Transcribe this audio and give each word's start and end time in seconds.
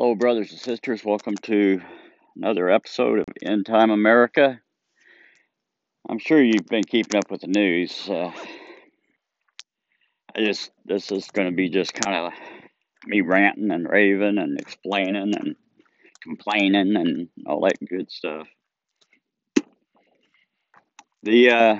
Hello, 0.00 0.14
brothers 0.14 0.52
and 0.52 0.60
sisters. 0.60 1.04
Welcome 1.04 1.34
to 1.42 1.80
another 2.36 2.70
episode 2.70 3.18
of 3.18 3.26
End 3.42 3.66
Time 3.66 3.90
America. 3.90 4.60
I'm 6.08 6.20
sure 6.20 6.40
you've 6.40 6.68
been 6.68 6.84
keeping 6.84 7.18
up 7.18 7.28
with 7.32 7.40
the 7.40 7.48
news. 7.48 8.08
Uh, 8.08 8.30
I 10.36 10.44
just, 10.44 10.70
this 10.84 11.10
is 11.10 11.26
going 11.32 11.48
to 11.48 11.52
be 11.52 11.68
just 11.68 11.94
kind 11.94 12.14
of 12.16 12.32
me 13.06 13.22
ranting 13.22 13.72
and 13.72 13.88
raving 13.88 14.38
and 14.38 14.60
explaining 14.60 15.34
and 15.36 15.56
complaining 16.22 16.94
and 16.94 17.28
all 17.44 17.62
that 17.62 17.84
good 17.84 18.08
stuff. 18.08 18.46
The, 21.24 21.50
uh, 21.50 21.76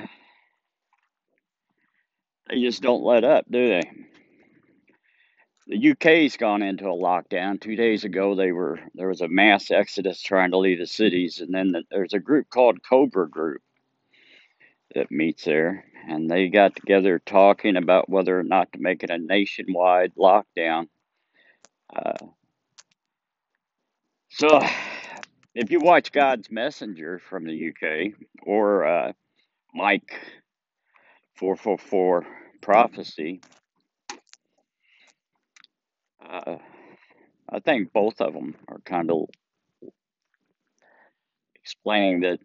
they 2.50 2.60
just 2.62 2.82
don't 2.82 3.04
let 3.04 3.22
up, 3.22 3.44
do 3.48 3.68
they? 3.68 4.07
The 5.68 5.90
UK's 5.90 6.38
gone 6.38 6.62
into 6.62 6.86
a 6.86 6.96
lockdown. 6.96 7.60
Two 7.60 7.76
days 7.76 8.04
ago, 8.04 8.34
they 8.34 8.52
were 8.52 8.80
there 8.94 9.08
was 9.08 9.20
a 9.20 9.28
mass 9.28 9.70
exodus 9.70 10.22
trying 10.22 10.52
to 10.52 10.58
leave 10.58 10.78
the 10.78 10.86
cities, 10.86 11.40
and 11.40 11.52
then 11.52 11.72
the, 11.72 11.82
there's 11.90 12.14
a 12.14 12.18
group 12.18 12.48
called 12.48 12.82
Cobra 12.82 13.28
Group 13.28 13.60
that 14.94 15.10
meets 15.10 15.44
there, 15.44 15.84
and 16.08 16.30
they 16.30 16.48
got 16.48 16.74
together 16.74 17.18
talking 17.18 17.76
about 17.76 18.08
whether 18.08 18.38
or 18.38 18.44
not 18.44 18.72
to 18.72 18.78
make 18.80 19.02
it 19.02 19.10
a 19.10 19.18
nationwide 19.18 20.14
lockdown. 20.14 20.88
Uh, 21.94 22.28
so, 24.30 24.60
if 25.54 25.70
you 25.70 25.80
watch 25.80 26.12
God's 26.12 26.50
Messenger 26.50 27.18
from 27.18 27.44
the 27.44 27.68
UK 27.68 28.14
or 28.42 28.86
uh, 28.86 29.12
Mike 29.74 30.14
four 31.36 31.56
four 31.56 31.76
four 31.76 32.26
prophecy 32.62 33.42
Uh, 36.28 36.58
I 37.48 37.60
think 37.60 37.92
both 37.92 38.20
of 38.20 38.34
them 38.34 38.54
are 38.68 38.80
kind 38.84 39.10
of 39.10 39.28
explaining 41.54 42.20
that 42.20 42.40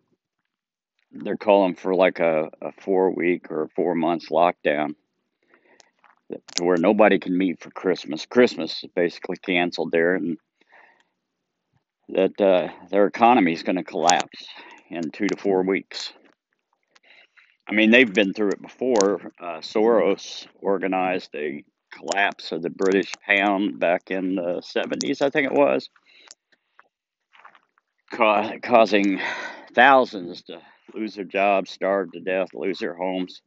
they're 1.12 1.38
calling 1.38 1.76
for 1.76 1.94
like 1.94 2.20
a, 2.20 2.50
a 2.62 2.72
four 2.82 3.12
week 3.12 3.52
or 3.52 3.70
four 3.76 3.94
months 3.96 4.30
lockdown 4.30 4.96
where 6.60 6.78
nobody 6.78 7.20
can 7.20 7.38
meet 7.38 7.62
for 7.62 7.70
Christmas. 7.72 8.26
Christmas 8.26 8.84
is 8.84 8.90
basically 8.96 9.38
canceled 9.38 9.92
there, 9.92 10.16
and 10.16 10.38
that 12.10 12.40
uh, 12.42 12.70
their 12.90 13.06
economy 13.06 13.54
is 13.54 13.64
going 13.64 13.76
to 13.76 13.84
collapse 13.84 14.46
in 14.90 15.12
two 15.12 15.28
to 15.28 15.38
four 15.38 15.64
weeks. 15.64 16.14
I 17.68 17.74
mean, 17.74 17.92
they've 17.92 18.12
been 18.12 18.34
through 18.34 18.50
it 18.50 18.62
before. 18.62 19.32
Uh, 19.40 19.60
Soros 19.60 20.48
organized 20.62 21.30
a 21.36 21.64
collapse 21.98 22.52
of 22.52 22.62
the 22.62 22.70
British 22.70 23.12
pound 23.26 23.80
back 23.80 24.12
in 24.12 24.36
the 24.36 24.62
70s, 24.62 25.22
I 25.22 25.30
think 25.30 25.48
it 25.48 25.58
was, 25.58 25.90
ca- 28.12 28.58
causing 28.62 29.20
thousands 29.74 30.44
to 30.44 30.60
lose 30.94 31.16
their 31.16 31.26
jobs, 31.26 31.72
starve 31.72 32.12
to 32.14 32.20
death, 32.20 32.50
lose 32.54 32.80
their 32.80 32.96
homes. 32.96 33.42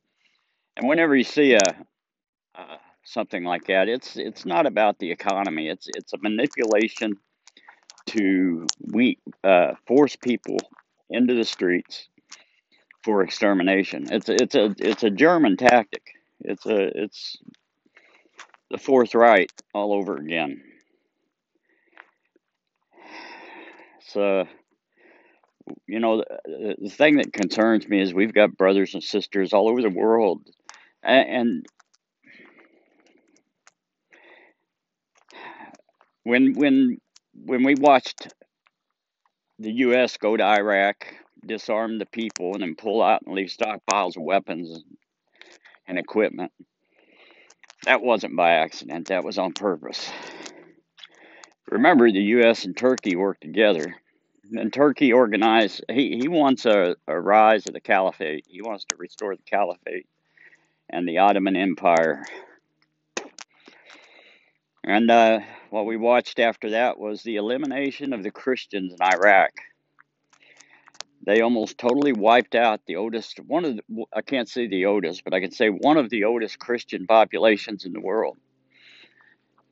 And 0.76 0.88
whenever 0.88 1.16
you 1.16 1.24
see 1.24 1.54
a 1.54 1.76
uh, 2.54 2.76
something 3.04 3.44
like 3.44 3.66
that, 3.66 3.88
it's 3.88 4.16
it's 4.16 4.44
not 4.44 4.66
about 4.66 4.98
the 4.98 5.10
economy. 5.10 5.68
It's 5.68 5.86
it's 5.88 6.12
a 6.12 6.18
manipulation 6.18 7.16
to 8.08 8.66
we 8.92 9.18
uh, 9.44 9.74
force 9.86 10.16
people 10.16 10.58
into 11.10 11.34
the 11.34 11.44
streets 11.44 12.08
for 13.04 13.22
extermination. 13.22 14.08
It's 14.10 14.28
it's 14.28 14.54
a 14.54 14.74
it's 14.78 15.04
a 15.04 15.10
German 15.10 15.56
tactic. 15.56 16.02
It's 16.40 16.66
a 16.66 16.90
it's 17.02 17.36
the 18.70 18.78
Fourth 18.78 19.14
Reich 19.14 19.50
all 19.74 19.92
over 19.92 20.16
again. 20.16 20.62
So 24.00 24.46
you 25.86 26.00
know 26.00 26.22
the, 26.44 26.76
the 26.78 26.90
thing 26.90 27.16
that 27.16 27.32
concerns 27.32 27.88
me 27.88 28.00
is 28.00 28.14
we've 28.14 28.32
got 28.34 28.56
brothers 28.56 28.94
and 28.94 29.02
sisters 29.02 29.52
all 29.52 29.68
over 29.68 29.82
the 29.82 29.90
world, 29.90 30.42
and 31.02 31.66
when 36.22 36.54
when 36.54 36.98
when 37.34 37.64
we 37.64 37.74
watched 37.74 38.28
the 39.58 39.72
U.S. 39.72 40.16
go 40.16 40.36
to 40.36 40.44
Iraq, 40.44 41.06
disarm 41.46 41.98
the 41.98 42.06
people, 42.06 42.52
and 42.54 42.62
then 42.62 42.74
pull 42.76 43.02
out 43.02 43.22
and 43.24 43.34
leave 43.34 43.48
stockpiles 43.48 44.16
of 44.16 44.22
weapons 44.22 44.82
and 45.86 45.98
equipment, 45.98 46.52
that 47.86 48.02
wasn't 48.02 48.36
by 48.36 48.50
accident. 48.50 49.08
That 49.08 49.24
was 49.24 49.38
on 49.38 49.52
purpose. 49.52 50.10
Remember, 51.70 52.10
the 52.10 52.20
U.S. 52.20 52.64
and 52.64 52.76
Turkey 52.76 53.16
worked 53.16 53.40
together. 53.40 53.96
And 54.52 54.72
Turkey 54.72 55.12
organized, 55.12 55.84
he, 55.88 56.18
he 56.18 56.28
wants 56.28 56.66
a, 56.66 56.96
a 57.08 57.20
rise 57.20 57.66
of 57.66 57.74
the 57.74 57.80
caliphate. 57.80 58.44
He 58.48 58.62
wants 58.62 58.84
to 58.86 58.96
restore 58.96 59.34
the 59.34 59.42
caliphate 59.42 60.06
and 60.88 61.08
the 61.08 61.18
Ottoman 61.18 61.56
Empire. 61.56 62.24
And 64.84 65.10
uh, 65.10 65.40
what 65.70 65.86
we 65.86 65.96
watched 65.96 66.38
after 66.38 66.70
that 66.70 66.98
was 66.98 67.22
the 67.22 67.36
elimination 67.36 68.12
of 68.12 68.22
the 68.22 68.30
Christians 68.30 68.92
in 68.92 68.98
Iraq. 69.02 69.50
They 71.26 71.40
almost 71.40 71.76
totally 71.76 72.12
wiped 72.12 72.54
out 72.54 72.80
the 72.86 72.96
oldest, 72.96 73.40
one 73.40 73.64
of 73.64 73.76
the, 73.76 74.04
I 74.14 74.22
can't 74.22 74.48
say 74.48 74.68
the 74.68 74.86
oldest, 74.86 75.24
but 75.24 75.34
I 75.34 75.40
can 75.40 75.50
say 75.50 75.68
one 75.68 75.96
of 75.96 76.08
the 76.08 76.24
oldest 76.24 76.58
Christian 76.58 77.06
populations 77.06 77.84
in 77.84 77.92
the 77.92 78.00
world 78.00 78.38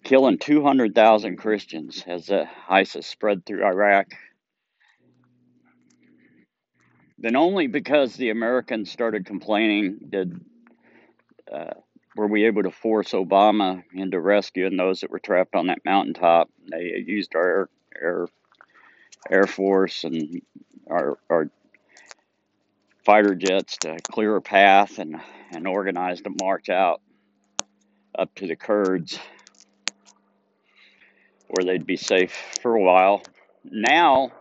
killing 0.04 0.38
200,000 0.38 1.36
Christians 1.36 2.04
as 2.06 2.30
ISIS 2.68 3.06
spread 3.06 3.44
through 3.44 3.64
Iraq. 3.64 4.08
Then 7.18 7.36
only 7.36 7.66
because 7.66 8.14
the 8.14 8.30
Americans 8.30 8.90
started 8.90 9.24
complaining 9.24 9.98
did 10.10 10.40
uh, 11.50 11.74
were 12.16 12.26
we 12.26 12.44
able 12.44 12.62
to 12.62 12.70
force 12.70 13.12
Obama 13.12 13.82
into 13.94 14.20
rescuing 14.20 14.76
those 14.76 15.00
that 15.00 15.10
were 15.10 15.18
trapped 15.18 15.54
on 15.54 15.68
that 15.68 15.84
mountaintop. 15.84 16.50
They 16.70 17.02
used 17.06 17.34
our 17.34 17.70
air, 18.00 18.28
air 19.30 19.46
force 19.46 20.04
and 20.04 20.42
our 20.88 21.18
our 21.30 21.48
fighter 23.04 23.34
jets 23.34 23.76
to 23.78 23.96
clear 24.10 24.36
a 24.36 24.42
path 24.42 24.98
and 24.98 25.20
and 25.52 25.66
organize 25.66 26.20
a 26.20 26.44
march 26.44 26.68
out 26.68 27.00
up 28.18 28.34
to 28.36 28.46
the 28.46 28.56
Kurds 28.56 29.18
where 31.48 31.64
they'd 31.64 31.86
be 31.86 31.96
safe 31.96 32.34
for 32.60 32.74
a 32.74 32.80
while. 32.80 33.22
Now, 33.64 34.32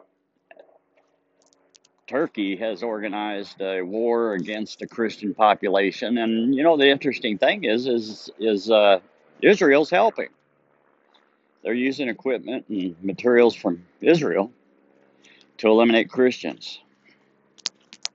Turkey 2.08 2.56
has 2.58 2.84
organized 2.84 3.62
a 3.62 3.82
war 3.82 4.34
against 4.34 4.80
the 4.80 4.88
Christian 4.88 5.34
population, 5.34 6.18
and 6.18 6.56
you 6.56 6.64
know 6.64 6.78
the 6.78 6.90
interesting 6.90 7.38
thing 7.38 7.64
is, 7.64 7.88
is, 7.88 8.30
is 8.40 8.70
uh, 8.70 9.00
Israel's 9.42 9.90
helping. 9.90 10.30
They're 11.64 11.74
using 11.74 12.10
equipment 12.10 12.66
and 12.68 12.96
materials 13.02 13.56
from 13.56 13.86
Israel 14.02 14.52
to 15.64 15.70
eliminate 15.70 16.10
Christians. 16.10 16.82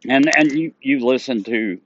And 0.07 0.31
and 0.37 0.53
you 0.53 0.75
you 0.83 1.01
listen 1.01 1.43
to 1.45 1.81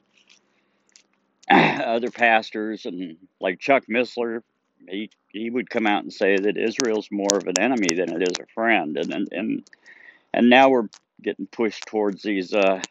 other 1.51 2.11
pastors 2.11 2.85
and 2.85 3.17
like 3.41 3.61
Chuck 3.61 3.85
Missler, 3.89 4.43
he 4.89 5.09
he 5.29 5.51
would 5.51 5.71
come 5.71 5.87
out 5.87 6.03
and 6.03 6.13
say 6.13 6.37
that 6.37 6.57
Israel's 6.57 7.09
more 7.13 7.37
of 7.37 7.47
an 7.47 7.61
enemy 7.61 7.95
than 7.95 8.13
it 8.13 8.29
is 8.29 8.37
a 8.41 8.53
friend, 8.53 8.97
and 8.99 9.13
and 9.13 9.29
and, 9.31 9.71
and 10.35 10.51
now 10.51 10.69
we're 10.69 10.89
getting 11.23 11.47
pushed 11.47 11.87
towards 11.87 12.25
these 12.25 12.53
uh, 12.53 12.83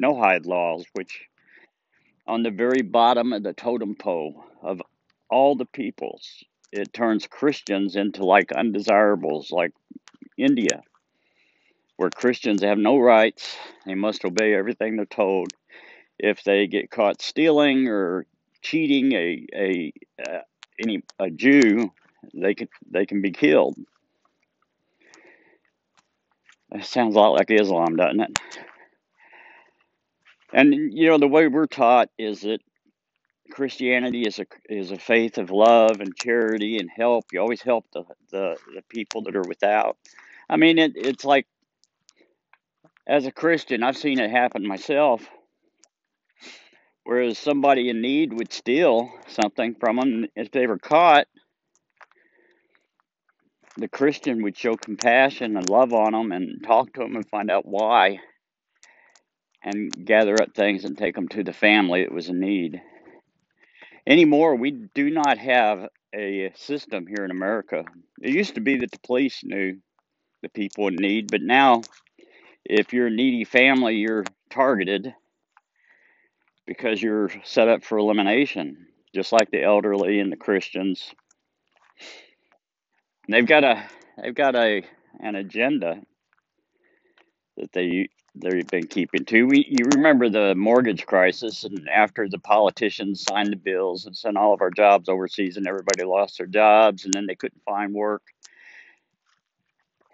Noahide 0.00 0.46
laws, 0.46 0.86
which 0.94 1.28
on 2.26 2.42
the 2.42 2.50
very 2.50 2.80
bottom 2.80 3.34
of 3.34 3.42
the 3.42 3.52
totem 3.52 3.94
pole 3.94 4.42
of 4.62 4.80
all 5.28 5.54
the 5.54 5.66
peoples, 5.66 6.42
it 6.72 6.94
turns 6.94 7.26
Christians 7.26 7.94
into 7.94 8.24
like 8.24 8.52
undesirables, 8.52 9.50
like 9.52 9.72
India, 10.38 10.82
where 11.96 12.10
Christians 12.10 12.62
have 12.62 12.78
no 12.78 12.98
rights, 12.98 13.56
they 13.86 13.94
must 13.94 14.24
obey 14.24 14.54
everything 14.54 14.96
they're 14.96 15.06
told. 15.06 15.48
If 16.18 16.44
they 16.44 16.66
get 16.66 16.90
caught 16.90 17.20
stealing 17.20 17.88
or 17.88 18.26
cheating 18.62 19.12
a 19.12 19.46
a 19.54 19.92
uh, 20.22 20.40
any 20.80 21.02
a 21.18 21.30
Jew, 21.30 21.92
they 22.34 22.54
can 22.54 22.68
they 22.90 23.06
can 23.06 23.20
be 23.20 23.32
killed. 23.32 23.76
That 26.70 26.84
sounds 26.84 27.14
a 27.14 27.18
lot 27.18 27.34
like 27.34 27.50
Islam, 27.50 27.96
doesn't 27.96 28.20
it? 28.20 28.38
And 30.52 30.74
you 30.92 31.08
know 31.08 31.18
the 31.18 31.28
way 31.28 31.48
we're 31.48 31.66
taught 31.66 32.08
is 32.18 32.42
that 32.42 32.60
Christianity 33.50 34.22
is 34.22 34.38
a 34.38 34.46
is 34.68 34.90
a 34.90 34.98
faith 34.98 35.38
of 35.38 35.50
love 35.50 36.00
and 36.00 36.16
charity 36.16 36.78
and 36.78 36.90
help. 36.90 37.26
You 37.32 37.40
always 37.40 37.62
help 37.62 37.86
the 37.92 38.04
the, 38.30 38.56
the 38.74 38.82
people 38.88 39.22
that 39.22 39.36
are 39.36 39.44
without. 39.46 39.96
I 40.48 40.56
mean, 40.56 40.78
it, 40.78 40.92
it's 40.94 41.24
like 41.24 41.46
as 43.06 43.26
a 43.26 43.32
Christian, 43.32 43.82
I've 43.82 43.96
seen 43.96 44.18
it 44.18 44.30
happen 44.30 44.66
myself. 44.66 45.26
Whereas 47.04 47.38
somebody 47.38 47.88
in 47.88 48.00
need 48.00 48.32
would 48.32 48.52
steal 48.52 49.10
something 49.28 49.76
from 49.78 49.96
them 49.96 50.26
if 50.34 50.50
they 50.50 50.66
were 50.66 50.78
caught, 50.78 51.28
the 53.76 53.88
Christian 53.88 54.42
would 54.42 54.56
show 54.56 54.74
compassion 54.74 55.56
and 55.56 55.68
love 55.68 55.92
on 55.92 56.12
them 56.12 56.32
and 56.32 56.64
talk 56.64 56.92
to 56.94 57.00
them 57.00 57.14
and 57.14 57.28
find 57.28 57.50
out 57.50 57.64
why 57.64 58.18
and 59.62 59.90
gather 60.04 60.40
up 60.40 60.54
things 60.54 60.84
and 60.84 60.96
take 60.96 61.14
them 61.14 61.28
to 61.28 61.44
the 61.44 61.52
family 61.52 62.02
that 62.02 62.12
was 62.12 62.28
in 62.28 62.40
need. 62.40 62.80
Anymore, 64.06 64.56
we 64.56 64.70
do 64.94 65.10
not 65.10 65.38
have 65.38 65.88
a 66.14 66.52
system 66.54 67.06
here 67.06 67.24
in 67.24 67.30
America. 67.30 67.84
It 68.22 68.32
used 68.32 68.54
to 68.54 68.60
be 68.60 68.78
that 68.78 68.90
the 68.90 68.98
police 69.00 69.42
knew 69.44 69.76
the 70.42 70.48
people 70.48 70.88
in 70.88 70.96
need, 70.96 71.30
but 71.30 71.42
now 71.42 71.82
if 72.68 72.92
you're 72.92 73.06
a 73.06 73.10
needy 73.10 73.44
family, 73.44 73.96
you're 73.96 74.24
targeted 74.50 75.14
because 76.66 77.02
you're 77.02 77.30
set 77.44 77.68
up 77.68 77.84
for 77.84 77.98
elimination, 77.98 78.86
just 79.14 79.32
like 79.32 79.50
the 79.50 79.62
elderly 79.62 80.20
and 80.20 80.32
the 80.32 80.36
Christians. 80.36 81.12
They've 83.28 83.46
got 83.46 83.64
a 83.64 83.84
they've 84.22 84.34
got 84.34 84.56
a 84.56 84.82
an 85.20 85.34
agenda 85.34 86.02
that 87.56 87.72
they 87.72 88.08
they've 88.34 88.66
been 88.66 88.86
keeping 88.86 89.24
to. 89.24 89.44
We, 89.44 89.66
you 89.68 89.86
remember 89.94 90.28
the 90.28 90.54
mortgage 90.54 91.06
crisis, 91.06 91.64
and 91.64 91.88
after 91.88 92.28
the 92.28 92.38
politicians 92.38 93.24
signed 93.28 93.52
the 93.52 93.56
bills 93.56 94.06
and 94.06 94.16
sent 94.16 94.36
all 94.36 94.52
of 94.52 94.60
our 94.60 94.70
jobs 94.70 95.08
overseas, 95.08 95.56
and 95.56 95.66
everybody 95.66 96.04
lost 96.04 96.38
their 96.38 96.46
jobs, 96.46 97.04
and 97.04 97.14
then 97.14 97.26
they 97.26 97.34
couldn't 97.34 97.62
find 97.64 97.94
work. 97.94 98.22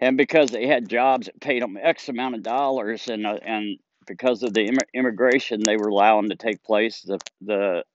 And 0.03 0.17
because 0.17 0.49
they 0.49 0.67
had 0.67 0.89
jobs 0.89 1.27
that 1.27 1.39
paid 1.39 1.61
them 1.61 1.77
X 1.81 2.09
amount 2.09 2.35
of 2.35 2.43
dollars, 2.43 3.07
and 3.07 3.25
uh, 3.25 3.37
and 3.41 3.79
because 4.05 4.43
of 4.43 4.53
the 4.53 4.67
imm- 4.67 4.93
immigration 4.93 5.61
they 5.63 5.77
were 5.77 5.87
allowing 5.87 6.27
to 6.27 6.35
take 6.35 6.61
place, 6.61 7.03
the 7.03 7.19
the 7.39 7.85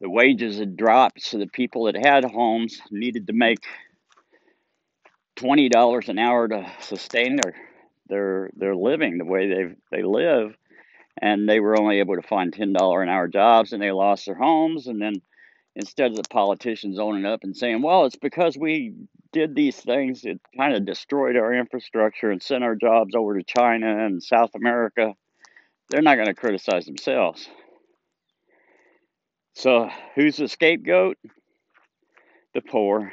the 0.00 0.08
wages 0.08 0.60
had 0.60 0.76
dropped, 0.76 1.20
so 1.22 1.38
the 1.38 1.48
people 1.48 1.86
that 1.86 1.96
had 1.96 2.24
homes 2.24 2.80
needed 2.92 3.26
to 3.26 3.32
make 3.32 3.58
twenty 5.34 5.68
dollars 5.68 6.08
an 6.08 6.20
hour 6.20 6.46
to 6.46 6.70
sustain 6.78 7.34
their 7.34 7.56
their 8.06 8.50
their 8.54 8.76
living 8.76 9.18
the 9.18 9.24
way 9.24 9.48
they 9.48 9.74
they 9.90 10.04
live, 10.04 10.54
and 11.20 11.48
they 11.48 11.58
were 11.58 11.76
only 11.76 11.98
able 11.98 12.14
to 12.14 12.22
find 12.22 12.52
ten 12.52 12.72
dollar 12.72 13.02
an 13.02 13.08
hour 13.08 13.26
jobs, 13.26 13.72
and 13.72 13.82
they 13.82 13.90
lost 13.90 14.26
their 14.26 14.36
homes, 14.36 14.86
and 14.86 15.02
then 15.02 15.14
instead 15.74 16.12
of 16.12 16.16
the 16.16 16.22
politicians 16.30 17.00
owning 17.00 17.26
up 17.26 17.40
and 17.42 17.56
saying, 17.56 17.82
"Well, 17.82 18.04
it's 18.04 18.14
because 18.14 18.56
we 18.56 18.94
did 19.32 19.54
these 19.54 19.76
things, 19.76 20.24
it 20.24 20.40
kind 20.56 20.74
of 20.74 20.86
destroyed 20.86 21.36
our 21.36 21.54
infrastructure 21.54 22.30
and 22.30 22.42
sent 22.42 22.64
our 22.64 22.74
jobs 22.74 23.14
over 23.14 23.38
to 23.38 23.44
China 23.44 24.04
and 24.06 24.22
South 24.22 24.54
America," 24.54 25.14
they're 25.88 26.02
not 26.02 26.16
going 26.16 26.26
to 26.26 26.34
criticize 26.34 26.86
themselves. 26.86 27.48
So, 29.54 29.90
who's 30.14 30.36
the 30.36 30.48
scapegoat? 30.48 31.18
The 32.54 32.62
poor. 32.62 33.12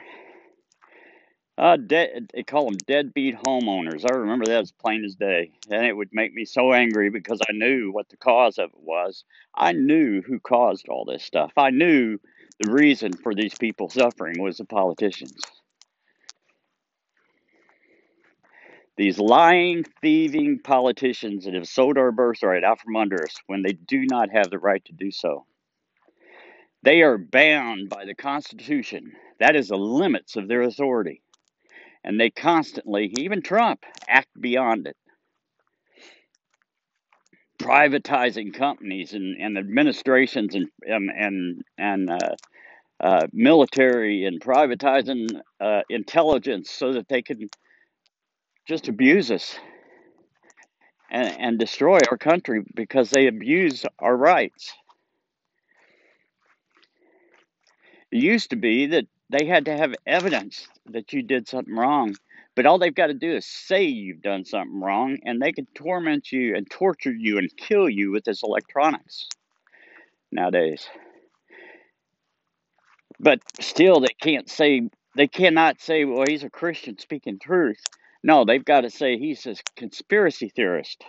Uh, 1.57 1.75
de- 1.75 2.21
they 2.33 2.43
call 2.43 2.65
them 2.65 2.77
deadbeat 2.85 3.35
homeowners. 3.35 4.05
I 4.05 4.15
remember 4.15 4.45
that 4.45 4.61
as 4.61 4.71
plain 4.71 5.03
as 5.03 5.15
day. 5.15 5.51
And 5.71 5.85
it 5.85 5.93
would 5.93 6.09
make 6.13 6.31
me 6.31 6.45
so 6.45 6.71
angry 6.71 7.09
because 7.09 7.39
I 7.49 7.51
knew 7.51 7.91
what 7.91 8.09
the 8.09 8.17
cause 8.17 8.59
of 8.59 8.69
it 8.69 8.79
was. 8.79 9.23
I 9.55 9.71
knew 9.71 10.21
who 10.21 10.39
caused 10.39 10.87
all 10.87 11.03
this 11.03 11.23
stuff. 11.23 11.51
I 11.57 11.71
knew 11.71 12.19
the 12.59 12.71
reason 12.71 13.13
for 13.13 13.33
these 13.33 13.55
people 13.55 13.89
suffering 13.89 14.41
was 14.41 14.57
the 14.57 14.65
politicians. 14.65 15.41
These 18.97 19.19
lying, 19.19 19.85
thieving 20.01 20.59
politicians 20.63 21.45
that 21.45 21.53
have 21.53 21.67
sold 21.67 21.99
our 21.99 22.11
birthright 22.11 22.63
out 22.63 22.81
from 22.81 22.95
under 22.95 23.23
us 23.23 23.35
when 23.45 23.61
they 23.61 23.73
do 23.73 24.05
not 24.09 24.31
have 24.31 24.49
the 24.49 24.57
right 24.57 24.83
to 24.85 24.93
do 24.93 25.11
so. 25.11 25.45
They 26.81 27.01
are 27.01 27.17
bound 27.17 27.89
by 27.89 28.05
the 28.05 28.15
Constitution. 28.15 29.11
That 29.39 29.55
is 29.55 29.67
the 29.67 29.77
limits 29.77 30.35
of 30.35 30.47
their 30.47 30.63
authority. 30.63 31.21
And 32.03 32.19
they 32.19 32.31
constantly, 32.31 33.13
even 33.19 33.43
Trump, 33.43 33.83
act 34.07 34.29
beyond 34.39 34.87
it. 34.87 34.97
Privatizing 37.59 38.53
companies 38.53 39.13
and, 39.13 39.39
and 39.39 39.57
administrations 39.57 40.55
and 40.55 40.67
and 40.83 41.09
and, 41.09 41.63
and 41.77 42.09
uh, 42.09 42.35
uh, 42.99 43.27
military 43.33 44.25
and 44.25 44.39
privatizing 44.39 45.27
uh, 45.59 45.81
intelligence 45.89 46.69
so 46.71 46.93
that 46.93 47.07
they 47.09 47.21
can 47.21 47.49
just 48.67 48.89
abuse 48.89 49.31
us 49.31 49.57
and, 51.09 51.39
and 51.39 51.59
destroy 51.59 51.99
our 52.11 52.17
country 52.17 52.63
because 52.75 53.09
they 53.09 53.27
abuse 53.27 53.85
our 53.99 54.15
rights. 54.15 54.73
It 58.11 58.21
used 58.21 58.49
to 58.49 58.55
be 58.57 58.87
that 58.87 59.05
they 59.29 59.45
had 59.45 59.65
to 59.65 59.75
have 59.75 59.95
evidence 60.05 60.67
that 60.87 61.13
you 61.13 61.23
did 61.23 61.47
something 61.47 61.75
wrong, 61.75 62.15
but 62.55 62.65
all 62.65 62.77
they've 62.77 62.93
got 62.93 63.07
to 63.07 63.13
do 63.13 63.35
is 63.35 63.45
say 63.45 63.83
you've 63.83 64.21
done 64.21 64.45
something 64.45 64.79
wrong, 64.79 65.17
and 65.23 65.41
they 65.41 65.51
can 65.51 65.67
torment 65.75 66.31
you 66.31 66.55
and 66.55 66.69
torture 66.69 67.11
you 67.11 67.37
and 67.37 67.49
kill 67.57 67.89
you 67.89 68.11
with 68.11 68.23
this 68.23 68.43
electronics 68.43 69.27
nowadays. 70.31 70.87
But 73.19 73.39
still, 73.59 73.99
they 73.99 74.15
can't 74.21 74.49
say, 74.49 74.89
they 75.15 75.27
cannot 75.27 75.81
say, 75.81 76.05
well, 76.05 76.25
he's 76.27 76.43
a 76.43 76.49
Christian 76.49 76.97
speaking 76.99 77.39
truth. 77.39 77.81
No, 78.23 78.45
they've 78.45 78.63
got 78.63 78.81
to 78.81 78.89
say 78.89 79.17
he's 79.17 79.45
a 79.45 79.55
conspiracy 79.75 80.49
theorist. 80.49 81.03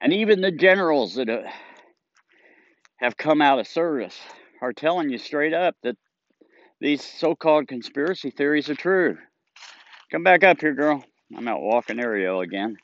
And 0.00 0.12
even 0.12 0.40
the 0.40 0.50
generals 0.52 1.14
that 1.14 1.28
uh, 1.28 1.42
have 2.96 3.16
come 3.16 3.40
out 3.40 3.58
of 3.58 3.66
service 3.66 4.18
are 4.60 4.72
telling 4.72 5.10
you 5.10 5.18
straight 5.18 5.54
up 5.54 5.76
that 5.82 5.96
these 6.80 7.02
so 7.02 7.34
called 7.34 7.68
conspiracy 7.68 8.30
theories 8.30 8.68
are 8.68 8.74
true. 8.74 9.16
Come 10.10 10.22
back 10.22 10.44
up 10.44 10.60
here, 10.60 10.74
girl. 10.74 11.02
I'm 11.36 11.48
out 11.48 11.62
walking 11.62 11.98
Ariel 11.98 12.40
again. 12.40 12.76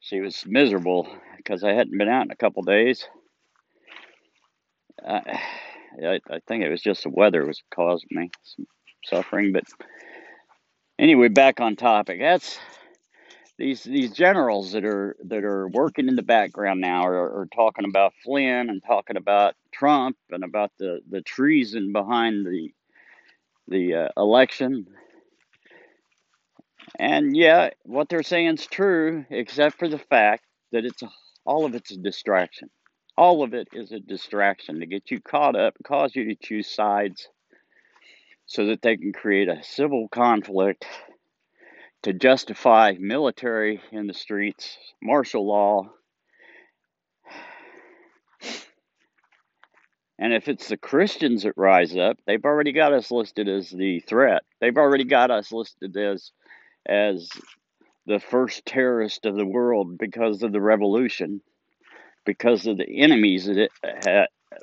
She 0.00 0.20
was 0.20 0.44
miserable 0.46 1.06
because 1.36 1.62
I 1.62 1.72
hadn't 1.72 1.98
been 1.98 2.08
out 2.08 2.24
in 2.24 2.30
a 2.30 2.36
couple 2.36 2.62
days. 2.62 3.06
Uh, 5.06 5.20
I, 6.02 6.20
I 6.30 6.38
think 6.46 6.62
it 6.62 6.70
was 6.70 6.82
just 6.82 7.02
the 7.02 7.10
weather 7.10 7.44
was 7.44 7.62
causing 7.74 8.08
me 8.10 8.30
some 8.42 8.66
suffering. 9.04 9.52
But 9.52 9.64
anyway, 10.98 11.28
back 11.28 11.60
on 11.60 11.76
topic. 11.76 12.18
That's 12.20 12.58
these 13.58 13.82
these 13.82 14.12
generals 14.12 14.72
that 14.72 14.84
are 14.84 15.16
that 15.24 15.44
are 15.44 15.68
working 15.68 16.08
in 16.08 16.16
the 16.16 16.22
background 16.22 16.80
now 16.80 17.06
are, 17.06 17.40
are 17.40 17.48
talking 17.54 17.84
about 17.84 18.14
Flynn 18.24 18.70
and 18.70 18.82
talking 18.82 19.16
about 19.16 19.54
Trump 19.72 20.16
and 20.30 20.44
about 20.44 20.70
the, 20.78 21.00
the 21.10 21.22
treason 21.22 21.92
behind 21.92 22.46
the 22.46 22.72
the 23.66 23.94
uh, 23.94 24.08
election. 24.16 24.86
And 26.98 27.36
yeah, 27.36 27.70
what 27.84 28.08
they're 28.08 28.22
saying 28.22 28.54
is 28.54 28.66
true, 28.66 29.26
except 29.30 29.78
for 29.78 29.88
the 29.88 29.98
fact 29.98 30.44
that 30.72 30.84
it's 30.84 31.02
all 31.44 31.64
of 31.64 31.74
it's 31.74 31.90
a 31.90 31.96
distraction. 31.96 32.70
All 33.16 33.42
of 33.42 33.52
it 33.52 33.68
is 33.72 33.90
a 33.90 33.98
distraction 33.98 34.80
to 34.80 34.86
get 34.86 35.10
you 35.10 35.20
caught 35.20 35.56
up, 35.56 35.74
cause 35.84 36.14
you 36.14 36.26
to 36.26 36.36
choose 36.40 36.70
sides, 36.70 37.28
so 38.48 38.66
that 38.66 38.80
they 38.82 38.96
can 38.96 39.12
create 39.12 39.48
a 39.48 39.62
civil 39.62 40.08
conflict 40.08 40.86
to 42.02 42.14
justify 42.14 42.94
military 42.98 43.80
in 43.92 44.06
the 44.06 44.14
streets, 44.14 44.76
martial 45.02 45.46
law. 45.46 45.90
And 50.18 50.32
if 50.32 50.48
it's 50.48 50.68
the 50.68 50.78
Christians 50.78 51.42
that 51.42 51.52
rise 51.56 51.96
up, 51.96 52.16
they've 52.26 52.44
already 52.44 52.72
got 52.72 52.92
us 52.92 53.10
listed 53.10 53.48
as 53.48 53.70
the 53.70 54.00
threat. 54.00 54.42
They've 54.60 54.76
already 54.76 55.04
got 55.04 55.30
us 55.30 55.52
listed 55.52 55.96
as 55.96 56.32
as 56.86 57.28
the 58.06 58.18
first 58.18 58.64
terrorist 58.64 59.26
of 59.26 59.36
the 59.36 59.46
world 59.46 59.98
because 59.98 60.42
of 60.42 60.52
the 60.52 60.60
revolution, 60.60 61.42
because 62.24 62.66
of 62.66 62.78
the 62.78 63.02
enemies 63.02 63.44
that 63.44 63.58
it 63.58 63.70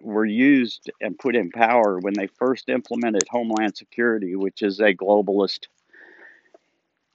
were 0.01 0.25
used 0.25 0.91
and 1.01 1.17
put 1.17 1.35
in 1.35 1.51
power 1.51 1.99
when 1.99 2.13
they 2.13 2.27
first 2.27 2.69
implemented 2.69 3.23
Homeland 3.29 3.77
Security, 3.77 4.35
which 4.35 4.61
is 4.61 4.79
a 4.79 4.93
globalist 4.93 5.67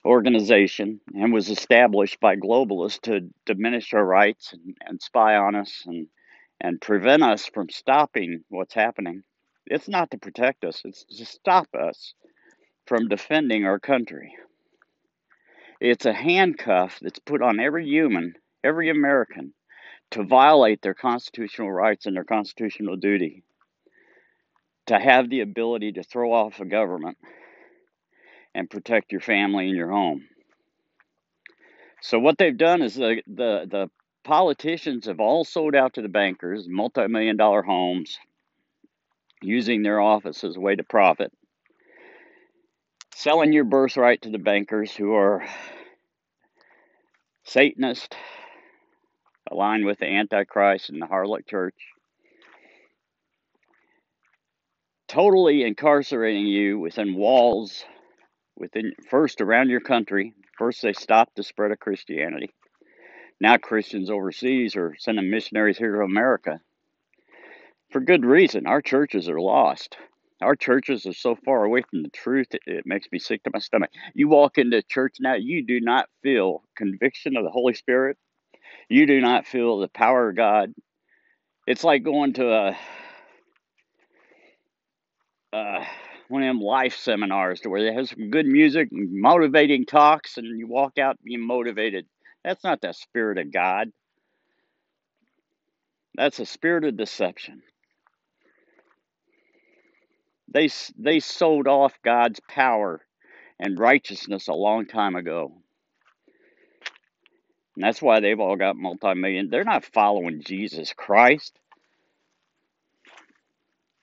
organization 0.05 1.01
and 1.15 1.33
was 1.33 1.51
established 1.51 2.21
by 2.21 2.37
globalists 2.37 3.03
to 3.03 3.29
diminish 3.45 3.93
our 3.93 4.05
rights 4.05 4.53
and, 4.53 4.77
and 4.81 5.03
spy 5.03 5.37
on 5.37 5.55
us 5.55 5.83
and, 5.87 6.07
and 6.61 6.81
prevent 6.81 7.23
us 7.23 7.47
from 7.47 7.69
stopping 7.69 8.43
what's 8.49 8.75
happening. 8.75 9.23
It's 9.67 9.89
not 9.89 10.11
to 10.13 10.19
protect 10.19 10.65
us, 10.65 10.83
it's 10.85 11.05
to 11.05 11.25
stop 11.27 11.69
us 11.75 12.15
from 12.87 13.09
defending 13.09 13.67
our 13.67 13.79
country. 13.79 14.35
It's 15.81 16.07
a 16.07 16.13
handcuff 16.13 16.99
that's 17.01 17.19
put 17.19 17.43
on 17.43 17.61
every 17.61 17.87
human, 17.87 18.35
every 18.65 18.91
American, 18.91 19.55
to 20.13 20.25
violate 20.25 20.83
their 20.83 20.95
constitutional 20.95 21.71
rights 21.73 22.07
and 22.07 22.17
their 22.17 22.25
constitutional 22.25 22.97
duty, 22.97 23.45
to 24.87 24.99
have 24.99 25.31
the 25.31 25.41
ability 25.41 25.93
to 25.93 26.03
throw 26.03 26.33
off 26.33 26.61
a 26.61 26.65
government 26.65 27.19
and 28.55 28.71
protect 28.71 29.13
your 29.13 29.21
family 29.21 29.69
and 29.69 29.77
your 29.77 29.91
home. 29.91 30.25
So 32.03 32.19
what 32.19 32.39
they've 32.39 32.57
done 32.57 32.83
is 32.83 32.95
the 32.95 33.23
the, 33.27 33.67
the 33.71 33.91
politicians 34.25 35.07
have 35.07 35.21
all 35.21 35.45
sold 35.45 35.75
out 35.75 35.95
to 35.95 36.03
the 36.03 36.09
bankers, 36.09 36.67
multi-million 36.69 37.37
dollar 37.37 37.63
homes, 37.63 38.19
using 39.43 39.83
their 39.83 40.01
office 40.01 40.45
as 40.45 40.57
a 40.57 40.61
way 40.61 40.77
to 40.77 40.85
profit. 40.85 41.33
selling 43.15 43.53
your 43.53 43.65
birthright 43.65 44.23
to 44.23 44.31
the 44.31 44.39
bankers 44.39 44.93
who 44.97 45.15
are 45.15 45.45
Satanist, 47.45 48.17
aligned 49.51 49.85
with 49.85 49.99
the 49.99 50.07
Antichrist 50.07 50.91
and 50.91 51.01
the 51.01 51.07
harlot 51.07 51.47
church, 51.47 51.75
totally 55.09 55.65
incarcerating 55.65 56.47
you 56.47 56.79
within 56.79 57.15
walls, 57.15 57.85
within 58.57 58.93
first 59.11 59.41
around 59.41 59.71
your 59.71 59.81
country. 59.81 60.35
First, 60.59 60.83
they 60.83 60.93
stopped 60.93 61.37
the 61.37 61.43
spread 61.43 61.73
of 61.73 61.79
Christianity. 61.79 62.51
Now, 63.41 63.57
Christians 63.57 64.11
overseas 64.11 64.77
are 64.77 64.95
sending 64.99 65.31
missionaries 65.31 65.79
here 65.79 65.97
to 65.97 66.03
America 66.03 66.61
for 67.91 68.01
good 68.01 68.25
reason. 68.25 68.67
Our 68.67 68.83
churches 68.83 69.29
are 69.29 69.41
lost. 69.41 69.97
Our 70.41 70.57
churches 70.57 71.07
are 71.07 71.13
so 71.13 71.37
far 71.37 71.65
away 71.65 71.83
from 71.83 72.03
the 72.03 72.09
truth, 72.09 72.49
it, 72.53 72.63
it 72.67 72.87
makes 72.87 73.09
me 73.13 73.19
sick 73.19 73.43
to 73.43 73.51
my 73.53 73.59
stomach. 73.59 73.91
You 74.15 74.29
walk 74.29 74.57
into 74.57 74.83
church 74.83 75.17
now, 75.21 75.35
you 75.35 75.67
do 75.67 75.81
not 75.81 76.09
feel 76.23 76.63
conviction 76.77 77.37
of 77.37 77.45
the 77.45 77.51
Holy 77.51 77.75
Spirit. 77.75 78.17
You 78.91 79.07
do 79.07 79.21
not 79.21 79.47
feel 79.47 79.79
the 79.79 79.89
power 79.89 80.31
of 80.31 80.37
God. 80.37 80.75
It's 81.69 81.85
like 81.85 82.03
going 82.03 82.33
to 82.35 82.53
a 82.53 82.77
uh, 85.53 85.85
one 86.29 86.43
of 86.43 86.49
them 86.49 86.61
life 86.61 86.97
seminars 86.97 87.61
to 87.61 87.69
where 87.69 87.85
they 87.85 87.95
have 87.95 88.09
some 88.09 88.31
good 88.31 88.47
music 88.47 88.89
and 88.91 89.21
motivating 89.21 89.87
talks, 89.87 90.39
and 90.39 90.59
you 90.59 90.67
walk 90.67 90.99
out 90.99 91.23
being 91.23 91.47
motivated. 91.47 92.07
That's 92.45 92.65
not 92.65 92.81
the 92.81 92.93
spirit 92.93 93.39
of 93.39 93.53
God. 93.53 93.93
That's 96.17 96.41
a 96.41 96.47
spirit 96.47 96.85
of 96.85 96.97
deception. 96.97 97.63
They 100.53 100.69
they 100.99 101.21
sold 101.21 101.69
off 101.69 101.95
God's 102.05 102.41
power 102.49 103.01
and 103.61 103.79
righteousness 103.79 104.49
a 104.49 104.53
long 104.53 104.87
time 104.87 105.15
ago. 105.15 105.53
And 107.77 107.85
that's 107.85 108.03
why 108.03 108.21
they've 108.21 108.41
all 108.41 108.57
got 108.57 108.77
multi-million. 108.77 109.49
They're 109.51 109.65
not 109.65 109.85
following 109.85 110.43
Jesus 110.43 110.93
Christ. 110.93 111.59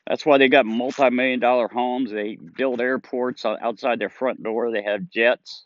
That's 0.07 0.25
why 0.25 0.37
they 0.37 0.47
got 0.47 0.65
multi-million 0.65 1.39
dollar 1.39 1.67
homes. 1.67 2.11
They 2.11 2.37
build 2.37 2.79
airports 2.79 3.45
outside 3.45 3.99
their 3.99 4.09
front 4.09 4.41
door. 4.41 4.71
They 4.71 4.83
have 4.83 5.09
jets. 5.09 5.65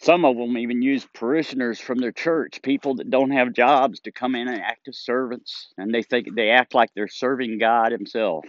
Some 0.00 0.24
of 0.24 0.36
them 0.36 0.58
even 0.58 0.82
use 0.82 1.06
parishioners 1.14 1.78
from 1.78 1.98
their 1.98 2.10
church, 2.12 2.60
people 2.62 2.96
that 2.96 3.10
don't 3.10 3.30
have 3.30 3.52
jobs, 3.52 4.00
to 4.00 4.10
come 4.10 4.34
in 4.34 4.48
and 4.48 4.60
act 4.60 4.88
as 4.88 4.98
servants, 4.98 5.72
and 5.78 5.94
they 5.94 6.02
think 6.02 6.34
they 6.34 6.50
act 6.50 6.74
like 6.74 6.90
they're 6.94 7.06
serving 7.06 7.58
God 7.58 7.92
Himself. 7.92 8.44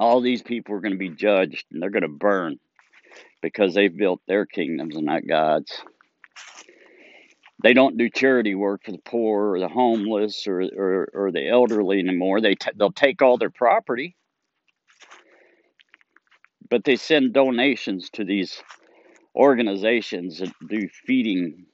All 0.00 0.20
these 0.20 0.42
people 0.42 0.74
are 0.74 0.80
going 0.80 0.94
to 0.94 0.98
be 0.98 1.10
judged, 1.10 1.66
and 1.70 1.80
they're 1.80 1.90
going 1.90 2.02
to 2.02 2.08
burn 2.08 2.58
because 3.40 3.74
they've 3.74 3.96
built 3.96 4.20
their 4.26 4.46
kingdoms 4.46 4.96
and 4.96 5.06
not 5.06 5.26
God's. 5.28 5.72
They 7.62 7.74
don't 7.74 7.98
do 7.98 8.08
charity 8.08 8.54
work 8.54 8.84
for 8.84 8.92
the 8.92 9.02
poor 9.04 9.54
or 9.54 9.60
the 9.60 9.68
homeless 9.68 10.46
or, 10.46 10.62
or, 10.62 11.10
or 11.14 11.32
the 11.32 11.48
elderly 11.48 11.98
anymore. 11.98 12.40
They 12.40 12.54
t- 12.54 12.70
they'll 12.74 12.90
take 12.90 13.20
all 13.22 13.36
their 13.38 13.50
property 13.50 14.16
but 16.70 16.84
they 16.84 16.96
send 16.96 17.34
donations 17.34 18.08
to 18.10 18.24
these 18.24 18.62
organizations 19.34 20.38
that 20.38 20.52
do 20.68 20.88
feeding 21.06 21.66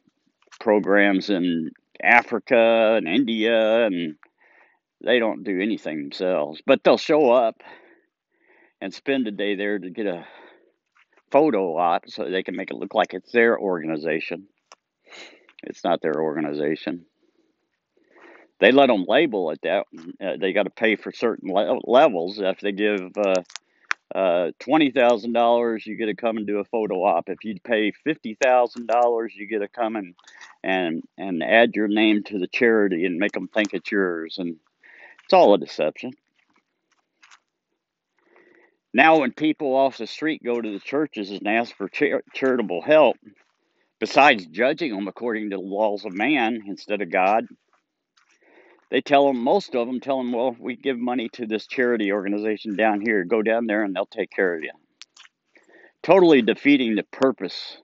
programs 0.59 1.31
in 1.31 1.71
Africa 2.03 2.95
and 2.97 3.07
India, 3.07 3.87
and 3.87 4.17
they 5.05 5.19
don't 5.19 5.45
do 5.45 5.61
anything 5.61 5.99
themselves. 5.99 6.61
But 6.67 6.83
they'll 6.83 6.99
show 6.99 7.31
up 7.31 7.63
and 8.81 8.93
spend 8.93 9.27
a 9.27 9.31
day 9.31 9.55
there 9.55 9.79
to 9.79 9.91
get 9.91 10.07
a 10.07 10.27
photo 11.31 11.77
op 11.77 12.09
so 12.09 12.29
they 12.29 12.43
can 12.43 12.57
make 12.57 12.71
it 12.71 12.77
look 12.77 12.95
like 12.95 13.15
it's 13.15 13.33
their 13.33 13.59
organization. 13.59 14.47
It's 15.63 15.85
not 15.85 16.01
their 16.03 16.21
organization. 16.21 17.07
They 18.59 18.73
let 18.73 18.87
them 18.87 19.05
label 19.07 19.51
it 19.51 19.61
that. 19.63 19.87
Uh, 20.21 20.37
they 20.41 20.53
got 20.53 20.63
to 20.65 20.71
pay 20.71 20.97
for 20.97 21.13
certain 21.13 21.53
le- 21.53 21.81
levels. 21.85 22.39
If 22.39 22.61
they 22.61 22.73
give 22.73 23.13
uh, 23.19 23.43
uh, 24.15 24.53
twenty 24.61 24.91
thousand 24.91 25.33
dollars, 25.35 25.87
you 25.87 25.97
get 25.97 26.07
to 26.07 26.15
come 26.15 26.39
and 26.39 26.47
do 26.47 26.59
a 26.59 26.65
photo 26.65 27.05
op. 27.05 27.29
If 27.29 27.45
you 27.45 27.57
pay 27.63 27.93
fifty 28.05 28.37
thousand 28.43 28.87
dollars, 28.87 29.35
you 29.37 29.47
get 29.47 29.59
to 29.59 29.69
come 29.69 29.97
and 29.97 30.15
and 30.65 31.03
and 31.19 31.43
add 31.43 31.77
your 31.77 31.89
name 31.89 32.23
to 32.25 32.39
the 32.39 32.47
charity 32.49 33.05
and 33.05 33.19
make 33.19 33.33
them 33.33 33.49
think 33.49 33.75
it's 33.75 33.93
yours. 33.93 34.37
And 34.39 34.57
it's 35.25 35.35
all 35.35 35.55
a 35.55 35.59
deception. 35.59 36.13
Now, 38.97 39.19
when 39.19 39.33
people 39.33 39.77
off 39.77 39.99
the 39.99 40.07
street 40.07 40.43
go 40.43 40.59
to 40.59 40.73
the 40.73 40.81
churches 40.81 41.31
and 41.31 41.47
ask 41.47 41.77
for 41.77 41.87
char- 41.87 42.23
charitable 42.33 42.81
help, 42.81 43.19
besides 44.01 44.47
judging 44.47 44.91
them 44.95 45.07
according 45.07 45.51
to 45.51 45.57
the 45.57 45.63
laws 45.63 46.07
of 46.07 46.15
man 46.15 46.63
instead 46.67 47.03
of 47.03 47.11
God, 47.11 47.45
they 48.91 49.03
tell 49.03 49.27
them 49.27 49.45
most 49.45 49.75
of 49.75 49.87
them 49.87 50.01
tell 50.01 50.17
them 50.17 50.33
well 50.33 50.57
we 50.59 50.77
give 50.77 50.99
money 50.99 51.29
to 51.35 51.45
this 51.45 51.67
charity 51.67 52.11
organization 52.11 52.75
down 52.75 53.03
here. 53.03 53.25
Go 53.25 53.43
down 53.43 53.67
there 53.67 53.83
and 53.83 53.95
they'll 53.95 54.07
take 54.07 54.31
care 54.31 54.55
of 54.55 54.63
you. 54.63 54.73
Totally 56.03 56.41
defeating 56.41 56.95
the 56.95 57.03
purpose 57.03 57.77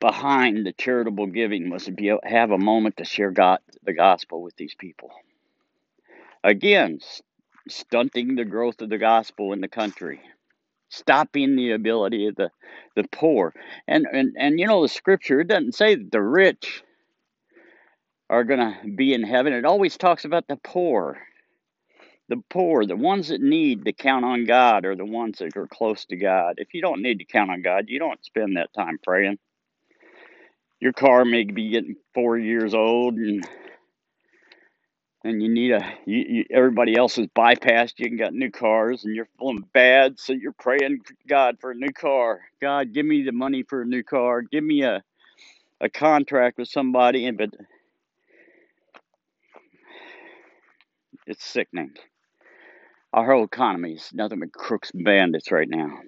behind 0.00 0.64
the 0.64 0.72
charitable 0.72 1.26
giving 1.26 1.68
was 1.68 1.84
to 1.84 1.92
be 1.92 2.10
have 2.24 2.52
a 2.52 2.58
moment 2.58 2.96
to 2.96 3.04
share 3.04 3.32
God 3.32 3.58
the 3.82 3.92
gospel 3.92 4.40
with 4.40 4.56
these 4.56 4.74
people. 4.74 5.10
Again 6.42 7.00
stunting 7.70 8.34
the 8.34 8.44
growth 8.44 8.80
of 8.82 8.90
the 8.90 8.98
gospel 8.98 9.52
in 9.52 9.60
the 9.60 9.68
country 9.68 10.20
stopping 10.88 11.56
the 11.56 11.70
ability 11.72 12.26
of 12.26 12.34
the 12.36 12.50
the 12.96 13.04
poor 13.12 13.54
and 13.86 14.06
and 14.12 14.34
and 14.36 14.58
you 14.58 14.66
know 14.66 14.82
the 14.82 14.88
scripture 14.88 15.40
it 15.40 15.48
doesn't 15.48 15.74
say 15.74 15.94
that 15.94 16.10
the 16.10 16.20
rich 16.20 16.82
are 18.30 18.44
going 18.44 18.60
to 18.60 18.88
be 18.88 19.12
in 19.12 19.24
heaven. 19.24 19.52
It 19.52 19.64
always 19.64 19.98
talks 19.98 20.24
about 20.24 20.46
the 20.46 20.56
poor. 20.56 21.18
The 22.28 22.40
poor, 22.48 22.86
the 22.86 22.96
ones 22.96 23.28
that 23.28 23.40
need 23.40 23.84
to 23.86 23.92
count 23.92 24.24
on 24.24 24.44
God, 24.44 24.84
are 24.84 24.94
the 24.94 25.04
ones 25.04 25.38
that 25.38 25.56
are 25.56 25.66
close 25.66 26.04
to 26.06 26.16
God. 26.16 26.54
If 26.58 26.74
you 26.74 26.80
don't 26.80 27.02
need 27.02 27.18
to 27.18 27.24
count 27.24 27.50
on 27.50 27.60
God, 27.60 27.86
you 27.88 27.98
don't 27.98 28.24
spend 28.24 28.56
that 28.56 28.72
time 28.72 29.00
praying. 29.02 29.38
Your 30.78 30.92
car 30.92 31.24
may 31.24 31.42
be 31.42 31.70
getting 31.70 31.96
four 32.14 32.38
years 32.38 32.72
old, 32.72 33.16
and 33.16 33.44
and 35.24 35.42
you 35.42 35.48
need 35.48 35.72
a 35.72 35.80
you, 36.06 36.24
you, 36.28 36.44
everybody 36.50 36.96
else 36.96 37.16
has 37.16 37.26
bypassed 37.28 37.94
you 37.98 38.16
got 38.16 38.32
new 38.32 38.50
cars, 38.50 39.04
and 39.04 39.14
you're 39.14 39.28
feeling 39.38 39.64
bad, 39.72 40.18
so 40.18 40.32
you're 40.32 40.52
praying 40.52 41.00
God 41.28 41.58
for 41.60 41.70
a 41.72 41.74
new 41.74 41.92
car. 41.92 42.40
God, 42.60 42.92
give 42.92 43.06
me 43.06 43.22
the 43.22 43.32
money 43.32 43.62
for 43.62 43.82
a 43.82 43.86
new 43.86 44.02
car. 44.02 44.42
Give 44.42 44.64
me 44.64 44.82
a 44.82 45.02
a 45.80 45.88
contract 45.88 46.58
with 46.58 46.68
somebody, 46.68 47.26
and 47.26 47.38
but 47.38 47.50
It's 51.30 51.44
sickening. 51.44 51.92
Our 53.12 53.30
whole 53.30 53.44
economy 53.44 53.92
is 53.92 54.10
nothing 54.12 54.40
but 54.40 54.52
crooks 54.52 54.90
and 54.90 55.04
bandits 55.04 55.52
right 55.52 55.68
now. 55.68 56.00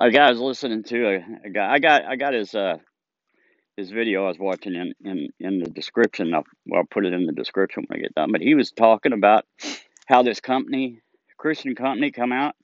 A 0.00 0.10
guy 0.10 0.28
was 0.28 0.40
listening 0.40 0.82
to 0.84 1.06
a, 1.06 1.46
a, 1.46 1.50
guy. 1.50 1.72
I 1.72 1.78
got 1.78 2.04
I 2.04 2.16
got 2.16 2.34
his 2.34 2.52
uh 2.52 2.78
his 3.80 3.90
video 3.90 4.24
I 4.24 4.28
was 4.28 4.38
watching 4.38 4.74
in 4.74 4.92
in 5.04 5.28
in 5.40 5.58
the 5.58 5.70
description. 5.70 6.34
I'll, 6.34 6.44
I'll 6.74 6.84
put 6.84 7.06
it 7.06 7.14
in 7.14 7.26
the 7.26 7.32
description 7.32 7.84
when 7.86 7.98
I 7.98 8.02
get 8.02 8.14
done. 8.14 8.30
But 8.30 8.42
he 8.42 8.54
was 8.54 8.70
talking 8.70 9.12
about 9.12 9.46
how 10.06 10.22
this 10.22 10.40
company, 10.40 11.00
Christian 11.38 11.74
company, 11.74 12.10
come 12.10 12.30
out 12.30 12.54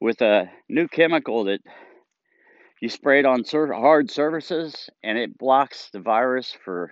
with 0.00 0.20
a 0.20 0.50
new 0.68 0.88
chemical 0.88 1.44
that 1.44 1.60
you 2.80 2.88
spray 2.88 3.20
it 3.20 3.26
on 3.26 3.44
sur- 3.44 3.72
hard 3.72 4.10
surfaces 4.10 4.90
and 5.02 5.16
it 5.16 5.38
blocks 5.38 5.90
the 5.92 6.00
virus 6.00 6.56
for 6.64 6.90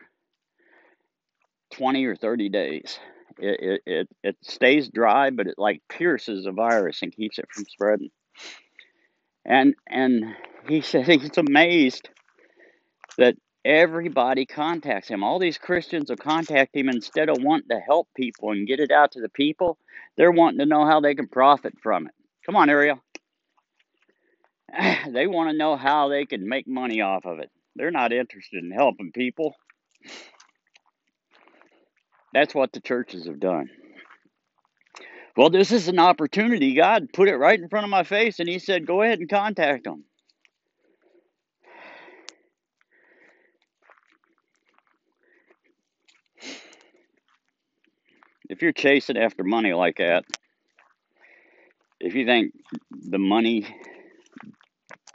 20 1.72 2.04
or 2.04 2.14
30 2.14 2.50
days. 2.50 2.98
It, 3.38 3.60
it, 3.60 3.82
it, 3.86 4.08
it 4.22 4.36
stays 4.42 4.90
dry, 4.90 5.30
but 5.30 5.46
it 5.46 5.54
like 5.58 5.80
pierces 5.88 6.44
the 6.44 6.52
virus 6.52 7.02
and 7.02 7.14
keeps 7.14 7.38
it 7.38 7.46
from 7.50 7.64
spreading. 7.64 8.10
And, 9.44 9.74
and 9.86 10.36
he 10.68 10.82
said 10.82 11.06
he's 11.06 11.38
amazed 11.38 12.10
that 13.18 13.36
everybody 13.64 14.46
contacts 14.46 15.08
him. 15.08 15.22
All 15.22 15.38
these 15.38 15.58
Christians 15.58 16.08
will 16.08 16.16
contact 16.16 16.74
him 16.74 16.88
instead 16.88 17.28
of 17.28 17.42
wanting 17.42 17.68
to 17.70 17.80
help 17.80 18.08
people 18.16 18.52
and 18.52 18.66
get 18.66 18.80
it 18.80 18.90
out 18.90 19.12
to 19.12 19.20
the 19.20 19.28
people. 19.28 19.76
They're 20.16 20.30
wanting 20.30 20.60
to 20.60 20.66
know 20.66 20.86
how 20.86 21.00
they 21.00 21.14
can 21.14 21.28
profit 21.28 21.74
from 21.82 22.06
it. 22.06 22.14
Come 22.46 22.56
on, 22.56 22.70
Ariel. 22.70 23.02
they 25.10 25.26
want 25.26 25.50
to 25.50 25.56
know 25.56 25.76
how 25.76 26.08
they 26.08 26.24
can 26.24 26.48
make 26.48 26.66
money 26.66 27.00
off 27.00 27.26
of 27.26 27.40
it. 27.40 27.50
They're 27.76 27.90
not 27.90 28.12
interested 28.12 28.64
in 28.64 28.70
helping 28.70 29.12
people. 29.12 29.54
That's 32.32 32.54
what 32.54 32.72
the 32.72 32.80
churches 32.80 33.26
have 33.26 33.40
done. 33.40 33.68
Well, 35.36 35.50
this 35.50 35.70
is 35.70 35.88
an 35.88 35.98
opportunity. 35.98 36.74
God 36.74 37.08
put 37.12 37.28
it 37.28 37.36
right 37.36 37.58
in 37.58 37.68
front 37.68 37.84
of 37.84 37.90
my 37.90 38.02
face, 38.02 38.40
and 38.40 38.48
He 38.48 38.58
said, 38.58 38.86
Go 38.86 39.02
ahead 39.02 39.20
and 39.20 39.28
contact 39.28 39.84
them. 39.84 40.04
If 48.48 48.62
you're 48.62 48.72
chasing 48.72 49.18
after 49.18 49.44
money 49.44 49.72
like 49.72 49.98
that, 49.98 50.24
if 52.00 52.14
you 52.14 52.24
think 52.24 52.52
the 52.90 53.18
money 53.18 53.66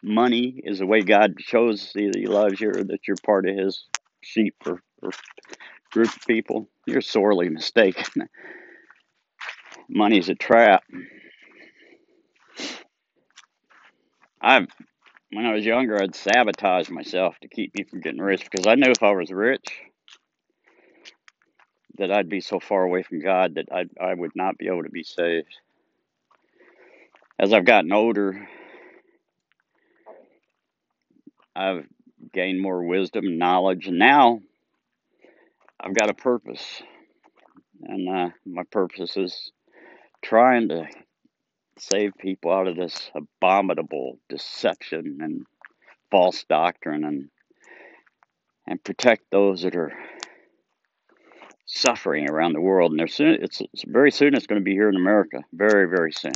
money 0.03 0.61
is 0.63 0.79
the 0.79 0.85
way 0.85 1.01
God 1.01 1.35
shows 1.39 1.91
that 1.93 2.15
He 2.15 2.27
loves 2.27 2.59
you 2.59 2.69
or 2.69 2.83
that 2.83 3.07
you're 3.07 3.17
part 3.25 3.47
of 3.47 3.55
His 3.55 3.85
sheep 4.21 4.55
or, 4.65 4.81
or 5.01 5.11
group 5.91 6.09
of 6.09 6.25
people, 6.27 6.69
you're 6.85 7.01
sorely 7.01 7.49
mistaken. 7.49 8.27
Money's 9.89 10.29
a 10.29 10.35
trap. 10.35 10.83
I've 14.41 14.67
when 15.31 15.45
I 15.47 15.53
was 15.53 15.65
younger, 15.65 15.99
I'd 15.99 16.15
sabotage 16.15 16.89
myself 16.89 17.35
to 17.41 17.47
keep 17.47 17.73
me 17.75 17.85
from 17.85 18.01
getting 18.01 18.21
rich 18.21 18.47
because 18.49 18.67
I 18.67 18.75
knew 18.75 18.91
if 18.91 19.01
I 19.01 19.11
was 19.11 19.31
rich, 19.31 19.65
that 21.97 22.11
I'd 22.11 22.29
be 22.29 22.41
so 22.41 22.59
far 22.59 22.83
away 22.83 23.03
from 23.03 23.21
God 23.21 23.55
that 23.55 23.67
I 23.71 23.85
I 24.01 24.13
would 24.13 24.35
not 24.35 24.57
be 24.57 24.67
able 24.67 24.83
to 24.83 24.89
be 24.89 25.03
saved. 25.03 25.55
As 27.39 27.53
I've 27.53 27.65
gotten 27.65 27.91
older, 27.91 28.47
I've 31.55 31.85
gained 32.31 32.61
more 32.61 32.83
wisdom 32.83 33.25
and 33.25 33.39
knowledge, 33.39 33.87
and 33.87 33.99
now 33.99 34.41
I've 35.79 35.95
got 35.95 36.09
a 36.09 36.13
purpose, 36.13 36.81
and 37.83 38.09
uh, 38.09 38.29
my 38.45 38.63
purpose 38.63 39.17
is 39.17 39.51
trying 40.21 40.69
to 40.69 40.87
save 41.77 42.17
people 42.17 42.51
out 42.51 42.67
of 42.67 42.75
this 42.75 43.11
abominable 43.15 44.19
deception 44.29 45.19
and 45.21 45.45
false 46.09 46.43
doctrine, 46.45 47.03
and 47.03 47.29
and 48.65 48.83
protect 48.83 49.29
those 49.31 49.63
that 49.63 49.75
are 49.75 49.91
suffering 51.73 52.29
around 52.29 52.53
the 52.53 52.61
world. 52.61 52.91
And 52.91 53.09
soon, 53.09 53.37
it's, 53.41 53.61
it's 53.61 53.83
very 53.85 54.11
soon 54.11 54.35
it's 54.35 54.47
going 54.47 54.61
to 54.61 54.63
be 54.63 54.73
here 54.73 54.89
in 54.89 54.95
America, 54.95 55.43
very 55.51 55.89
very 55.89 56.11
soon. 56.11 56.33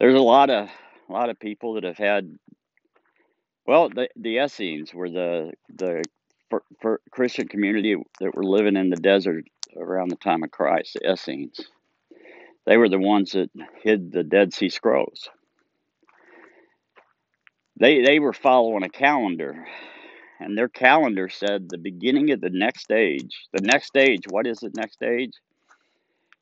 There's 0.00 0.14
a 0.14 0.18
lot 0.18 0.50
of 0.50 0.68
a 1.08 1.12
lot 1.12 1.30
of 1.30 1.38
people 1.38 1.74
that 1.74 1.84
have 1.84 1.96
had 1.96 2.36
well 3.66 3.88
the 3.88 4.08
the 4.16 4.38
Essenes 4.38 4.92
were 4.92 5.08
the 5.08 5.52
the 5.68 6.02
for, 6.50 6.62
for 6.80 7.00
Christian 7.10 7.48
community 7.48 7.96
that 8.20 8.34
were 8.34 8.44
living 8.44 8.76
in 8.76 8.90
the 8.90 8.96
desert 8.96 9.44
around 9.76 10.10
the 10.10 10.16
time 10.16 10.42
of 10.42 10.50
Christ, 10.50 10.98
the 11.00 11.12
Essenes. 11.12 11.60
They 12.66 12.76
were 12.76 12.88
the 12.88 12.98
ones 12.98 13.32
that 13.32 13.50
hid 13.82 14.12
the 14.12 14.22
Dead 14.22 14.52
Sea 14.52 14.68
Scrolls. 14.68 15.28
They 17.78 18.02
they 18.02 18.18
were 18.18 18.32
following 18.32 18.84
a 18.84 18.88
calendar, 18.88 19.66
and 20.40 20.56
their 20.56 20.68
calendar 20.68 21.28
said 21.28 21.68
the 21.68 21.78
beginning 21.78 22.30
of 22.30 22.40
the 22.40 22.50
next 22.50 22.90
age. 22.90 23.46
The 23.52 23.62
next 23.62 23.96
age, 23.96 24.24
what 24.28 24.46
is 24.46 24.58
the 24.58 24.72
next 24.74 25.02
age? 25.02 25.32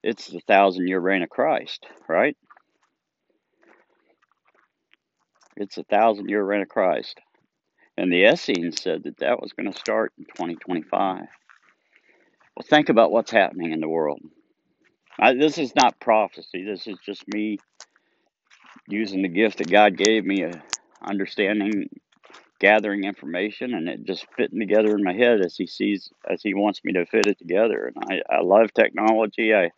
It's 0.02 0.28
the 0.28 0.40
thousand 0.40 0.88
year 0.88 1.00
reign 1.00 1.22
of 1.22 1.30
Christ, 1.30 1.86
right? 2.08 2.36
It's 5.56 5.78
a 5.78 5.84
thousand 5.84 6.28
year 6.28 6.42
reign 6.42 6.62
of 6.62 6.68
Christ. 6.68 7.20
And 7.96 8.10
the 8.10 8.24
Essenes 8.24 8.82
said 8.82 9.04
that 9.04 9.18
that 9.18 9.40
was 9.40 9.52
going 9.52 9.70
to 9.70 9.78
start 9.78 10.12
in 10.18 10.24
2025. 10.24 11.20
Well, 11.20 12.66
think 12.68 12.88
about 12.88 13.12
what's 13.12 13.30
happening 13.30 13.72
in 13.72 13.80
the 13.80 13.88
world. 13.88 14.20
I, 15.18 15.34
this 15.34 15.58
is 15.58 15.74
not 15.74 16.00
prophecy. 16.00 16.64
This 16.64 16.86
is 16.86 16.96
just 17.04 17.22
me 17.28 17.58
using 18.88 19.22
the 19.22 19.28
gift 19.28 19.58
that 19.58 19.70
God 19.70 19.96
gave 19.96 20.24
me, 20.24 20.44
uh, 20.44 20.52
understanding, 21.02 21.88
gathering 22.62 23.04
information, 23.04 23.74
and 23.74 23.88
it 23.88 24.04
just 24.04 24.24
fitting 24.36 24.60
together 24.60 24.96
in 24.96 25.02
my 25.02 25.12
head 25.12 25.42
as 25.44 25.56
He 25.56 25.66
sees, 25.66 26.10
as 26.30 26.40
He 26.42 26.54
wants 26.54 26.80
me 26.84 26.92
to 26.92 27.04
fit 27.04 27.26
it 27.26 27.38
together. 27.38 27.92
And 27.94 28.22
I, 28.30 28.36
I 28.36 28.40
love 28.40 28.72
technology. 28.72 29.52
I 29.54 29.72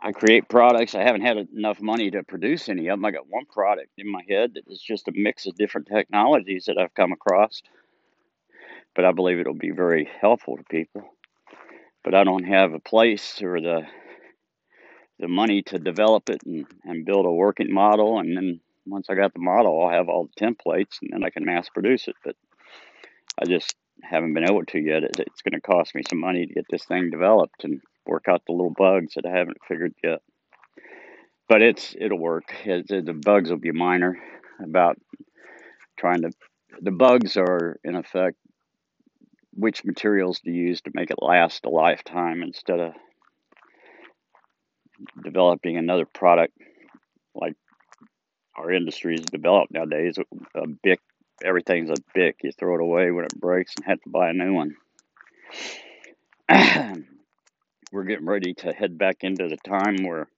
I 0.00 0.12
create 0.12 0.48
products. 0.50 0.94
I 0.94 1.02
haven't 1.02 1.22
had 1.22 1.38
enough 1.56 1.80
money 1.80 2.10
to 2.10 2.22
produce 2.22 2.68
any 2.68 2.88
of 2.88 2.98
them. 2.98 3.04
I 3.06 3.10
got 3.10 3.26
one 3.28 3.46
product 3.46 3.88
in 3.96 4.10
my 4.10 4.22
head 4.28 4.52
that 4.54 4.70
is 4.70 4.80
just 4.80 5.08
a 5.08 5.12
mix 5.14 5.46
of 5.46 5.56
different 5.56 5.88
technologies 5.88 6.66
that 6.66 6.76
I've 6.78 6.92
come 6.94 7.12
across, 7.12 7.62
but 8.94 9.06
I 9.06 9.12
believe 9.12 9.38
it'll 9.38 9.54
be 9.54 9.70
very 9.70 10.08
helpful 10.20 10.58
to 10.58 10.62
people. 10.64 11.02
But 12.04 12.14
I 12.14 12.22
don't 12.22 12.44
have 12.44 12.74
a 12.74 12.80
place 12.80 13.42
or 13.42 13.60
the 13.60 13.82
the 15.18 15.28
money 15.28 15.62
to 15.62 15.78
develop 15.78 16.28
it 16.28 16.42
and, 16.44 16.66
and 16.84 17.06
build 17.06 17.24
a 17.24 17.30
working 17.30 17.72
model. 17.72 18.18
And 18.18 18.36
then 18.36 18.60
once 18.86 19.08
I 19.08 19.14
got 19.14 19.32
the 19.32 19.40
model, 19.40 19.82
I'll 19.82 19.90
have 19.90 20.08
all 20.08 20.26
the 20.26 20.44
templates 20.44 20.98
and 21.02 21.10
then 21.12 21.24
I 21.24 21.30
can 21.30 21.44
mass 21.44 21.68
produce 21.68 22.08
it. 22.08 22.16
But 22.24 22.36
I 23.40 23.46
just 23.46 23.74
haven't 24.02 24.34
been 24.34 24.48
able 24.48 24.64
to 24.64 24.78
yet. 24.78 25.02
It's 25.04 25.42
going 25.42 25.52
to 25.52 25.60
cost 25.60 25.94
me 25.94 26.02
some 26.08 26.20
money 26.20 26.46
to 26.46 26.54
get 26.54 26.66
this 26.70 26.84
thing 26.84 27.10
developed 27.10 27.64
and 27.64 27.80
work 28.06 28.26
out 28.28 28.42
the 28.46 28.52
little 28.52 28.74
bugs 28.76 29.14
that 29.14 29.26
I 29.26 29.36
haven't 29.36 29.58
figured 29.66 29.94
yet. 30.02 30.20
But 31.48 31.62
it's 31.62 31.94
it'll 31.98 32.18
work. 32.18 32.54
It, 32.64 32.88
the 32.88 33.12
bugs 33.12 33.50
will 33.50 33.58
be 33.58 33.72
minor. 33.72 34.18
About 34.62 34.96
trying 35.98 36.22
to 36.22 36.30
the 36.80 36.92
bugs 36.92 37.36
are 37.36 37.78
in 37.84 37.96
effect 37.96 38.36
which 39.52 39.84
materials 39.84 40.40
to 40.40 40.50
use 40.50 40.80
to 40.82 40.90
make 40.94 41.10
it 41.10 41.22
last 41.22 41.64
a 41.64 41.68
lifetime 41.68 42.42
instead 42.42 42.80
of 42.80 42.92
developing 45.22 45.76
another 45.76 46.06
product 46.06 46.56
like 47.34 47.54
our 48.56 48.72
industry 48.72 49.16
is 49.16 49.24
developed 49.24 49.72
nowadays. 49.72 50.18
A 50.54 50.66
bic, 50.82 51.00
everything's 51.42 51.90
a 51.90 51.96
bic. 52.14 52.36
You 52.42 52.52
throw 52.52 52.76
it 52.76 52.80
away 52.80 53.10
when 53.10 53.24
it 53.24 53.40
breaks 53.40 53.74
and 53.76 53.84
have 53.84 54.00
to 54.02 54.10
buy 54.10 54.30
a 54.30 54.32
new 54.32 54.54
one. 54.54 54.76
We're 57.92 58.04
getting 58.04 58.26
ready 58.26 58.54
to 58.54 58.72
head 58.72 58.98
back 58.98 59.18
into 59.22 59.48
the 59.48 59.56
time 59.56 60.04
where 60.04 60.28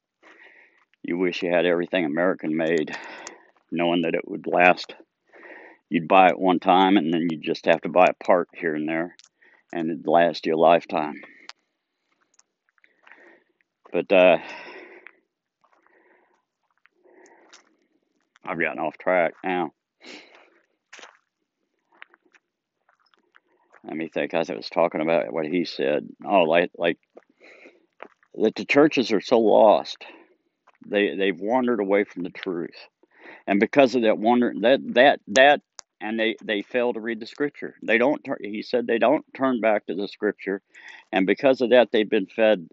you 1.03 1.19
wish 1.19 1.43
you 1.43 1.51
had 1.53 1.67
everything 1.67 2.05
American 2.05 2.57
made, 2.57 2.97
knowing 3.71 4.03
that 4.03 4.15
it 4.15 4.29
would 4.29 4.47
last. 4.47 4.95
You'd 5.89 6.09
buy 6.09 6.29
it 6.29 6.39
one 6.39 6.59
time 6.59 6.97
and 6.97 7.13
then 7.13 7.29
you'd 7.31 7.43
just 7.43 7.67
have 7.67 7.81
to 7.83 7.89
buy 7.89 8.07
a 8.09 8.25
part 8.25 8.49
here 8.55 8.75
and 8.75 8.89
there, 8.89 9.17
and 9.73 9.91
it'd 9.91 10.07
last 10.07 10.47
you 10.47 10.55
a 10.55 10.57
lifetime. 10.57 11.23
But 13.93 14.11
uh, 14.13 14.39
I've 18.57 18.63
gotten 18.63 18.79
off 18.79 18.97
track 18.97 19.35
now. 19.45 19.73
Let 23.85 23.97
me 23.97 24.09
think. 24.09 24.33
I 24.35 24.39
was 24.39 24.71
talking 24.71 25.03
about 25.03 25.31
what 25.33 25.47
he 25.47 25.65
said. 25.65 26.09
Oh, 26.25 26.43
like 26.43 26.71
like 26.77 26.99
that 28.35 28.55
the 28.55 28.65
churches 28.65 29.13
are 29.13 29.21
so 29.21 29.39
lost. 29.39 29.99
They 30.89 31.15
they've 31.15 31.39
wandered 31.39 31.81
away 31.81 32.05
from 32.05 32.23
the 32.23 32.31
truth, 32.31 32.77
and 33.47 33.61
because 33.61 33.95
of 33.95 34.03
that 34.03 34.19
wander, 34.19 34.55
that 34.63 34.81
that 34.95 35.21
that, 35.29 35.61
and 36.01 36.19
they 36.19 36.37
they 36.43 36.63
fail 36.63 36.95
to 36.95 37.01
read 37.01 37.21
the 37.21 37.27
scripture. 37.27 37.75
They 37.83 37.99
don't. 37.99 38.25
Turn, 38.25 38.39
he 38.43 38.63
said 38.63 38.87
they 38.87 38.99
don't 38.99 39.25
turn 39.35 39.61
back 39.61 39.87
to 39.87 39.95
the 39.95 40.09
scripture, 40.09 40.63
and 41.13 41.27
because 41.27 41.61
of 41.61 41.71
that, 41.71 41.91
they've 41.93 42.09
been 42.09 42.27
fed 42.27 42.67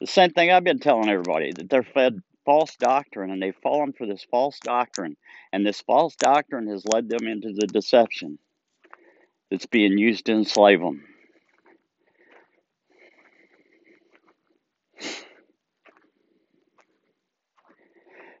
the 0.00 0.06
same 0.06 0.30
thing 0.30 0.50
I've 0.50 0.64
been 0.64 0.78
telling 0.78 1.08
everybody 1.10 1.52
that 1.52 1.68
they're 1.68 1.82
fed 1.82 2.22
false 2.44 2.74
doctrine, 2.76 3.30
and 3.30 3.42
they've 3.42 3.56
fallen 3.62 3.92
for 3.92 4.06
this 4.06 4.24
false 4.30 4.58
doctrine, 4.60 5.16
and 5.52 5.66
this 5.66 5.80
false 5.80 6.16
doctrine 6.16 6.68
has 6.68 6.84
led 6.86 7.08
them 7.08 7.26
into 7.26 7.52
the 7.52 7.66
deception 7.66 8.38
that's 9.50 9.66
being 9.66 9.98
used 9.98 10.26
to 10.26 10.32
enslave 10.32 10.80
them. 10.80 11.04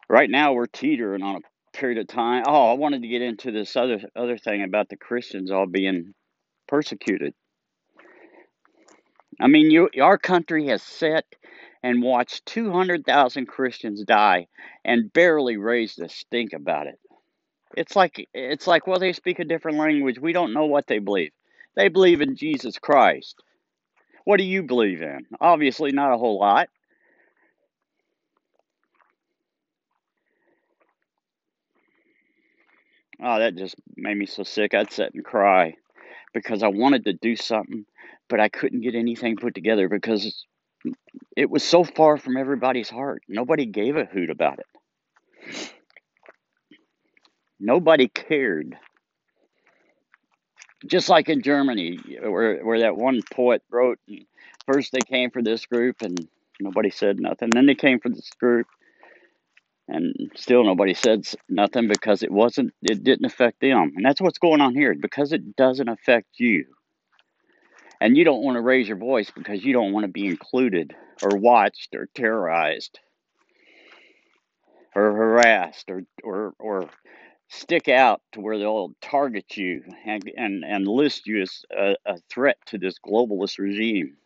Right 0.08 0.28
now, 0.28 0.52
we're 0.52 0.66
teetering 0.66 1.22
on 1.22 1.36
a 1.36 1.76
period 1.76 1.98
of 1.98 2.06
time. 2.06 2.44
Oh, 2.46 2.70
I 2.70 2.74
wanted 2.74 3.00
to 3.00 3.08
get 3.08 3.22
into 3.22 3.50
this 3.50 3.76
other 3.76 4.00
other 4.14 4.36
thing 4.36 4.62
about 4.62 4.90
the 4.90 4.96
Christians 4.96 5.50
all 5.50 5.66
being 5.66 6.12
persecuted. 6.68 7.32
I 9.40 9.46
mean, 9.46 9.70
you 9.70 9.88
our 10.02 10.18
country 10.18 10.66
has 10.66 10.82
sat 10.82 11.24
and 11.82 12.02
watched 12.02 12.46
200,000 12.46 13.46
Christians 13.46 14.04
die 14.04 14.46
and 14.84 15.12
barely 15.12 15.56
raised 15.56 16.00
a 16.00 16.08
stink 16.08 16.52
about 16.52 16.86
it. 16.86 16.98
It's 17.76 17.96
like 17.96 18.28
it's 18.34 18.66
like 18.66 18.86
well 18.86 18.98
they 18.98 19.12
speak 19.12 19.38
a 19.38 19.44
different 19.44 19.78
language. 19.78 20.18
We 20.18 20.32
don't 20.32 20.52
know 20.52 20.66
what 20.66 20.86
they 20.86 20.98
believe. 20.98 21.32
They 21.74 21.88
believe 21.88 22.20
in 22.20 22.36
Jesus 22.36 22.78
Christ. 22.78 23.42
What 24.24 24.36
do 24.36 24.44
you 24.44 24.62
believe 24.62 25.00
in? 25.00 25.26
Obviously 25.40 25.90
not 25.90 26.12
a 26.12 26.18
whole 26.18 26.38
lot. 26.38 26.68
Oh, 33.24 33.38
that 33.38 33.56
just 33.56 33.76
made 33.96 34.16
me 34.16 34.26
so 34.26 34.42
sick. 34.42 34.74
I'd 34.74 34.92
sit 34.92 35.14
and 35.14 35.24
cry 35.24 35.74
because 36.34 36.62
I 36.62 36.68
wanted 36.68 37.04
to 37.04 37.12
do 37.12 37.36
something, 37.36 37.86
but 38.28 38.40
I 38.40 38.48
couldn't 38.48 38.80
get 38.80 38.96
anything 38.96 39.36
put 39.36 39.54
together 39.54 39.88
because 39.88 40.44
it 41.36 41.50
was 41.50 41.62
so 41.62 41.84
far 41.84 42.16
from 42.16 42.36
everybody's 42.36 42.90
heart. 42.90 43.22
Nobody 43.28 43.66
gave 43.66 43.96
a 43.96 44.04
hoot 44.04 44.30
about 44.30 44.58
it. 44.58 44.66
Nobody 47.58 48.08
cared. 48.08 48.76
Just 50.86 51.08
like 51.08 51.28
in 51.28 51.42
Germany, 51.42 51.98
where 52.20 52.64
where 52.64 52.80
that 52.80 52.96
one 52.96 53.20
poet 53.32 53.62
wrote, 53.70 54.00
first 54.66 54.92
they 54.92 55.00
came 55.00 55.30
for 55.30 55.42
this 55.42 55.64
group 55.66 56.02
and 56.02 56.28
nobody 56.60 56.90
said 56.90 57.20
nothing. 57.20 57.50
Then 57.50 57.66
they 57.66 57.76
came 57.76 58.00
for 58.00 58.08
this 58.08 58.30
group 58.40 58.66
and 59.88 60.32
still 60.34 60.64
nobody 60.64 60.94
said 60.94 61.24
nothing 61.48 61.86
because 61.86 62.22
it 62.22 62.30
wasn't 62.30 62.72
it 62.82 63.04
didn't 63.04 63.26
affect 63.26 63.60
them. 63.60 63.92
And 63.94 64.04
that's 64.04 64.20
what's 64.20 64.38
going 64.38 64.60
on 64.60 64.74
here 64.74 64.94
because 65.00 65.32
it 65.32 65.54
doesn't 65.56 65.88
affect 65.88 66.28
you. 66.38 66.64
And 68.02 68.16
you 68.16 68.24
don't 68.24 68.42
want 68.42 68.56
to 68.56 68.60
raise 68.60 68.88
your 68.88 68.96
voice 68.96 69.30
because 69.30 69.64
you 69.64 69.72
don't 69.72 69.92
want 69.92 70.02
to 70.02 70.10
be 70.10 70.26
included 70.26 70.92
or 71.22 71.38
watched 71.38 71.94
or 71.94 72.08
terrorized 72.16 72.98
or 74.96 75.12
harassed 75.12 75.88
or 75.88 76.02
or 76.24 76.52
or 76.58 76.90
stick 77.46 77.86
out 77.86 78.20
to 78.32 78.40
where 78.40 78.58
they'll 78.58 78.92
target 79.00 79.56
you 79.56 79.84
and 80.04 80.28
and, 80.36 80.64
and 80.64 80.88
list 80.88 81.28
you 81.28 81.42
as 81.42 81.64
a, 81.70 81.94
a 82.04 82.18
threat 82.28 82.56
to 82.66 82.76
this 82.76 82.96
globalist 82.98 83.60
regime. 83.60 84.16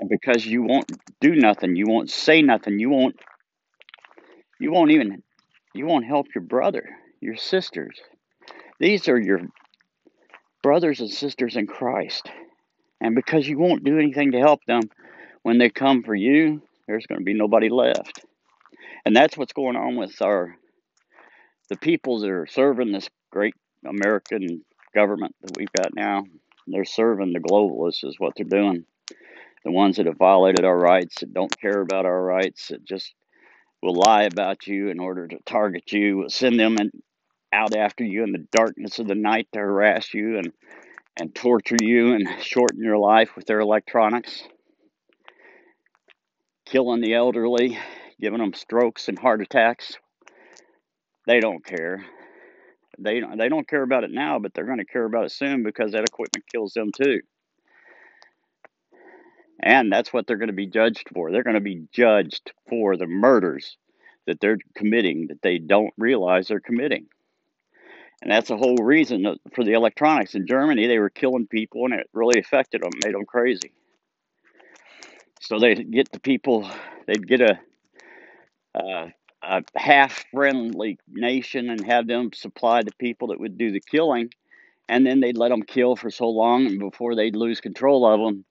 And 0.00 0.08
because 0.08 0.46
you 0.46 0.62
won't 0.62 0.90
do 1.20 1.34
nothing, 1.34 1.76
you 1.76 1.84
won't 1.86 2.08
say 2.08 2.40
nothing, 2.40 2.78
you 2.78 2.88
won't 2.88 3.16
you 4.58 4.72
won't 4.72 4.90
even 4.90 5.22
you 5.74 5.84
won't 5.84 6.06
help 6.06 6.28
your 6.34 6.44
brother, 6.44 6.88
your 7.24 7.36
sisters. 7.36 8.00
These 8.78 9.08
are 9.08 9.18
your 9.18 9.40
brothers 10.62 11.00
and 11.00 11.10
sisters 11.10 11.56
in 11.56 11.66
Christ. 11.66 12.28
And 13.00 13.14
because 13.14 13.48
you 13.48 13.58
won't 13.58 13.84
do 13.84 13.98
anything 13.98 14.32
to 14.32 14.38
help 14.38 14.64
them, 14.66 14.82
when 15.42 15.58
they 15.58 15.68
come 15.68 16.02
for 16.02 16.14
you, 16.14 16.62
there's 16.86 17.06
going 17.06 17.20
to 17.20 17.24
be 17.24 17.34
nobody 17.34 17.68
left. 17.68 18.24
And 19.04 19.14
that's 19.14 19.36
what's 19.36 19.52
going 19.52 19.76
on 19.76 19.96
with 19.96 20.20
our 20.22 20.56
the 21.70 21.76
peoples 21.76 22.22
that 22.22 22.30
are 22.30 22.46
serving 22.46 22.92
this 22.92 23.08
great 23.30 23.54
American 23.86 24.62
government 24.94 25.34
that 25.42 25.56
we've 25.56 25.72
got 25.72 25.94
now. 25.94 26.24
They're 26.66 26.84
serving 26.84 27.32
the 27.32 27.40
globalists 27.40 28.04
is 28.04 28.16
what 28.18 28.34
they're 28.36 28.44
doing. 28.44 28.84
The 29.64 29.72
ones 29.72 29.96
that 29.96 30.06
have 30.06 30.18
violated 30.18 30.64
our 30.64 30.78
rights, 30.78 31.20
that 31.20 31.32
don't 31.32 31.58
care 31.58 31.80
about 31.80 32.04
our 32.04 32.22
rights, 32.22 32.68
that 32.68 32.84
just 32.84 33.14
will 33.82 33.94
lie 33.94 34.24
about 34.24 34.66
you 34.66 34.88
in 34.88 34.98
order 34.98 35.26
to 35.28 35.38
target 35.46 35.92
you, 35.92 36.24
send 36.28 36.58
them 36.58 36.76
in, 36.78 36.90
out 37.54 37.74
after 37.76 38.04
you 38.04 38.24
in 38.24 38.32
the 38.32 38.46
darkness 38.50 38.98
of 38.98 39.06
the 39.06 39.14
night 39.14 39.48
to 39.52 39.60
harass 39.60 40.12
you 40.12 40.38
and, 40.38 40.52
and 41.18 41.34
torture 41.34 41.76
you 41.80 42.12
and 42.12 42.28
shorten 42.42 42.82
your 42.82 42.98
life 42.98 43.36
with 43.36 43.46
their 43.46 43.60
electronics, 43.60 44.42
killing 46.66 47.00
the 47.00 47.14
elderly, 47.14 47.78
giving 48.20 48.40
them 48.40 48.52
strokes 48.54 49.08
and 49.08 49.18
heart 49.18 49.40
attacks. 49.40 49.96
They 51.26 51.40
don't 51.40 51.64
care. 51.64 52.04
They 52.98 53.20
don't, 53.20 53.38
they 53.38 53.48
don't 53.48 53.68
care 53.68 53.82
about 53.82 54.04
it 54.04 54.10
now, 54.10 54.38
but 54.38 54.52
they're 54.52 54.66
going 54.66 54.78
to 54.78 54.84
care 54.84 55.04
about 55.04 55.24
it 55.24 55.32
soon 55.32 55.62
because 55.62 55.92
that 55.92 56.04
equipment 56.04 56.44
kills 56.50 56.74
them 56.74 56.90
too. 56.92 57.20
And 59.60 59.90
that's 59.90 60.12
what 60.12 60.26
they're 60.26 60.36
going 60.36 60.48
to 60.48 60.52
be 60.52 60.66
judged 60.66 61.08
for. 61.14 61.30
They're 61.30 61.42
going 61.42 61.54
to 61.54 61.60
be 61.60 61.86
judged 61.92 62.52
for 62.68 62.96
the 62.96 63.06
murders 63.06 63.76
that 64.26 64.40
they're 64.40 64.58
committing 64.74 65.28
that 65.28 65.42
they 65.42 65.58
don't 65.58 65.94
realize 65.96 66.48
they're 66.48 66.60
committing. 66.60 67.06
And 68.24 68.32
that's 68.32 68.48
the 68.48 68.56
whole 68.56 68.76
reason 68.76 69.36
for 69.54 69.64
the 69.64 69.74
electronics. 69.74 70.34
In 70.34 70.46
Germany, 70.46 70.86
they 70.86 70.98
were 70.98 71.10
killing 71.10 71.46
people 71.46 71.84
and 71.84 71.92
it 71.92 72.08
really 72.14 72.40
affected 72.40 72.80
them, 72.80 72.92
made 73.04 73.14
them 73.14 73.26
crazy. 73.26 73.72
So 75.42 75.58
they'd 75.58 75.92
get 75.92 76.10
the 76.10 76.20
people, 76.20 76.66
they'd 77.06 77.28
get 77.28 77.42
a, 77.42 77.58
a, 78.74 79.12
a 79.42 79.62
half 79.76 80.24
friendly 80.32 80.98
nation 81.06 81.68
and 81.68 81.84
have 81.84 82.06
them 82.06 82.30
supply 82.32 82.82
the 82.82 82.94
people 82.98 83.28
that 83.28 83.40
would 83.40 83.58
do 83.58 83.70
the 83.70 83.82
killing. 83.82 84.30
And 84.88 85.06
then 85.06 85.20
they'd 85.20 85.36
let 85.36 85.50
them 85.50 85.62
kill 85.62 85.94
for 85.94 86.10
so 86.10 86.28
long, 86.28 86.66
and 86.66 86.78
before 86.78 87.14
they'd 87.14 87.36
lose 87.36 87.60
control 87.60 88.06
of 88.06 88.20
them, 88.20 88.44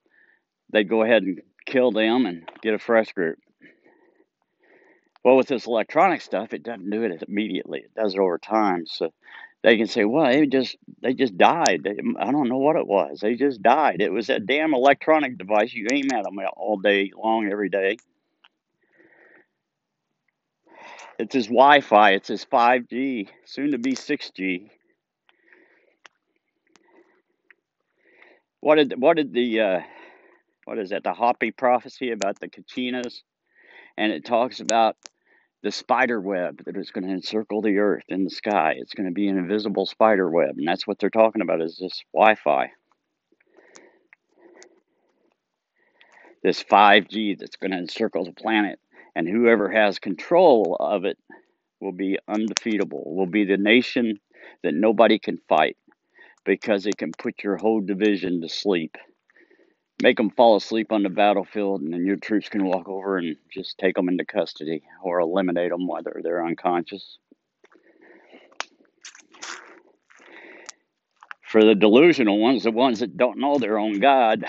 they'd 0.72 0.88
go 0.88 1.02
ahead 1.02 1.22
and 1.22 1.40
kill 1.66 1.90
them 1.90 2.26
and 2.26 2.48
get 2.60 2.74
a 2.74 2.78
fresh 2.78 3.12
group. 3.12 3.38
Well, 5.24 5.36
with 5.36 5.46
this 5.46 5.66
electronic 5.66 6.20
stuff, 6.20 6.52
it 6.52 6.62
doesn't 6.62 6.90
do 6.90 7.02
it 7.02 7.22
immediately. 7.26 7.80
It 7.80 7.94
does 7.94 8.14
it 8.14 8.20
over 8.20 8.36
time. 8.36 8.86
So 8.86 9.12
they 9.64 9.78
can 9.78 9.86
say, 9.86 10.04
"Well, 10.04 10.26
they 10.26 10.46
just 10.46 10.76
they 11.00 11.14
just 11.14 11.38
died. 11.38 11.84
They, 11.84 11.96
I 12.18 12.30
don't 12.30 12.50
know 12.50 12.58
what 12.58 12.76
it 12.76 12.86
was. 12.86 13.20
They 13.20 13.34
just 13.34 13.62
died. 13.62 14.02
It 14.02 14.12
was 14.12 14.26
that 14.26 14.44
damn 14.44 14.74
electronic 14.74 15.38
device 15.38 15.72
you 15.72 15.86
aim 15.90 16.12
at 16.12 16.24
them 16.24 16.38
all 16.54 16.76
day 16.76 17.10
long, 17.16 17.48
every 17.50 17.70
day. 17.70 17.96
It's 21.18 21.34
his 21.34 21.46
Wi-Fi. 21.46 22.10
It's 22.10 22.28
his 22.28 22.44
5G, 22.44 23.28
soon 23.46 23.70
to 23.70 23.78
be 23.78 23.92
6G. 23.92 24.68
What 28.60 28.74
did 28.74 29.00
what 29.00 29.16
did 29.16 29.32
the 29.32 29.60
uh, 29.60 29.80
what 30.66 30.78
is 30.78 30.90
that? 30.90 31.04
The 31.04 31.14
Hopi 31.14 31.52
prophecy 31.52 32.10
about 32.10 32.38
the 32.38 32.48
Kachinas, 32.48 33.22
and 33.96 34.12
it 34.12 34.26
talks 34.26 34.60
about 34.60 34.96
the 35.64 35.72
spider 35.72 36.20
web 36.20 36.62
that 36.66 36.76
is 36.76 36.90
going 36.90 37.06
to 37.06 37.12
encircle 37.14 37.62
the 37.62 37.78
earth 37.78 38.04
in 38.10 38.22
the 38.22 38.30
sky. 38.30 38.74
It's 38.76 38.92
going 38.92 39.08
to 39.08 39.14
be 39.14 39.28
an 39.28 39.38
invisible 39.38 39.86
spider 39.86 40.30
web, 40.30 40.58
and 40.58 40.68
that's 40.68 40.86
what 40.86 40.98
they're 40.98 41.08
talking 41.08 41.40
about 41.40 41.62
is 41.62 41.78
this 41.80 42.02
Wi-Fi. 42.12 42.70
This 46.42 46.62
5G 46.62 47.38
that's 47.38 47.56
going 47.56 47.70
to 47.70 47.78
encircle 47.78 48.26
the 48.26 48.32
planet, 48.32 48.78
and 49.16 49.26
whoever 49.26 49.70
has 49.70 49.98
control 49.98 50.76
of 50.78 51.06
it 51.06 51.16
will 51.80 51.92
be 51.92 52.18
undefeatable. 52.28 53.02
Will 53.16 53.24
be 53.24 53.46
the 53.46 53.56
nation 53.56 54.20
that 54.62 54.74
nobody 54.74 55.18
can 55.18 55.38
fight 55.48 55.78
because 56.44 56.84
it 56.84 56.98
can 56.98 57.12
put 57.12 57.42
your 57.42 57.56
whole 57.56 57.80
division 57.80 58.42
to 58.42 58.50
sleep 58.50 58.98
make 60.02 60.16
them 60.16 60.30
fall 60.30 60.56
asleep 60.56 60.92
on 60.92 61.02
the 61.02 61.08
battlefield, 61.08 61.80
and 61.80 61.92
then 61.92 62.04
your 62.04 62.16
troops 62.16 62.48
can 62.48 62.64
walk 62.64 62.88
over 62.88 63.18
and 63.18 63.36
just 63.52 63.78
take 63.78 63.94
them 63.94 64.08
into 64.08 64.24
custody 64.24 64.82
or 65.02 65.20
eliminate 65.20 65.70
them 65.70 65.86
whether 65.86 66.20
they're 66.22 66.44
unconscious. 66.44 67.18
For 71.42 71.64
the 71.64 71.74
delusional 71.74 72.40
ones, 72.40 72.64
the 72.64 72.72
ones 72.72 73.00
that 73.00 73.16
don't 73.16 73.38
know 73.38 73.58
their 73.58 73.78
own 73.78 74.00
God, 74.00 74.44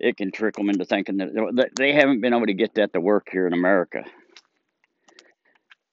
it 0.00 0.16
can 0.16 0.32
trick 0.32 0.56
them 0.56 0.70
into 0.70 0.86
thinking 0.86 1.18
that 1.18 1.70
they 1.76 1.92
haven't 1.92 2.22
been 2.22 2.32
able 2.32 2.46
to 2.46 2.54
get 2.54 2.74
that 2.76 2.94
to 2.94 3.00
work 3.00 3.28
here 3.30 3.46
in 3.46 3.52
America. 3.52 4.04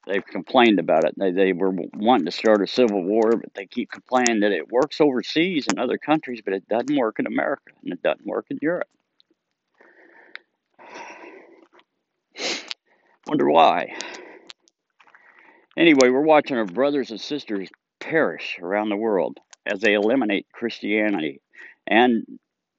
They've 0.10 0.26
complained 0.26 0.80
about 0.80 1.06
it. 1.06 1.14
They, 1.18 1.30
they 1.32 1.54
were 1.54 1.72
wanting 1.94 2.26
to 2.26 2.32
start 2.32 2.64
a 2.64 2.68
civil 2.68 3.04
war, 3.04 3.30
but 3.32 3.54
they 3.54 3.68
keep 3.68 3.92
complaining 3.92 4.40
that 4.40 4.52
it 4.52 4.72
works 4.72 5.00
overseas 5.00 5.68
in 5.72 5.78
other 5.78 6.00
countries, 6.00 6.42
but 6.44 6.56
it 6.56 6.68
doesn't 6.68 6.98
work 6.98 7.20
in 7.20 7.28
America 7.28 7.72
and 7.84 7.94
it 7.94 8.02
doesn't 8.02 8.26
work 8.26 8.48
in 8.50 8.58
Europe. 8.60 8.88
Wonder 13.28 13.52
why. 13.52 13.96
Anyway, 15.78 16.10
we're 16.10 16.22
watching 16.22 16.58
our 16.58 16.66
brothers 16.66 17.12
and 17.12 17.22
sisters 17.22 17.70
perish 18.00 18.58
around 18.60 18.90
the 18.90 18.98
world 18.98 19.38
as 19.68 19.80
they 19.80 19.94
eliminate 19.94 20.48
Christianity. 20.52 21.40
And 21.86 22.26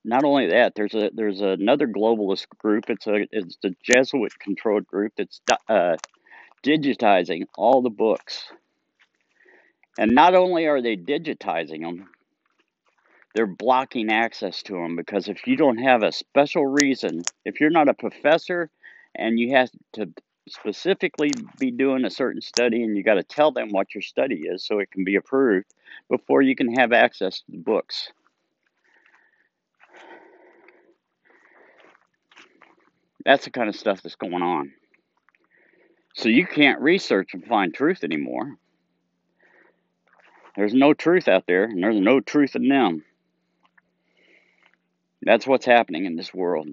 not 0.05 0.25
only 0.25 0.49
that, 0.49 0.75
there's 0.75 0.95
a 0.95 1.11
there's 1.15 1.41
another 1.41 1.87
globalist 1.87 2.49
group. 2.59 2.87
It's 2.89 3.07
a 3.07 3.27
it's 3.31 3.57
the 3.63 3.75
Jesuit 3.85 4.33
controlled 4.41 4.87
group 4.87 5.13
that's 5.17 5.41
uh, 5.69 5.97
digitizing 6.63 7.45
all 7.57 7.83
the 7.83 7.91
books. 7.91 8.45
And 9.99 10.13
not 10.13 10.35
only 10.35 10.67
are 10.67 10.81
they 10.81 10.97
digitizing 10.97 11.83
them, 11.83 12.09
they're 13.35 13.47
blocking 13.47 14.11
access 14.11 14.63
to 14.65 14.73
them 14.73 14.97
because 14.97 15.29
if 15.29 15.47
you 15.47 15.57
don't 15.57 15.79
have 15.79 16.03
a 16.03 16.13
special 16.13 16.67
reason, 16.67 17.23
if 17.45 17.61
you're 17.61 17.71
not 17.71 17.89
a 17.89 17.95
professor 17.95 18.71
and 19.15 19.39
you 19.39 19.55
have 19.55 19.71
to 19.95 20.13
specifically 20.49 21.31
be 21.59 21.71
doing 21.71 22.05
a 22.05 22.11
certain 22.11 22.41
study 22.41 22.83
and 22.83 22.97
you 22.97 23.05
got 23.05 23.15
to 23.15 23.23
tell 23.23 23.53
them 23.53 23.69
what 23.71 23.95
your 23.95 24.03
study 24.03 24.43
is 24.47 24.65
so 24.65 24.79
it 24.79 24.91
can 24.91 25.05
be 25.05 25.17
approved 25.17 25.67
before 26.09 26.43
you 26.43 26.57
can 26.57 26.75
have 26.75 26.93
access 26.93 27.41
to 27.41 27.53
the 27.53 27.59
books. 27.59 28.11
That's 33.25 33.45
the 33.45 33.51
kind 33.51 33.69
of 33.69 33.77
stuff 33.77 34.03
that's 34.03 34.17
going 34.17 34.43
on. 34.43 34.73
So 36.15 36.29
you 36.29 36.47
can't 36.47 36.81
research 36.81 37.35
and 37.35 37.45
find 37.45 37.73
truth 37.73 38.03
anymore. 38.05 38.57
There's 40.57 40.75
no 40.75 40.93
truth 40.93 41.29
out 41.29 41.45
there, 41.47 41.65
and 41.65 41.83
there's 41.83 42.01
no 42.01 42.21
truth 42.21 42.57
in 42.57 42.69
them. 42.69 43.05
That's 45.23 45.47
what's 45.47 45.67
happening 45.67 46.07
in 46.07 46.17
this 46.17 46.35
world. 46.35 46.69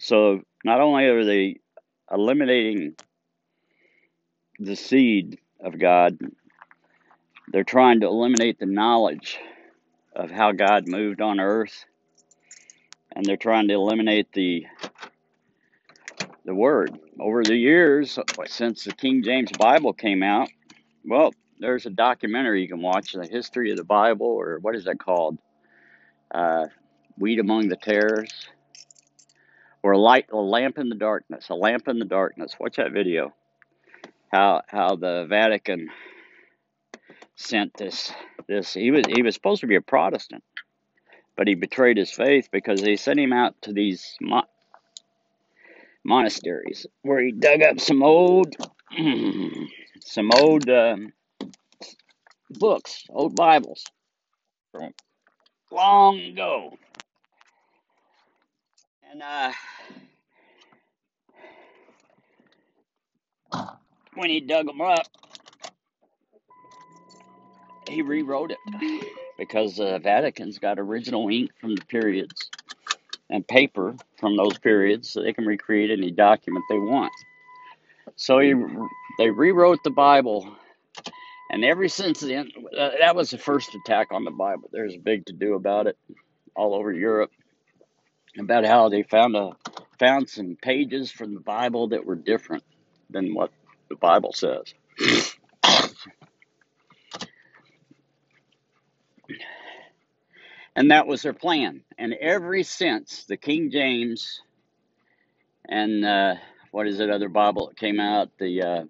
So 0.00 0.42
not 0.64 0.80
only 0.80 1.04
are 1.06 1.24
they 1.24 1.60
eliminating 2.10 2.94
the 4.58 4.76
seed 4.76 5.38
of 5.60 5.78
God, 5.78 6.18
they're 7.48 7.64
trying 7.64 8.00
to 8.00 8.06
eliminate 8.06 8.58
the 8.58 8.66
knowledge 8.66 9.38
of 10.14 10.30
how 10.30 10.52
God 10.52 10.88
moved 10.88 11.20
on 11.20 11.40
earth 11.40 11.84
and 13.14 13.24
they're 13.24 13.36
trying 13.36 13.68
to 13.68 13.74
eliminate 13.74 14.32
the 14.32 14.66
the 16.44 16.54
Word. 16.54 16.98
Over 17.18 17.42
the 17.42 17.56
years, 17.56 18.18
since 18.46 18.84
the 18.84 18.92
King 18.92 19.22
James 19.22 19.50
Bible 19.52 19.92
came 19.94 20.22
out, 20.22 20.48
well, 21.04 21.32
there's 21.58 21.86
a 21.86 21.90
documentary 21.90 22.62
you 22.62 22.68
can 22.68 22.82
watch, 22.82 23.12
the 23.12 23.26
history 23.26 23.70
of 23.70 23.78
the 23.78 23.84
Bible, 23.84 24.26
or 24.26 24.58
what 24.60 24.74
is 24.74 24.84
that 24.84 24.98
called? 24.98 25.38
Uh, 26.30 26.66
Weed 27.16 27.38
Among 27.38 27.68
the 27.68 27.76
Tares, 27.76 28.30
or 29.82 29.96
light, 29.96 30.26
a 30.32 30.36
lamp 30.36 30.78
in 30.78 30.88
the 30.88 30.96
darkness, 30.96 31.48
a 31.48 31.54
lamp 31.54 31.88
in 31.88 31.98
the 31.98 32.04
darkness. 32.04 32.56
Watch 32.58 32.76
that 32.76 32.92
video. 32.92 33.32
How 34.32 34.62
how 34.66 34.96
the 34.96 35.26
Vatican 35.28 35.88
sent 37.36 37.76
this 37.76 38.12
this. 38.48 38.74
He 38.74 38.90
was 38.90 39.04
he 39.06 39.22
was 39.22 39.34
supposed 39.34 39.60
to 39.60 39.66
be 39.66 39.76
a 39.76 39.80
Protestant, 39.80 40.42
but 41.36 41.48
he 41.48 41.54
betrayed 41.54 41.96
his 41.96 42.10
faith 42.10 42.48
because 42.52 42.80
they 42.80 42.96
sent 42.96 43.18
him 43.18 43.32
out 43.32 43.54
to 43.62 43.72
these 43.72 44.16
mo- 44.20 44.44
monasteries 46.04 46.86
where 47.02 47.20
he 47.20 47.32
dug 47.32 47.62
up 47.62 47.80
some 47.80 48.02
old 48.02 48.54
some 50.00 50.30
old 50.38 50.68
um, 50.68 51.12
books, 52.50 53.04
old 53.08 53.34
Bibles 53.34 53.84
from 54.70 54.92
long 55.72 56.20
ago, 56.20 56.76
and 59.10 59.22
uh, 59.22 59.52
when 64.14 64.30
he 64.30 64.40
dug 64.40 64.66
them 64.66 64.80
up, 64.80 65.06
he 67.88 68.02
rewrote 68.02 68.52
it 68.52 69.04
because 69.38 69.76
the 69.76 69.98
Vatican's 69.98 70.58
got 70.58 70.78
original 70.78 71.28
ink 71.28 71.50
from 71.60 71.74
the 71.74 71.84
periods 71.84 72.50
and 73.30 73.46
paper 73.46 73.96
from 74.18 74.36
those 74.36 74.58
periods, 74.58 75.10
so 75.10 75.22
they 75.22 75.32
can 75.32 75.46
recreate 75.46 75.90
any 75.90 76.10
document 76.10 76.64
they 76.68 76.78
want. 76.78 77.12
So 78.16 78.38
he, 78.38 78.54
they 79.18 79.30
rewrote 79.30 79.82
the 79.82 79.90
Bible, 79.90 80.54
and 81.50 81.64
ever 81.64 81.88
since 81.88 82.20
then, 82.20 82.50
uh, 82.78 82.90
that 83.00 83.16
was 83.16 83.30
the 83.30 83.38
first 83.38 83.74
attack 83.74 84.08
on 84.12 84.24
the 84.24 84.30
Bible. 84.30 84.68
There's 84.72 84.94
a 84.94 84.98
big 84.98 85.26
to 85.26 85.32
do 85.32 85.54
about 85.54 85.86
it 85.86 85.96
all 86.54 86.74
over 86.74 86.92
Europe 86.92 87.30
about 88.38 88.64
how 88.64 88.88
they 88.88 89.02
found 89.02 89.36
a 89.36 89.50
found 89.98 90.28
some 90.28 90.56
pages 90.60 91.10
from 91.10 91.34
the 91.34 91.40
Bible 91.40 91.88
that 91.88 92.04
were 92.04 92.16
different 92.16 92.64
than 93.10 93.34
what 93.34 93.50
the 93.88 93.96
Bible 93.96 94.32
says. 94.32 94.74
And 100.76 100.90
that 100.90 101.06
was 101.06 101.22
their 101.22 101.32
plan. 101.32 101.82
And 101.98 102.14
ever 102.14 102.62
since 102.62 103.24
the 103.24 103.36
King 103.36 103.70
James 103.70 104.40
and 105.68 106.04
uh, 106.04 106.34
what 106.72 106.86
is 106.88 107.00
it 107.00 107.10
other 107.10 107.28
Bible 107.28 107.68
that 107.68 107.76
came 107.76 108.00
out? 108.00 108.30
The 108.38 108.62
uh, 108.62 108.84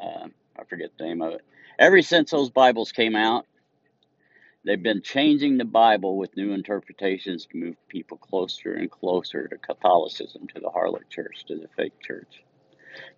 uh, 0.00 0.28
I 0.58 0.64
forget 0.68 0.90
the 0.98 1.04
name 1.04 1.22
of 1.22 1.34
it. 1.34 1.42
Ever 1.78 2.00
since 2.02 2.30
those 2.30 2.50
Bibles 2.50 2.92
came 2.92 3.16
out, 3.16 3.46
they've 4.64 4.82
been 4.82 5.02
changing 5.02 5.58
the 5.58 5.64
Bible 5.64 6.16
with 6.16 6.36
new 6.36 6.52
interpretations 6.52 7.46
to 7.46 7.56
move 7.56 7.76
people 7.88 8.16
closer 8.16 8.74
and 8.74 8.90
closer 8.90 9.48
to 9.48 9.56
Catholicism, 9.58 10.46
to 10.54 10.60
the 10.60 10.70
harlot 10.70 11.10
church, 11.10 11.44
to 11.48 11.56
the 11.56 11.68
fake 11.76 12.00
church, 12.00 12.42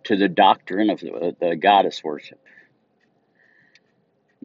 to 0.05 0.17
the 0.17 0.27
doctrine 0.27 0.89
of 0.89 0.99
the, 0.99 1.35
the 1.39 1.55
goddess 1.55 2.03
worship. 2.03 2.39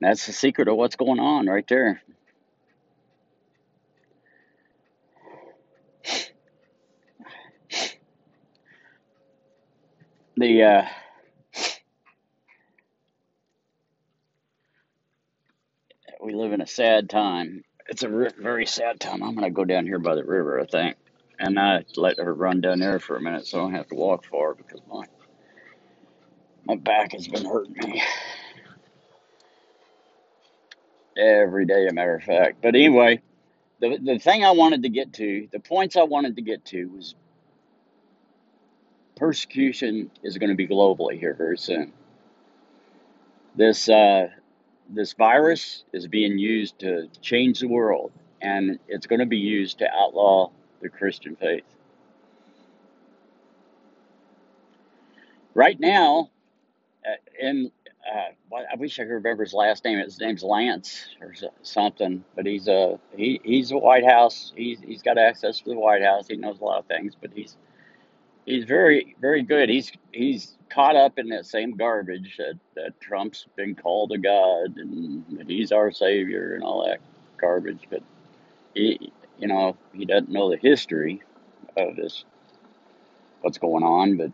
That's 0.01 0.27
the 0.27 0.33
secret 0.33 0.69
of 0.69 0.77
what's 0.77 0.97
going 0.97 1.21
on 1.21 1.47
right 1.47 1.67
there. 1.67 2.03
The 10.37 10.63
uh, 10.63 10.87
we 16.21 16.35
live 16.35 16.53
in 16.53 16.61
a 16.61 16.67
sad 16.67 17.09
time. 17.09 17.63
It's 17.89 18.03
a 18.03 18.09
very 18.09 18.67
sad 18.67 18.99
time. 18.99 19.23
I'm 19.23 19.35
gonna 19.35 19.51
go 19.51 19.65
down 19.65 19.87
here 19.87 19.99
by 19.99 20.15
the 20.15 20.25
river, 20.25 20.61
I 20.61 20.67
think, 20.67 20.97
and 21.39 21.59
I 21.59 21.85
let 21.97 22.19
her 22.19 22.35
run 22.35 22.61
down 22.61 22.81
there 22.81 22.99
for 22.99 23.17
a 23.17 23.21
minute, 23.21 23.47
so 23.47 23.59
I 23.59 23.63
don't 23.63 23.75
have 23.75 23.89
to 23.89 23.95
walk 23.95 24.25
far 24.25 24.55
because 24.55 24.81
my 24.91 25.05
my 26.65 26.77
back 26.77 27.13
has 27.13 27.29
been 27.29 27.45
hurting 27.45 27.77
me 27.79 28.03
every 31.17 31.67
day, 31.67 31.87
a 31.89 31.93
matter 31.93 32.17
of 32.17 32.23
fact. 32.23 32.63
But 32.63 32.75
anyway, 32.75 33.21
the 33.85 33.99
the 33.99 34.19
thing 34.19 34.45
I 34.45 34.53
wanted 34.53 34.83
to 34.85 34.89
get 34.89 35.13
to, 35.15 35.49
the 35.53 35.61
points 35.61 35.97
I 35.97 36.05
wanted 36.05 36.37
to 36.37 36.43
get 36.43 36.65
to 36.67 36.87
was 36.87 37.15
persecution 39.17 40.11
is 40.23 40.39
going 40.39 40.51
to 40.51 40.57
be 40.57 40.67
globally 40.67 41.19
here 41.19 41.35
very 41.35 41.59
soon. 41.59 41.93
This 43.57 43.89
uh, 43.89 44.29
this 44.89 45.13
virus 45.13 45.85
is 45.93 46.07
being 46.07 46.39
used 46.39 46.79
to 46.81 47.09
change 47.21 47.61
the 47.61 47.69
world, 47.69 48.13
and 48.41 48.79
it's 48.89 49.07
going 49.07 49.21
to 49.21 49.27
be 49.27 49.39
used 49.39 49.79
to 49.79 49.89
outlaw 49.95 50.51
the 50.81 50.89
Christian 50.89 51.37
faith. 51.37 51.65
Right 55.55 55.79
now, 55.79 56.31
uh, 57.07 57.17
in 57.39 57.71
uh, 58.13 58.55
I 58.55 58.77
wish 58.77 58.99
I 58.99 59.05
could 59.05 59.13
remember 59.13 59.45
his 59.45 59.55
last 59.55 59.85
name. 59.85 59.99
His 59.99 60.21
name's 60.21 60.43
Lance 60.43 61.07
or 61.21 61.35
something, 61.63 62.25
but 62.37 62.47
he's 62.47 62.69
a 62.69 62.99
he, 63.17 63.41
he's 63.43 63.71
a 63.71 63.79
White 63.79 64.05
House. 64.05 64.53
He's 64.57 64.81
he's 64.81 65.03
got 65.03 65.19
access 65.19 65.61
to 65.61 65.71
the 65.71 65.79
White 65.79 66.03
House. 66.03 66.29
He 66.29 66.37
knows 66.37 66.61
a 66.61 66.65
lot 66.65 66.79
of 66.79 66.87
things, 66.87 67.15
but 67.21 67.31
he's 67.35 67.57
he's 68.45 68.65
very 68.65 69.17
very 69.21 69.43
good. 69.43 69.69
He's 69.69 69.91
he's 70.13 70.57
caught 70.69 70.97
up 70.97 71.19
in 71.19 71.29
that 71.31 71.47
same 71.47 71.77
garbage 71.77 72.37
that, 72.39 72.59
that 72.75 73.01
Trump's 73.01 73.47
been 73.57 73.75
called 73.75 74.13
a 74.13 74.19
god 74.19 74.77
and 74.77 75.25
that 75.39 75.49
he's 75.49 75.73
our 75.73 75.91
savior 75.91 76.55
and 76.55 76.63
all 76.63 76.87
that 76.87 77.01
garbage. 77.41 77.85
But 77.91 78.03
he 78.75 79.13
you 79.39 79.49
know 79.49 79.77
he 79.93 80.05
doesn't 80.05 80.31
know 80.31 80.51
the 80.51 80.59
history 80.59 81.23
of 81.77 81.97
this 81.97 82.25
what's 83.41 83.59
going 83.59 83.83
on. 83.83 84.17
But 84.17 84.31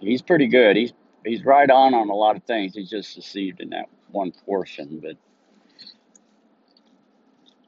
he's 0.00 0.22
pretty 0.22 0.48
good. 0.48 0.76
He's 0.76 0.92
he's 1.24 1.44
right 1.44 1.70
on 1.70 1.94
on 1.94 2.10
a 2.10 2.14
lot 2.14 2.36
of 2.36 2.44
things. 2.44 2.74
He's 2.74 2.90
just 2.90 3.14
deceived 3.14 3.60
in 3.60 3.70
that 3.70 3.86
one 4.10 4.32
portion. 4.44 5.00
But 5.02 5.16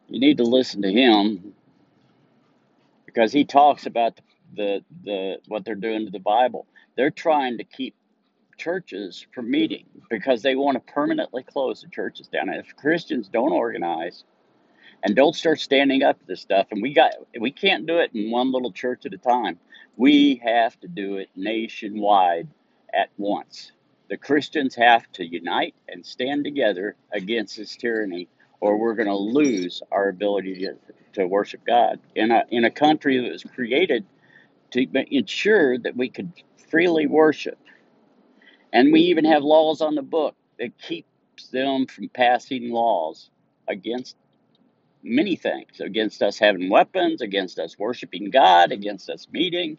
you 0.08 0.20
need 0.20 0.38
to 0.38 0.44
listen 0.44 0.82
to 0.82 0.92
him 0.92 1.54
because 3.06 3.32
he 3.32 3.44
talks 3.44 3.86
about 3.86 4.20
the 4.54 4.84
the 5.04 5.36
what 5.48 5.64
they're 5.64 5.74
doing 5.74 6.04
to 6.04 6.10
the 6.10 6.18
Bible. 6.18 6.66
They're 6.96 7.10
trying 7.10 7.58
to 7.58 7.64
keep 7.64 7.94
churches 8.56 9.26
from 9.34 9.50
meeting 9.50 9.86
because 10.08 10.42
they 10.42 10.54
want 10.54 10.74
to 10.76 10.92
permanently 10.92 11.42
close 11.42 11.82
the 11.82 11.88
churches 11.88 12.28
down. 12.28 12.48
And 12.48 12.64
if 12.64 12.76
Christians 12.76 13.28
don't 13.28 13.52
organize 13.52 14.24
and 15.02 15.16
don't 15.16 15.34
start 15.34 15.60
standing 15.60 16.02
up 16.02 16.18
to 16.20 16.26
this 16.26 16.40
stuff, 16.40 16.68
and 16.70 16.80
we 16.82 16.94
got 16.94 17.12
we 17.40 17.50
can't 17.50 17.86
do 17.86 17.98
it 17.98 18.10
in 18.14 18.30
one 18.30 18.52
little 18.52 18.72
church 18.72 19.06
at 19.06 19.14
a 19.14 19.18
time. 19.18 19.58
We 19.96 20.40
have 20.44 20.78
to 20.80 20.88
do 20.88 21.18
it 21.18 21.30
nationwide 21.36 22.48
at 22.96 23.10
once. 23.18 23.72
The 24.08 24.16
Christians 24.18 24.74
have 24.76 25.10
to 25.12 25.26
unite 25.26 25.74
and 25.88 26.04
stand 26.04 26.44
together 26.44 26.96
against 27.12 27.56
this 27.56 27.76
tyranny, 27.76 28.28
or 28.60 28.76
we're 28.78 28.94
going 28.94 29.08
to 29.08 29.16
lose 29.16 29.82
our 29.92 30.08
ability 30.08 30.60
to, 30.66 30.76
to 31.14 31.26
worship 31.26 31.62
God 31.66 32.00
in 32.14 32.30
a 32.30 32.44
in 32.50 32.64
a 32.64 32.70
country 32.70 33.20
that 33.20 33.32
was 33.32 33.44
created 33.44 34.06
to 34.72 34.86
ensure 35.14 35.78
that 35.78 35.96
we 35.96 36.08
could 36.10 36.32
freely 36.70 37.06
worship 37.06 37.58
and 38.72 38.92
we 38.92 39.02
even 39.02 39.26
have 39.26 39.44
laws 39.44 39.82
on 39.82 39.96
the 39.96 40.02
book 40.02 40.36
that 40.58 40.78
keeps 40.78 41.48
them 41.52 41.86
from 41.86 42.08
passing 42.10 42.70
laws 42.70 43.30
against 43.68 44.16
many 45.02 45.36
things, 45.36 45.80
against 45.80 46.22
us 46.22 46.38
having 46.38 46.70
weapons, 46.70 47.22
against 47.22 47.58
us 47.58 47.78
worshiping 47.78 48.30
God, 48.30 48.72
against 48.72 49.10
us 49.10 49.28
meeting, 49.32 49.78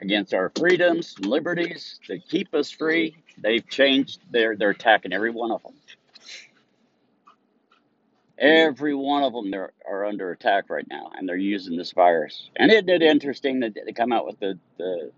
against 0.00 0.34
our 0.34 0.52
freedoms 0.56 1.18
liberties 1.20 1.98
that 2.08 2.28
keep 2.28 2.54
us 2.54 2.70
free. 2.70 3.16
They've 3.38 3.66
changed. 3.68 4.20
They're 4.30 4.56
they're 4.56 4.70
attacking 4.70 5.12
every 5.12 5.30
one 5.30 5.50
of 5.50 5.62
them. 5.62 5.74
Every 8.36 8.94
one 8.94 9.22
of 9.22 9.32
them 9.32 9.54
are, 9.54 9.72
are 9.88 10.04
under 10.04 10.32
attack 10.32 10.68
right 10.68 10.86
now, 10.88 11.12
and 11.14 11.28
they're 11.28 11.36
using 11.36 11.76
this 11.76 11.92
virus. 11.92 12.50
And 12.56 12.70
it 12.70 12.84
did 12.84 13.00
interesting 13.02 13.60
that 13.60 13.74
they 13.74 13.92
come 13.92 14.12
out 14.12 14.26
with 14.26 14.38
the 14.40 14.58
the 14.78 15.10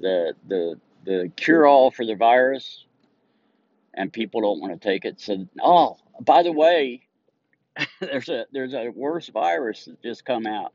the 0.00 0.34
the, 0.46 0.80
the 1.04 1.32
cure 1.36 1.66
all 1.66 1.90
for 1.90 2.04
the 2.04 2.14
virus 2.14 2.84
and 3.98 4.12
people 4.12 4.40
don't 4.40 4.60
want 4.60 4.80
to 4.80 4.88
take 4.88 5.04
it. 5.04 5.20
So, 5.20 5.46
oh, 5.62 5.96
by 6.20 6.42
the 6.42 6.52
way, 6.52 7.02
there's 8.00 8.28
a 8.28 8.46
there's 8.52 8.74
a 8.74 8.88
worse 8.88 9.28
virus 9.28 9.84
that 9.86 10.02
just 10.02 10.24
come 10.24 10.46
out, 10.46 10.72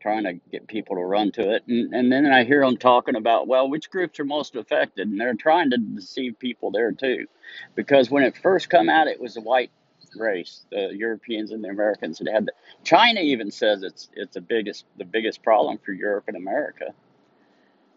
trying 0.00 0.24
to 0.24 0.34
get 0.50 0.66
people 0.66 0.96
to 0.96 1.02
run 1.02 1.32
to 1.32 1.54
it, 1.54 1.64
and 1.66 1.94
and 1.94 2.12
then 2.12 2.26
I 2.26 2.44
hear 2.44 2.64
them 2.64 2.76
talking 2.76 3.16
about 3.16 3.46
well, 3.46 3.68
which 3.68 3.90
groups 3.90 4.20
are 4.20 4.24
most 4.24 4.56
affected, 4.56 5.08
and 5.08 5.20
they're 5.20 5.34
trying 5.34 5.70
to 5.70 5.78
deceive 5.78 6.38
people 6.38 6.70
there 6.70 6.92
too, 6.92 7.26
because 7.74 8.10
when 8.10 8.22
it 8.22 8.36
first 8.38 8.70
come 8.70 8.88
out, 8.88 9.08
it 9.08 9.20
was 9.20 9.34
the 9.34 9.40
white 9.40 9.70
race, 10.16 10.64
the 10.70 10.90
Europeans 10.94 11.50
and 11.52 11.62
the 11.62 11.68
Americans 11.68 12.18
that 12.18 12.32
had 12.32 12.46
the, 12.46 12.52
China 12.84 13.20
even 13.20 13.50
says 13.50 13.82
it's 13.82 14.08
it's 14.14 14.34
the 14.34 14.40
biggest 14.40 14.84
the 14.96 15.04
biggest 15.04 15.42
problem 15.42 15.78
for 15.78 15.92
Europe 15.92 16.24
and 16.28 16.36
America. 16.36 16.86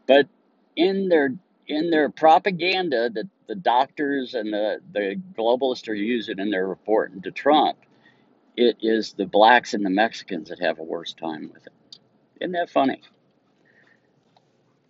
But 0.08 0.28
in 0.76 1.10
their 1.10 1.34
in 1.68 1.90
their 1.90 2.10
propaganda 2.10 3.10
that 3.10 3.30
the 3.48 3.56
doctors 3.56 4.34
and 4.34 4.52
the, 4.52 4.80
the 4.92 5.22
globalists 5.38 5.88
are 5.88 5.94
using 5.94 6.40
in 6.40 6.50
their 6.50 6.68
reporting 6.68 7.22
to 7.22 7.32
Trump, 7.32 7.78
it 8.58 8.78
is 8.82 9.14
the 9.14 9.26
blacks 9.26 9.74
and 9.74 9.86
the 9.86 9.90
Mexicans 9.90 10.50
that 10.50 10.60
have 10.60 10.80
a 10.80 10.84
worse 10.84 11.14
time 11.14 11.50
with 11.54 11.66
it. 11.66 11.74
Isn't 12.42 12.54
that 12.54 12.72
funny? 12.72 13.00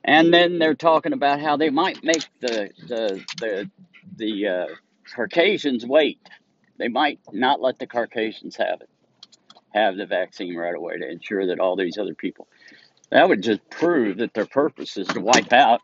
And 0.04 0.34
then 0.34 0.58
they're 0.58 0.74
talking 0.74 1.14
about 1.14 1.42
how 1.42 1.58
they 1.58 1.70
might 1.70 2.04
make 2.04 2.26
the 2.40 2.72
the 2.88 3.24
the 3.40 3.72
the 4.16 4.48
uh, 4.48 4.68
Caucasians 5.16 5.86
wait. 5.86 6.20
They 6.78 6.88
might 6.88 7.20
not 7.32 7.62
let 7.62 7.78
the 7.78 7.88
Caucasians 7.88 8.56
have 8.56 8.82
it, 8.82 8.90
have 9.74 9.98
the 9.98 10.06
vaccine 10.06 10.56
right 10.56 10.74
away 10.74 10.98
to 10.98 11.10
ensure 11.12 11.48
that 11.48 11.60
all 11.60 11.76
these 11.76 11.98
other 11.98 12.16
people. 12.16 12.48
That 13.12 13.28
would 13.28 13.44
just 13.44 13.70
prove 13.70 14.18
that 14.18 14.34
their 14.34 14.46
purpose 14.46 14.98
is 14.98 15.08
to 15.10 15.20
wipe 15.20 15.52
out 15.52 15.82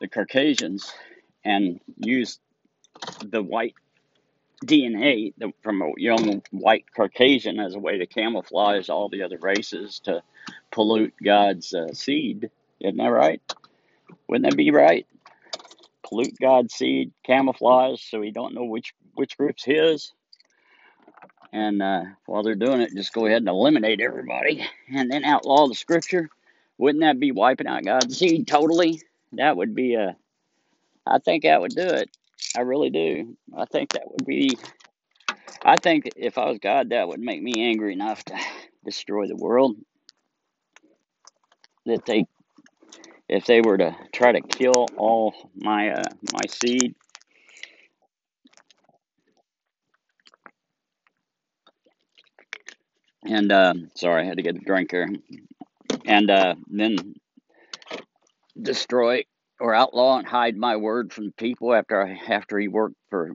the 0.00 0.08
Caucasians 0.08 0.92
and 1.44 1.80
use 1.98 2.38
the 3.22 3.42
white 3.42 3.74
DNA 4.64 5.32
from 5.62 5.82
a 5.82 5.92
young 5.96 6.42
white 6.50 6.84
Caucasian 6.94 7.58
as 7.58 7.74
a 7.74 7.78
way 7.78 7.98
to 7.98 8.06
camouflage 8.06 8.88
all 8.88 9.08
the 9.08 9.22
other 9.22 9.38
races 9.38 10.00
to 10.00 10.22
pollute 10.70 11.14
God's 11.22 11.72
uh, 11.72 11.92
seed. 11.92 12.50
Isn't 12.80 12.98
that 12.98 13.08
right? 13.08 13.40
Wouldn't 14.28 14.50
that 14.50 14.56
be 14.56 14.70
right? 14.70 15.06
Pollute 16.02 16.38
God's 16.40 16.74
seed, 16.74 17.12
camouflage, 17.24 18.02
so 18.02 18.20
we 18.20 18.30
don't 18.30 18.54
know 18.54 18.64
which 18.64 18.94
which 19.14 19.36
group's 19.36 19.64
his. 19.64 20.12
And 21.52 21.82
uh, 21.82 22.02
while 22.26 22.42
they're 22.42 22.54
doing 22.54 22.80
it, 22.80 22.94
just 22.94 23.12
go 23.12 23.26
ahead 23.26 23.38
and 23.38 23.48
eliminate 23.48 24.00
everybody, 24.00 24.64
and 24.94 25.10
then 25.10 25.24
outlaw 25.24 25.66
the 25.68 25.74
Scripture. 25.74 26.28
Wouldn't 26.78 27.02
that 27.02 27.20
be 27.20 27.32
wiping 27.32 27.66
out 27.66 27.84
God's 27.84 28.18
seed 28.18 28.46
totally? 28.46 29.02
That 29.32 29.56
would 29.56 29.74
be 29.74 29.94
a. 29.94 30.16
I 31.06 31.18
think 31.18 31.42
that 31.42 31.60
would 31.60 31.74
do 31.74 31.86
it. 31.86 32.10
I 32.56 32.62
really 32.62 32.90
do. 32.90 33.36
I 33.56 33.64
think 33.66 33.90
that 33.92 34.10
would 34.10 34.26
be. 34.26 34.56
I 35.62 35.76
think 35.76 36.10
if 36.16 36.38
I 36.38 36.48
was 36.48 36.58
God, 36.58 36.90
that 36.90 37.08
would 37.08 37.20
make 37.20 37.42
me 37.42 37.54
angry 37.58 37.92
enough 37.92 38.24
to 38.24 38.38
destroy 38.84 39.26
the 39.26 39.36
world. 39.36 39.76
That 41.86 42.04
they, 42.06 42.26
if 43.28 43.46
they 43.46 43.60
were 43.60 43.78
to 43.78 43.96
try 44.12 44.32
to 44.32 44.40
kill 44.40 44.86
all 44.96 45.34
my 45.54 45.90
uh, 45.90 46.04
my 46.32 46.46
seed, 46.48 46.94
and 53.24 53.50
uh, 53.52 53.74
sorry, 53.96 54.22
I 54.22 54.26
had 54.26 54.36
to 54.36 54.42
get 54.42 54.56
a 54.56 54.60
drink 54.60 54.90
here, 54.90 55.08
and 56.04 56.30
uh, 56.30 56.54
then 56.68 57.14
destroy 58.60 59.24
or 59.60 59.74
outlaw 59.74 60.18
and 60.18 60.26
hide 60.26 60.56
my 60.56 60.76
word 60.76 61.12
from 61.12 61.32
people 61.32 61.74
after 61.74 62.02
I, 62.02 62.18
after 62.32 62.58
he 62.58 62.68
worked 62.68 62.96
for 63.10 63.34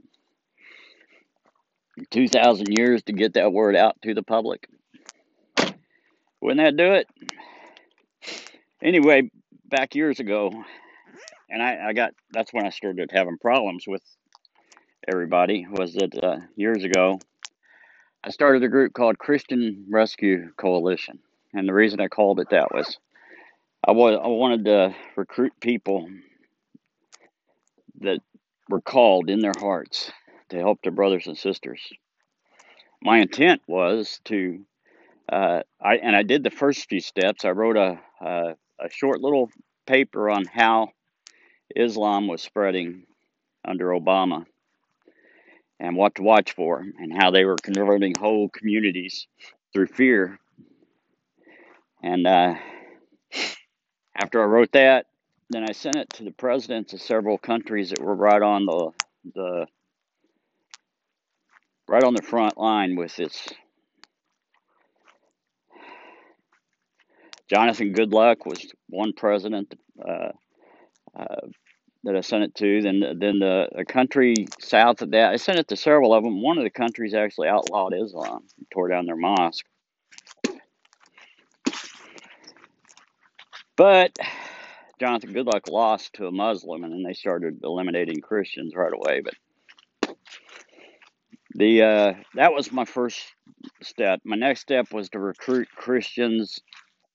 two 2.10 2.28
thousand 2.28 2.76
years 2.76 3.02
to 3.04 3.12
get 3.12 3.34
that 3.34 3.52
word 3.52 3.76
out 3.76 3.96
to 4.02 4.12
the 4.12 4.22
public. 4.22 4.68
Wouldn't 6.40 6.58
that 6.58 6.76
do 6.76 6.92
it? 6.92 7.08
Anyway, 8.82 9.30
back 9.64 9.94
years 9.94 10.20
ago, 10.20 10.52
and 11.48 11.62
I, 11.62 11.88
I 11.88 11.92
got 11.92 12.12
that's 12.32 12.52
when 12.52 12.66
I 12.66 12.70
started 12.70 13.10
having 13.12 13.38
problems 13.38 13.84
with 13.86 14.02
everybody. 15.08 15.66
Was 15.70 15.94
that 15.94 16.22
uh, 16.22 16.38
years 16.56 16.84
ago? 16.84 17.18
I 18.22 18.30
started 18.30 18.64
a 18.64 18.68
group 18.68 18.92
called 18.92 19.18
Christian 19.18 19.86
Rescue 19.88 20.50
Coalition, 20.56 21.20
and 21.54 21.68
the 21.68 21.72
reason 21.72 22.00
I 22.00 22.08
called 22.08 22.40
it 22.40 22.50
that 22.50 22.74
was 22.74 22.98
I 23.86 23.92
was 23.92 24.18
I 24.20 24.26
wanted 24.26 24.64
to 24.64 24.96
recruit 25.14 25.52
people 25.60 26.08
that 28.00 28.18
were 28.68 28.80
called 28.80 29.30
in 29.30 29.38
their 29.38 29.54
hearts 29.56 30.10
to 30.48 30.58
help 30.58 30.82
their 30.82 30.90
brothers 30.90 31.28
and 31.28 31.38
sisters. 31.38 31.80
My 33.00 33.18
intent 33.18 33.62
was 33.68 34.20
to, 34.24 34.64
uh, 35.30 35.60
I 35.80 35.96
and 35.98 36.16
I 36.16 36.24
did 36.24 36.42
the 36.42 36.50
first 36.50 36.88
few 36.88 36.98
steps. 36.98 37.44
I 37.44 37.50
wrote 37.50 37.76
a 37.76 38.00
a, 38.20 38.56
a 38.80 38.90
short 38.90 39.20
little 39.20 39.50
paper 39.86 40.30
on 40.30 40.46
how 40.46 40.88
Islam 41.76 42.26
was 42.26 42.42
spreading 42.42 43.04
under 43.64 43.90
Obama 43.90 44.46
and 45.78 45.94
what 45.94 46.16
to 46.16 46.22
watch 46.22 46.54
for, 46.54 46.80
and 46.80 47.12
how 47.16 47.30
they 47.30 47.44
were 47.44 47.56
converting 47.62 48.14
whole 48.18 48.48
communities 48.48 49.28
through 49.72 49.86
fear. 49.86 50.40
And 52.02 52.26
uh, 52.26 52.54
after 54.16 54.42
I 54.42 54.46
wrote 54.46 54.72
that, 54.72 55.06
then 55.50 55.64
I 55.68 55.72
sent 55.72 55.96
it 55.96 56.10
to 56.14 56.24
the 56.24 56.32
presidents 56.32 56.92
of 56.92 57.00
several 57.00 57.38
countries 57.38 57.90
that 57.90 58.00
were 58.00 58.14
right 58.14 58.42
on 58.42 58.66
the 58.66 58.90
the 59.34 59.66
right 61.88 62.02
on 62.02 62.14
the 62.14 62.22
front 62.22 62.58
line 62.58 62.96
with 62.96 63.14
this. 63.16 63.48
Jonathan 67.48 67.92
Goodluck 67.92 68.44
was 68.44 68.72
one 68.88 69.12
president 69.12 69.72
uh, 70.04 70.32
uh, 71.16 71.46
that 72.02 72.16
I 72.16 72.20
sent 72.20 72.44
it 72.44 72.54
to. 72.56 72.82
Then, 72.82 73.00
then 73.00 73.38
the, 73.38 73.68
the 73.76 73.84
country 73.84 74.34
south 74.60 75.02
of 75.02 75.12
that, 75.12 75.32
I 75.32 75.36
sent 75.36 75.58
it 75.58 75.68
to 75.68 75.76
several 75.76 76.12
of 76.12 76.24
them. 76.24 76.42
One 76.42 76.58
of 76.58 76.64
the 76.64 76.70
countries 76.70 77.14
actually 77.14 77.48
outlawed 77.48 77.94
Islam, 77.94 78.46
tore 78.72 78.88
down 78.88 79.06
their 79.06 79.16
mosque. 79.16 79.64
But 83.76 84.18
Jonathan 84.98 85.34
Goodluck 85.34 85.70
lost 85.70 86.14
to 86.14 86.26
a 86.26 86.32
Muslim, 86.32 86.84
and 86.84 86.92
then 86.92 87.02
they 87.02 87.12
started 87.12 87.60
eliminating 87.62 88.20
Christians 88.20 88.74
right 88.74 88.92
away. 88.92 89.20
But 89.20 90.16
the 91.54 91.82
uh, 91.82 92.12
that 92.34 92.52
was 92.52 92.72
my 92.72 92.84
first 92.84 93.20
step. 93.82 94.20
My 94.24 94.36
next 94.36 94.60
step 94.60 94.92
was 94.92 95.10
to 95.10 95.18
recruit 95.18 95.68
Christians 95.76 96.58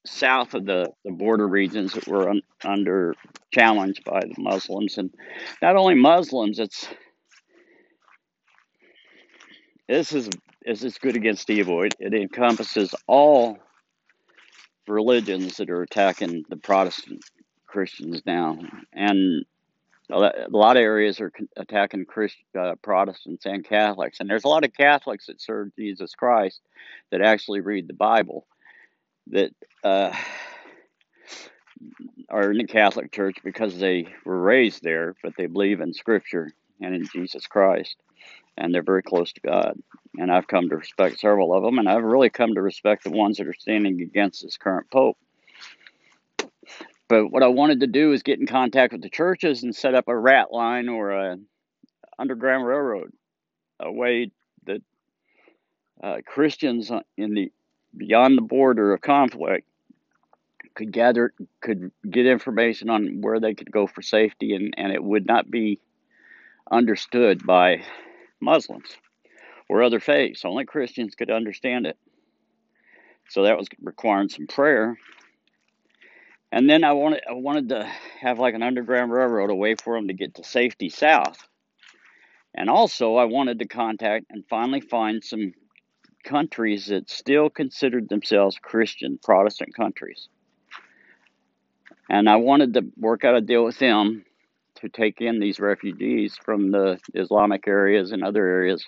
south 0.05 0.55
of 0.55 0.65
the, 0.65 0.89
the 1.05 1.11
border 1.11 1.47
regions 1.47 1.93
that 1.93 2.07
were 2.07 2.29
un, 2.29 2.41
under 2.63 3.13
challenged 3.51 4.03
by 4.03 4.19
the 4.19 4.41
Muslims, 4.41 4.97
and 4.97 5.11
not 5.61 5.75
only 5.75 5.95
Muslims. 5.95 6.59
It's 6.59 6.87
this 9.87 10.13
is 10.13 10.29
is 10.65 10.97
good 10.99 11.15
against 11.15 11.49
evil. 11.49 11.83
It, 11.83 11.95
it 11.99 12.13
encompasses 12.13 12.93
all 13.07 13.57
religions 14.87 15.57
that 15.57 15.69
are 15.69 15.81
attacking 15.81 16.43
the 16.49 16.57
Protestant 16.57 17.23
Christians 17.67 18.21
now, 18.25 18.59
and 18.93 19.45
a 20.09 20.49
lot 20.49 20.75
of 20.75 20.83
areas 20.83 21.21
are 21.21 21.31
attacking 21.55 22.05
Christ, 22.05 22.35
uh, 22.59 22.75
Protestants 22.81 23.45
and 23.45 23.63
Catholics, 23.63 24.19
and 24.19 24.29
there's 24.29 24.43
a 24.43 24.49
lot 24.49 24.65
of 24.65 24.73
Catholics 24.73 25.27
that 25.27 25.41
serve 25.41 25.75
Jesus 25.77 26.13
Christ 26.15 26.59
that 27.11 27.21
actually 27.21 27.61
read 27.61 27.87
the 27.87 27.93
Bible 27.93 28.45
that 29.27 29.51
uh, 29.83 30.13
are 32.29 32.51
in 32.51 32.57
the 32.57 32.67
Catholic 32.67 33.11
Church 33.11 33.37
because 33.43 33.77
they 33.77 34.07
were 34.25 34.39
raised 34.39 34.83
there, 34.83 35.15
but 35.23 35.33
they 35.37 35.45
believe 35.45 35.81
in 35.81 35.93
Scripture 35.93 36.51
and 36.81 36.95
in 36.95 37.05
Jesus 37.13 37.47
Christ, 37.47 37.95
and 38.57 38.73
they're 38.73 38.83
very 38.83 39.03
close 39.03 39.31
to 39.33 39.41
God. 39.41 39.79
And 40.17 40.31
I've 40.31 40.47
come 40.47 40.69
to 40.69 40.77
respect 40.77 41.19
several 41.19 41.53
of 41.53 41.63
them, 41.63 41.79
and 41.79 41.87
I've 41.87 42.03
really 42.03 42.29
come 42.29 42.53
to 42.55 42.61
respect 42.61 43.03
the 43.03 43.11
ones 43.11 43.37
that 43.37 43.47
are 43.47 43.53
standing 43.53 44.01
against 44.01 44.43
this 44.43 44.57
current 44.57 44.89
Pope. 44.91 45.17
But 47.07 47.27
what 47.27 47.43
I 47.43 47.47
wanted 47.47 47.81
to 47.81 47.87
do 47.87 48.13
is 48.13 48.23
get 48.23 48.39
in 48.39 48.47
contact 48.47 48.93
with 48.93 49.01
the 49.01 49.09
churches 49.09 49.63
and 49.63 49.75
set 49.75 49.95
up 49.95 50.07
a 50.07 50.17
rat 50.17 50.51
line 50.51 50.89
or 50.89 51.11
a 51.11 51.37
underground 52.17 52.65
railroad, 52.65 53.11
a 53.79 53.91
way 53.91 54.31
that 54.65 54.81
uh, 56.03 56.17
Christians 56.25 56.91
in 57.17 57.33
the 57.33 57.51
beyond 57.95 58.37
the 58.37 58.41
border 58.41 58.93
of 58.93 59.01
conflict 59.01 59.67
could 60.73 60.91
gather 60.91 61.33
could 61.59 61.91
get 62.09 62.25
information 62.25 62.89
on 62.89 63.21
where 63.21 63.39
they 63.39 63.53
could 63.53 63.71
go 63.71 63.87
for 63.87 64.01
safety 64.01 64.55
and, 64.55 64.73
and 64.77 64.93
it 64.93 65.03
would 65.03 65.25
not 65.25 65.51
be 65.51 65.79
understood 66.71 67.45
by 67.45 67.83
Muslims 68.41 68.97
or 69.69 69.83
other 69.83 69.99
faiths. 69.99 70.43
Only 70.43 70.65
Christians 70.65 71.15
could 71.15 71.31
understand 71.31 71.85
it. 71.85 71.97
So 73.29 73.43
that 73.43 73.57
was 73.57 73.67
requiring 73.81 74.29
some 74.29 74.47
prayer 74.47 74.97
and 76.51 76.69
then 76.69 76.83
I 76.83 76.91
wanted 76.93 77.21
I 77.29 77.33
wanted 77.33 77.69
to 77.69 77.89
have 78.19 78.39
like 78.39 78.53
an 78.53 78.63
underground 78.63 79.11
railroad, 79.11 79.49
a 79.49 79.55
way 79.55 79.75
for 79.75 79.95
them 79.95 80.07
to 80.07 80.13
get 80.13 80.35
to 80.35 80.43
safety 80.43 80.89
south. 80.89 81.47
And 82.53 82.69
also, 82.69 83.15
I 83.15 83.25
wanted 83.25 83.59
to 83.59 83.67
contact 83.67 84.25
and 84.29 84.43
finally 84.49 84.81
find 84.81 85.23
some 85.23 85.53
countries 86.25 86.87
that 86.87 87.09
still 87.09 87.49
considered 87.49 88.09
themselves 88.09 88.59
Christian 88.61 89.17
Protestant 89.23 89.73
countries. 89.73 90.27
And 92.09 92.27
I 92.27 92.35
wanted 92.35 92.73
to 92.73 92.85
work 92.97 93.23
out 93.23 93.37
a 93.37 93.41
deal 93.41 93.63
with 93.63 93.79
them 93.79 94.25
to 94.81 94.89
take 94.89 95.21
in 95.21 95.39
these 95.39 95.59
refugees 95.59 96.37
from 96.43 96.71
the 96.71 96.99
Islamic 97.13 97.67
areas 97.67 98.11
and 98.11 98.23
other 98.23 98.45
areas 98.45 98.85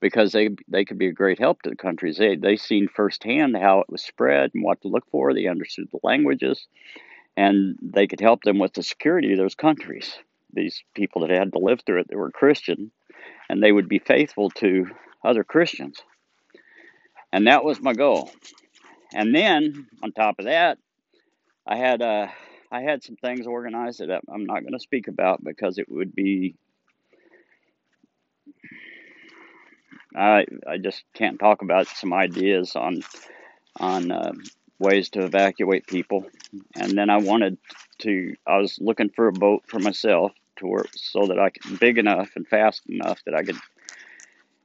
because 0.00 0.32
they 0.32 0.50
they 0.68 0.84
could 0.84 0.98
be 0.98 1.08
a 1.08 1.12
great 1.12 1.38
help 1.38 1.62
to 1.62 1.70
the 1.70 1.76
countries. 1.76 2.16
They 2.16 2.36
they 2.36 2.56
seen 2.56 2.88
firsthand 2.88 3.56
how 3.56 3.80
it 3.80 3.88
was 3.88 4.02
spread 4.02 4.50
and 4.54 4.62
what 4.62 4.80
to 4.82 4.88
look 4.88 5.04
for. 5.10 5.32
They 5.32 5.46
understood 5.46 5.88
the 5.90 6.00
languages, 6.02 6.66
and 7.36 7.76
they 7.82 8.06
could 8.06 8.20
help 8.20 8.42
them 8.42 8.58
with 8.58 8.74
the 8.74 8.82
security 8.82 9.32
of 9.32 9.38
those 9.38 9.54
countries. 9.54 10.14
These 10.52 10.82
people 10.94 11.22
that 11.22 11.30
had 11.30 11.52
to 11.52 11.58
live 11.58 11.80
through 11.84 12.00
it, 12.00 12.06
they 12.08 12.16
were 12.16 12.30
Christian, 12.30 12.90
and 13.48 13.62
they 13.62 13.72
would 13.72 13.88
be 13.88 13.98
faithful 13.98 14.50
to 14.50 14.86
other 15.24 15.44
Christians, 15.44 16.00
and 17.32 17.46
that 17.46 17.64
was 17.64 17.80
my 17.80 17.94
goal. 17.94 18.30
And 19.14 19.34
then 19.34 19.86
on 20.02 20.12
top 20.12 20.36
of 20.38 20.44
that, 20.46 20.78
I 21.66 21.76
had 21.76 22.02
uh, 22.02 22.28
I 22.76 22.82
had 22.82 23.02
some 23.02 23.16
things 23.16 23.46
organized 23.46 24.00
that 24.00 24.20
I'm 24.30 24.44
not 24.44 24.60
going 24.60 24.74
to 24.74 24.78
speak 24.78 25.08
about 25.08 25.42
because 25.42 25.78
it 25.78 25.90
would 25.90 26.14
be 26.14 26.56
I 30.14 30.44
I 30.66 30.76
just 30.76 31.02
can't 31.14 31.38
talk 31.38 31.62
about 31.62 31.86
some 31.86 32.12
ideas 32.12 32.76
on 32.76 33.00
on 33.80 34.10
uh, 34.10 34.32
ways 34.78 35.08
to 35.10 35.24
evacuate 35.24 35.86
people. 35.86 36.26
And 36.74 36.98
then 36.98 37.08
I 37.08 37.16
wanted 37.16 37.56
to 38.00 38.34
I 38.46 38.58
was 38.58 38.78
looking 38.78 39.08
for 39.08 39.28
a 39.28 39.32
boat 39.32 39.62
for 39.66 39.78
myself 39.78 40.32
to 40.56 40.66
work 40.66 40.90
so 40.96 41.28
that 41.28 41.38
I 41.38 41.48
could 41.48 41.80
big 41.80 41.96
enough 41.96 42.28
and 42.36 42.46
fast 42.46 42.82
enough 42.90 43.22
that 43.24 43.34
I 43.34 43.42
could 43.42 43.58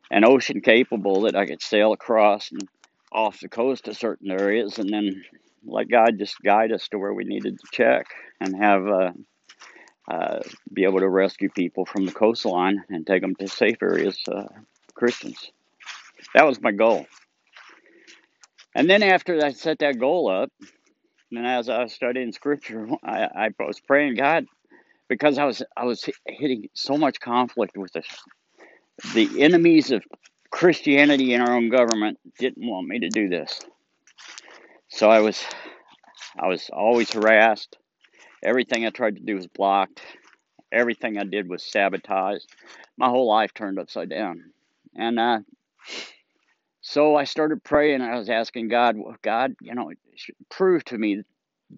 an 0.10 0.26
ocean 0.26 0.60
capable 0.60 1.22
that 1.22 1.38
I 1.38 1.46
could 1.46 1.62
sail 1.62 1.94
across 1.94 2.52
and 2.52 2.68
off 3.10 3.40
the 3.40 3.48
coast 3.48 3.86
to 3.86 3.94
certain 3.94 4.32
areas 4.32 4.80
and 4.80 4.90
then 4.90 5.24
let 5.66 5.90
God 5.90 6.18
just 6.18 6.36
guide 6.44 6.72
us 6.72 6.88
to 6.90 6.98
where 6.98 7.14
we 7.14 7.24
needed 7.24 7.60
to 7.60 7.68
check 7.72 8.08
and 8.40 8.56
have 8.56 8.88
uh, 8.88 9.12
uh, 10.10 10.40
be 10.74 10.84
able 10.84 11.00
to 11.00 11.10
rescue 11.10 11.50
people 11.50 11.86
from 11.86 12.06
the 12.06 12.12
coastline 12.12 12.84
and 12.90 13.06
take 13.06 13.22
them 13.22 13.36
to 13.36 13.48
safe 13.48 13.78
areas, 13.82 14.18
uh, 14.28 14.48
Christians. 14.94 15.52
That 16.34 16.46
was 16.46 16.62
my 16.62 16.72
goal. 16.72 17.06
And 18.76 18.90
then 18.90 19.04
after 19.04 19.44
I 19.44 19.52
set 19.52 19.80
that 19.80 20.00
goal 20.00 20.30
up, 20.30 20.52
and 21.32 21.46
as 21.46 21.70
I 21.70 21.84
was 21.84 21.94
studying 21.94 22.32
scripture, 22.32 22.88
I, 23.04 23.24
I 23.24 23.50
was 23.60 23.80
praying 23.80 24.16
God 24.16 24.46
because 25.08 25.38
I 25.38 25.46
was 25.46 25.64
I 25.76 25.86
was 25.86 26.10
hitting 26.26 26.70
so 26.74 26.98
much 26.98 27.20
conflict 27.20 27.78
with 27.78 27.92
the 27.94 28.04
the 29.14 29.44
enemies 29.44 29.92
of 29.92 30.04
Christianity 30.52 31.34
in 31.34 31.42
our 31.42 31.54
own 31.56 31.70
government 31.70 32.20
didn't 32.38 32.68
want 32.68 32.88
me 32.88 33.00
to 33.00 33.10
do 33.10 33.30
this. 33.30 33.60
So 34.92 35.10
I 35.10 35.22
was 35.22 35.44
I 36.38 36.48
was 36.48 36.70
always 36.72 37.12
harassed. 37.12 37.78
Everything 38.44 38.86
I 38.86 38.90
tried 38.90 39.16
to 39.16 39.24
do 39.24 39.36
was 39.36 39.48
blocked. 39.48 40.02
Everything 40.72 41.18
I 41.18 41.24
did 41.24 41.50
was 41.50 41.64
sabotaged. 41.64 42.48
My 42.98 43.08
whole 43.08 43.28
life 43.28 43.54
turned 43.54 43.80
upside 43.80 44.10
down. 44.10 44.52
And 44.96 45.20
uh, 45.20 45.40
so 46.82 47.16
I 47.16 47.24
started 47.24 47.64
praying. 47.64 48.02
I 48.02 48.18
was 48.18 48.30
asking 48.30 48.68
God, 48.68 48.98
well, 48.98 49.16
God, 49.22 49.56
you 49.62 49.74
know, 49.74 49.92
prove 50.50 50.84
to 50.86 50.98
me 50.98 51.24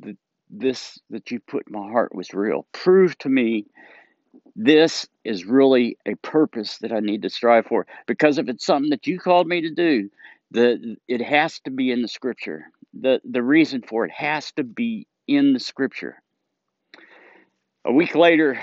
that 0.02 0.18
this 0.50 1.00
that 1.12 1.30
you 1.32 1.40
put 1.40 1.68
in 1.68 1.74
my 1.74 1.90
heart 1.92 2.16
was 2.16 2.34
real. 2.34 2.66
Prove 2.72 3.18
to 3.20 3.30
me 3.30 3.66
this 4.56 5.08
is 5.24 5.46
really 5.46 5.98
a 6.06 6.16
purpose 6.16 6.80
that 6.80 6.92
I 6.92 7.00
need 7.00 7.22
to 7.24 7.30
strive 7.30 7.68
for. 7.68 7.86
Because 8.08 8.38
if 8.38 8.50
it's 8.50 8.66
something 8.66 8.90
that 8.90 9.08
you 9.08 9.20
called 9.20 9.48
me 9.48 9.62
to 9.62 9.72
do, 9.72 10.10
the 10.52 10.98
it 11.08 11.22
has 11.22 11.60
to 11.62 11.72
be 11.72 11.92
in 11.92 12.02
the 12.02 12.08
scripture. 12.08 12.66
The 12.94 13.22
the 13.24 13.42
reason 13.42 13.82
for 13.82 14.06
it 14.06 14.12
has 14.12 14.52
to 14.54 14.64
be 14.64 15.08
in 15.28 15.54
the 15.54 15.60
scripture. 15.60 16.22
A 17.86 17.92
week 17.92 18.16
later, 18.16 18.60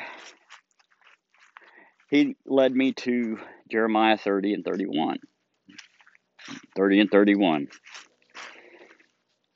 he 2.09 2.37
led 2.47 2.75
me 2.75 2.93
to 2.93 3.39
Jeremiah 3.71 4.17
30 4.17 4.55
and 4.55 4.65
31. 4.65 5.19
30 6.77 7.01
and 7.01 7.11
31. 7.11 7.69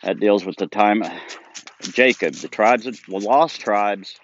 That 0.03 0.21
deals 0.21 0.45
with 0.45 0.57
the 0.57 0.67
time 0.67 1.03
of 1.03 1.11
Jacob, 1.81 2.35
the 2.35 2.49
tribes 2.49 2.87
of 2.87 3.01
the 3.09 3.19
lost 3.19 3.61
tribes, 3.61 4.19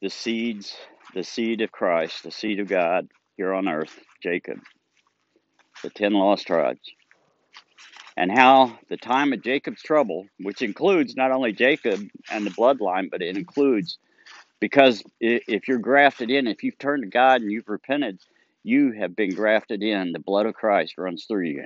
the 0.00 0.10
seeds, 0.10 0.74
the 1.14 1.22
seed 1.22 1.60
of 1.60 1.70
Christ, 1.70 2.22
the 2.22 2.30
seed 2.30 2.58
of 2.58 2.68
God 2.68 3.08
here 3.36 3.52
on 3.52 3.68
earth, 3.68 3.98
Jacob, 4.22 4.58
the 5.82 5.90
10 5.90 6.12
lost 6.12 6.46
tribes. 6.46 6.80
And 8.16 8.30
how 8.30 8.78
the 8.88 8.96
time 8.96 9.32
of 9.32 9.42
Jacob's 9.42 9.82
trouble, 9.82 10.26
which 10.38 10.62
includes 10.62 11.16
not 11.16 11.32
only 11.32 11.52
Jacob 11.52 12.00
and 12.30 12.46
the 12.46 12.50
bloodline, 12.50 13.10
but 13.10 13.22
it 13.22 13.36
includes 13.36 13.98
because 14.60 15.02
if 15.20 15.66
you're 15.66 15.78
grafted 15.78 16.30
in, 16.30 16.46
if 16.46 16.62
you've 16.62 16.78
turned 16.78 17.02
to 17.02 17.08
God 17.08 17.40
and 17.40 17.50
you've 17.50 17.68
repented, 17.68 18.20
you 18.62 18.92
have 18.92 19.16
been 19.16 19.34
grafted 19.34 19.82
in. 19.82 20.12
The 20.12 20.20
blood 20.20 20.46
of 20.46 20.54
Christ 20.54 20.94
runs 20.98 21.24
through 21.24 21.46
you. 21.46 21.64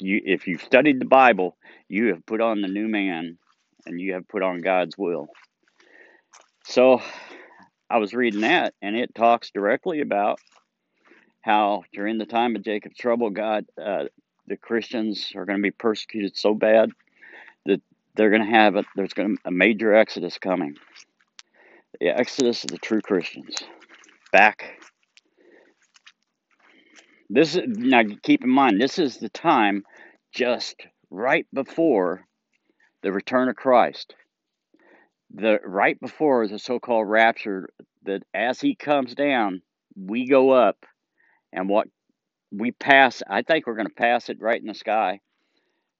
You, 0.00 0.20
if 0.24 0.48
you've 0.48 0.62
studied 0.62 1.00
the 1.00 1.04
Bible, 1.04 1.56
you 1.88 2.06
have 2.08 2.26
put 2.26 2.40
on 2.40 2.62
the 2.62 2.68
new 2.68 2.88
man, 2.88 3.38
and 3.86 4.00
you 4.00 4.14
have 4.14 4.26
put 4.26 4.42
on 4.42 4.60
God's 4.60 4.98
will. 4.98 5.28
So, 6.64 7.00
I 7.88 7.98
was 7.98 8.12
reading 8.12 8.40
that, 8.40 8.74
and 8.82 8.96
it 8.96 9.14
talks 9.14 9.50
directly 9.50 10.00
about 10.00 10.40
how 11.42 11.82
during 11.92 12.18
the 12.18 12.26
time 12.26 12.56
of 12.56 12.64
Jacob's 12.64 12.96
trouble, 12.96 13.30
God, 13.30 13.66
uh, 13.80 14.04
the 14.46 14.56
Christians 14.56 15.32
are 15.36 15.44
going 15.44 15.58
to 15.58 15.62
be 15.62 15.70
persecuted 15.70 16.36
so 16.36 16.54
bad 16.54 16.90
that 17.66 17.82
they're 18.14 18.30
going 18.30 18.44
to 18.44 18.50
have 18.50 18.76
a, 18.76 18.84
there's 18.96 19.12
going 19.12 19.36
to 19.36 19.42
a 19.44 19.50
major 19.50 19.94
exodus 19.94 20.38
coming. 20.38 20.76
The 22.00 22.08
exodus 22.08 22.64
of 22.64 22.70
the 22.70 22.78
true 22.78 23.00
Christians 23.00 23.56
back. 24.32 24.80
This 27.28 27.56
is 27.56 27.62
now 27.66 28.02
keep 28.22 28.42
in 28.44 28.50
mind 28.50 28.80
this 28.80 28.98
is 28.98 29.18
the 29.18 29.28
time 29.28 29.84
just 30.32 30.76
right 31.10 31.46
before 31.52 32.26
the 33.02 33.12
return 33.12 33.48
of 33.48 33.56
Christ. 33.56 34.14
The 35.34 35.58
right 35.64 35.98
before 36.00 36.46
the 36.46 36.58
so-called 36.58 37.08
rapture 37.08 37.70
that 38.04 38.22
as 38.34 38.60
he 38.60 38.74
comes 38.74 39.14
down, 39.14 39.62
we 39.96 40.26
go 40.28 40.50
up 40.50 40.84
and 41.52 41.68
what 41.68 41.88
we 42.50 42.70
pass, 42.70 43.22
I 43.28 43.42
think 43.42 43.66
we're 43.66 43.74
going 43.74 43.86
to 43.88 43.94
pass 43.94 44.28
it 44.28 44.40
right 44.40 44.60
in 44.60 44.66
the 44.66 44.74
sky. 44.74 45.20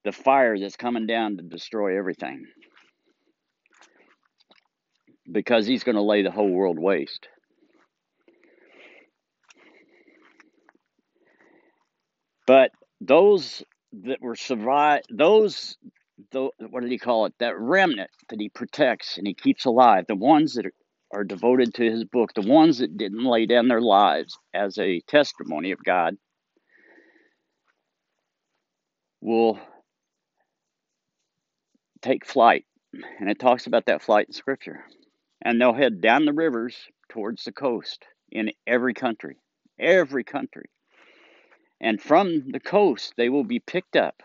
The 0.05 0.13
fire 0.13 0.59
that's 0.59 0.77
coming 0.77 1.07
down 1.07 1.37
to 1.37 1.43
destroy 1.43 1.99
everything. 1.99 2.45
Because 5.31 5.67
he's 5.67 5.85
going 5.85 5.97
to 5.97 6.03
lay 6.03 6.23
the 6.23 6.31
whole 6.31 6.51
world 6.51 6.79
waste. 6.79 7.29
But 12.47 12.71
those 13.01 13.63
that 14.05 14.21
were 14.21 14.35
survived, 14.35 15.07
those, 15.11 15.77
the, 16.33 16.51
what 16.71 16.83
did 16.83 16.91
he 16.91 16.99
call 16.99 17.27
it? 17.27 17.35
That 17.39 17.59
remnant 17.59 18.11
that 18.29 18.41
he 18.41 18.49
protects 18.49 19.17
and 19.17 19.27
he 19.27 19.35
keeps 19.35 19.65
alive, 19.65 20.05
the 20.09 20.17
ones 20.17 20.55
that 20.55 20.67
are, 20.67 20.73
are 21.13 21.25
devoted 21.25 21.75
to 21.75 21.91
his 21.91 22.05
book, 22.05 22.33
the 22.35 22.43
ones 22.43 22.79
that 22.79 22.97
didn't 22.97 23.25
lay 23.25 23.47
down 23.47 23.69
their 23.69 23.81
lives 23.81 24.39
as 24.55 24.79
a 24.79 25.01
testimony 25.09 25.73
of 25.73 25.85
God, 25.85 26.17
will 29.21 29.59
take 32.01 32.27
flight. 32.27 32.65
And 33.21 33.31
it 33.31 33.39
talks 33.39 33.67
about 33.67 33.87
that 33.87 34.03
flight 34.03 34.27
in 34.29 34.33
Scripture. 34.33 34.85
And 35.43 35.61
they'll 35.61 35.73
head 35.73 36.01
down 36.01 36.25
the 36.25 36.33
rivers 36.33 36.77
towards 37.09 37.45
the 37.45 37.53
coast 37.53 38.05
in 38.31 38.51
every 38.67 38.95
country. 38.95 39.37
Every 39.79 40.25
country. 40.25 40.71
And 41.81 42.01
from 42.01 42.51
the 42.53 42.61
coast, 42.61 43.15
they 43.17 43.29
will 43.29 43.45
be 43.45 43.59
picked 43.59 43.97
up 43.97 44.23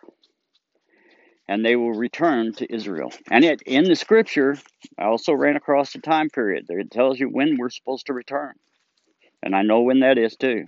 and 1.47 1.65
they 1.65 1.75
will 1.75 1.93
return 1.93 2.53
to 2.53 2.73
Israel. 2.73 3.11
And 3.31 3.43
it, 3.43 3.61
in 3.63 3.85
the 3.85 3.95
scripture, 3.95 4.57
I 4.97 5.05
also 5.05 5.33
ran 5.33 5.55
across 5.55 5.93
the 5.93 5.99
time 5.99 6.29
period. 6.29 6.65
There 6.67 6.79
it 6.79 6.91
tells 6.91 7.19
you 7.19 7.27
when 7.27 7.57
we're 7.57 7.69
supposed 7.69 8.07
to 8.07 8.13
return. 8.13 8.53
And 9.41 9.55
I 9.55 9.61
know 9.61 9.81
when 9.81 10.01
that 10.01 10.17
is 10.17 10.35
too. 10.35 10.65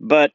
But 0.00 0.30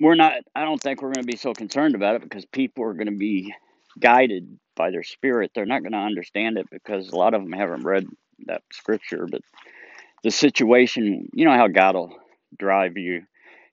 we're 0.00 0.16
not, 0.16 0.34
I 0.54 0.64
don't 0.64 0.80
think 0.80 1.00
we're 1.00 1.12
going 1.12 1.24
to 1.24 1.32
be 1.32 1.36
so 1.36 1.52
concerned 1.52 1.94
about 1.94 2.16
it 2.16 2.22
because 2.22 2.44
people 2.46 2.84
are 2.84 2.94
going 2.94 3.06
to 3.06 3.16
be 3.16 3.54
guided 4.00 4.58
by 4.74 4.90
their 4.90 5.04
spirit. 5.04 5.52
They're 5.54 5.66
not 5.66 5.82
going 5.82 5.92
to 5.92 5.98
understand 5.98 6.58
it 6.58 6.66
because 6.70 7.10
a 7.10 7.16
lot 7.16 7.34
of 7.34 7.42
them 7.42 7.52
haven't 7.52 7.84
read 7.84 8.06
that 8.46 8.62
scripture. 8.72 9.26
But 9.30 9.42
the 10.24 10.30
situation, 10.30 11.28
you 11.32 11.44
know 11.44 11.56
how 11.56 11.68
God 11.68 11.94
will 11.94 12.16
drive 12.58 12.96
you. 12.96 13.22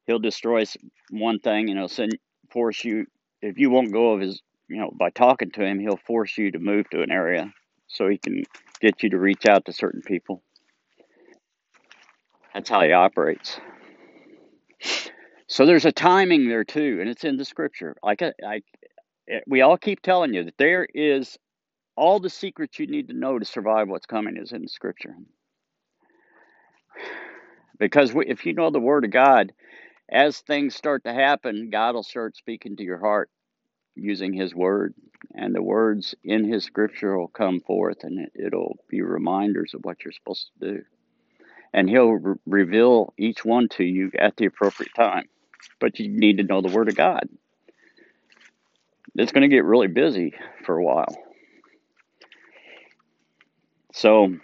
He'll 0.09 0.19
destroy 0.19 0.65
one 1.11 1.39
thing, 1.39 1.69
and 1.69 1.79
he'll 1.79 1.89
send 1.89 2.17
force 2.51 2.83
you. 2.85 3.07
If 3.43 3.59
you 3.59 3.71
won't 3.71 3.93
go 3.93 4.13
of 4.13 4.21
his, 4.21 4.41
you 4.69 4.77
know, 4.77 4.91
by 4.99 5.11
talking 5.11 5.51
to 5.53 5.65
him, 5.65 5.79
he'll 5.79 5.97
force 6.07 6.37
you 6.37 6.51
to 6.51 6.59
move 6.59 6.89
to 6.91 7.03
an 7.03 7.11
area 7.11 7.53
so 7.87 8.09
he 8.09 8.19
can 8.19 8.43
get 8.81 9.03
you 9.03 9.11
to 9.11 9.19
reach 9.19 9.47
out 9.47 9.65
to 9.65 9.73
certain 9.73 10.01
people. 10.01 10.43
That's 12.53 12.69
how 12.69 12.81
he 12.81 12.93
operates. 12.93 13.59
So 15.47 15.65
there's 15.65 15.85
a 15.85 15.93
timing 15.93 16.49
there 16.49 16.65
too, 16.65 16.99
and 17.01 17.09
it's 17.09 17.25
in 17.25 17.37
the 17.37 17.45
scripture. 17.45 17.95
Like 18.03 18.21
uh, 18.23 18.31
I, 18.45 18.55
I 18.55 18.61
eh, 19.29 19.41
we 19.47 19.61
all 19.61 19.77
keep 19.77 20.01
telling 20.01 20.33
you 20.33 20.45
that 20.45 20.57
there 20.59 20.87
is 20.93 21.37
All 21.95 22.19
the 22.19 22.29
secrets 22.29 22.79
you 22.79 22.87
need 22.87 23.09
to 23.09 23.13
know 23.13 23.39
to 23.39 23.45
survive 23.45 23.87
what's 23.89 24.07
coming 24.07 24.37
is 24.37 24.51
in 24.51 24.61
the 24.63 24.69
scripture. 24.69 25.15
Because 27.79 28.13
if 28.15 28.45
you 28.45 28.53
know 28.53 28.71
the 28.71 28.79
word 28.79 29.05
of 29.05 29.11
God, 29.11 29.53
as 30.11 30.39
things 30.39 30.75
start 30.75 31.03
to 31.03 31.13
happen, 31.13 31.69
God 31.69 31.95
will 31.95 32.03
start 32.03 32.35
speaking 32.35 32.75
to 32.77 32.83
your 32.83 32.99
heart 32.99 33.29
using 33.95 34.33
his 34.33 34.55
word 34.55 34.93
and 35.35 35.53
the 35.53 35.61
words 35.61 36.15
in 36.23 36.45
his 36.45 36.63
scripture 36.63 37.17
will 37.17 37.27
come 37.27 37.59
forth 37.59 38.03
and 38.03 38.27
it'll 38.33 38.77
be 38.89 39.01
reminders 39.01 39.73
of 39.73 39.81
what 39.83 40.03
you're 40.03 40.13
supposed 40.13 40.49
to 40.59 40.73
do. 40.73 40.83
And 41.73 41.89
he'll 41.89 42.13
re- 42.13 42.39
reveal 42.45 43.13
each 43.17 43.45
one 43.45 43.67
to 43.69 43.83
you 43.83 44.11
at 44.17 44.37
the 44.37 44.45
appropriate 44.45 44.93
time 44.95 45.27
but 45.79 45.99
you 45.99 46.07
need 46.07 46.37
to 46.37 46.43
know 46.43 46.61
the 46.61 46.69
word 46.69 46.89
of 46.89 46.95
god. 46.95 47.27
It's 49.15 49.31
going 49.31 49.49
to 49.49 49.53
get 49.53 49.65
really 49.65 49.87
busy 49.87 50.33
for 50.65 50.77
a 50.77 50.83
while. 50.83 51.15
So 53.93 54.35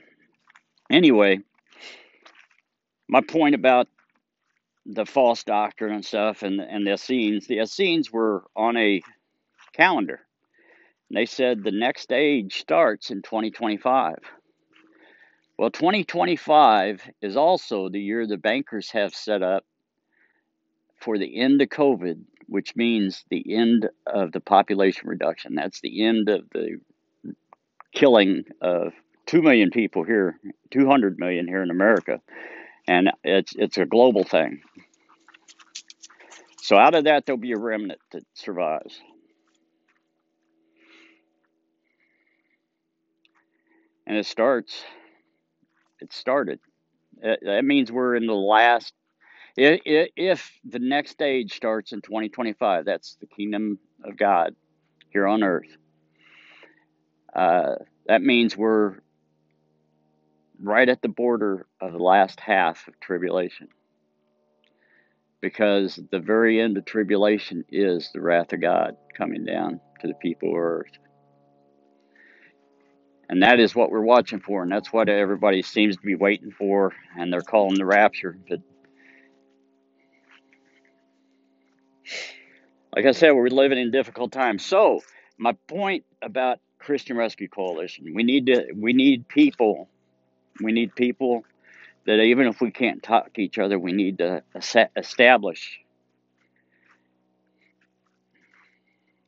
anyway 0.90 1.40
my 3.08 3.22
point 3.22 3.56
about 3.56 3.88
the 4.86 5.06
false 5.06 5.44
doctrine 5.44 5.94
and 5.94 6.06
stuff 6.06 6.44
and 6.44 6.60
and 6.62 6.86
the 6.86 6.94
Essenes, 6.94 7.48
the 7.48 7.60
Essenes 7.60 8.12
were 8.12 8.44
on 8.56 8.78
a 8.78 9.02
calendar. 9.74 10.22
They 11.12 11.26
said 11.26 11.64
the 11.64 11.72
next 11.72 12.12
age 12.12 12.60
starts 12.60 13.12
in 13.12 13.22
2025. 13.22 14.18
Well, 15.58 15.70
2025 15.70 17.02
is 17.22 17.38
also 17.38 17.90
the 17.90 18.02
year 18.02 18.28
the 18.28 18.38
bankers 18.38 18.92
have 18.92 19.16
set 19.16 19.42
up 19.42 19.64
for 20.98 21.18
the 21.18 21.40
end 21.40 21.62
of 21.62 21.70
COVID, 21.70 22.22
which 22.48 22.76
means 22.76 23.24
the 23.30 23.56
end 23.56 23.88
of 24.06 24.32
the 24.32 24.42
population 24.42 25.08
reduction. 25.08 25.56
That's 25.56 25.80
the 25.82 26.04
end 26.04 26.30
of 26.30 26.50
the 26.52 26.80
killing 27.94 28.44
of 28.62 28.94
2 29.28 29.42
million 29.42 29.72
people 29.72 30.04
here, 30.04 30.40
200 30.72 31.18
million 31.18 31.48
here 31.48 31.64
in 31.64 31.72
America. 31.72 32.20
And 32.88 33.12
it's 33.24 33.54
it's 33.56 33.78
a 33.78 33.86
global 33.86 34.24
thing. 34.24 34.62
So 36.62 36.78
out 36.78 36.96
of 36.96 37.06
that 37.06 37.26
there'll 37.26 37.40
be 37.40 37.54
a 37.54 37.58
remnant 37.58 38.00
that 38.12 38.24
survives. 38.34 39.00
and 44.08 44.18
it 44.18 44.26
starts. 44.26 44.84
It 46.00 46.14
started. 46.14 46.60
That 47.22 47.66
means 47.66 47.92
we're 47.92 48.16
in 48.16 48.28
the 48.28 48.34
last. 48.34 48.94
If 49.58 50.52
the 50.66 50.80
next 50.80 51.12
stage 51.12 51.54
starts 51.54 51.94
in 51.94 52.02
2025, 52.02 52.86
that's 52.86 53.16
the 53.22 53.28
kingdom 53.28 53.80
of 54.04 54.18
God 54.18 54.56
here 55.10 55.26
on 55.28 55.44
earth. 55.44 55.78
Uh, 57.34 57.76
that 58.08 58.22
means 58.22 58.58
we're 58.58 58.98
right 60.62 60.88
at 60.88 61.02
the 61.02 61.08
border 61.10 61.66
of 61.82 61.92
the 61.92 62.00
last 62.00 62.40
half 62.40 62.88
of 62.88 63.00
tribulation. 63.00 63.68
Because 65.42 66.00
the 66.12 66.20
very 66.20 66.60
end 66.60 66.78
of 66.78 66.86
tribulation 66.86 67.66
is 67.70 68.10
the 68.14 68.22
wrath 68.22 68.54
of 68.54 68.62
God 68.62 68.98
coming 69.18 69.46
down 69.46 69.80
to 70.02 70.08
the 70.08 70.14
people 70.16 70.50
of 70.50 70.58
earth. 70.58 70.98
And 73.30 73.42
that 73.44 73.60
is 73.60 73.76
what 73.76 73.90
we're 73.90 74.02
watching 74.02 74.40
for, 74.40 74.62
and 74.62 74.72
that's 74.72 74.94
what 74.94 75.10
everybody 75.10 75.62
seems 75.64 75.96
to 75.96 76.02
be 76.02 76.16
waiting 76.16 76.52
for, 76.52 76.94
and 77.18 77.34
they're 77.34 77.42
calling 77.42 77.76
the 77.76 77.86
rapture. 77.86 78.38
But 78.48 78.60
like 82.96 83.06
I 83.06 83.12
said, 83.12 83.32
we're 83.32 83.48
living 83.48 83.80
in 83.80 83.92
difficult 83.92 84.32
times. 84.32 84.64
So 84.64 85.02
my 85.38 85.54
point 85.68 86.06
about 86.22 86.60
Christian 86.80 87.18
Rescue 87.18 87.48
Coalition, 87.48 88.14
we 88.14 88.24
need 88.24 88.46
to 88.46 88.68
we 88.76 88.94
need 88.94 89.28
people, 89.28 89.90
we 90.62 90.72
need 90.72 90.96
people 90.96 91.44
that 92.06 92.20
even 92.20 92.48
if 92.48 92.62
we 92.62 92.72
can't 92.72 93.02
talk 93.02 93.34
to 93.34 93.42
each 93.42 93.58
other, 93.58 93.80
we 93.80 93.92
need 93.92 94.20
to 94.20 94.44
establish 94.96 95.80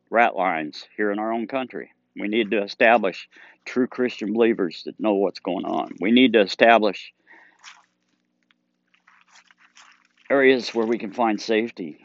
rat 0.10 0.36
lines 0.36 0.86
here 0.96 1.12
in 1.12 1.20
our 1.20 1.34
own 1.34 1.48
country. 1.48 1.92
We 2.16 2.28
need 2.28 2.52
to 2.52 2.64
establish 2.64 3.28
true 3.66 3.88
Christian 3.88 4.34
believers 4.34 4.84
that 4.86 5.00
know 5.00 5.16
what's 5.16 5.40
going 5.40 5.66
on. 5.66 5.96
We 6.00 6.12
need 6.12 6.34
to 6.34 6.42
establish 6.42 7.14
areas 10.30 10.74
where 10.74 10.86
we 10.86 10.98
can 10.98 11.12
find 11.12 11.40
safety, 11.40 12.00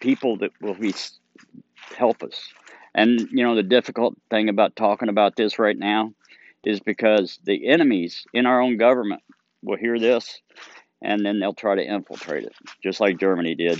people 0.00 0.38
that 0.38 0.50
will 0.60 0.74
be 0.74 0.94
help 1.96 2.22
us. 2.22 2.48
And 2.94 3.20
you 3.32 3.44
know 3.44 3.54
the 3.54 3.62
difficult 3.62 4.14
thing 4.30 4.48
about 4.48 4.76
talking 4.76 5.08
about 5.08 5.36
this 5.36 5.58
right 5.58 5.76
now 5.76 6.12
is 6.64 6.80
because 6.80 7.38
the 7.44 7.68
enemies 7.68 8.24
in 8.32 8.46
our 8.46 8.60
own 8.60 8.76
government 8.76 9.22
will 9.62 9.76
hear 9.76 9.98
this 9.98 10.40
and 11.02 11.24
then 11.24 11.38
they'll 11.38 11.54
try 11.54 11.74
to 11.74 11.84
infiltrate 11.84 12.44
it, 12.44 12.54
just 12.82 13.00
like 13.00 13.18
Germany 13.18 13.54
did, 13.54 13.78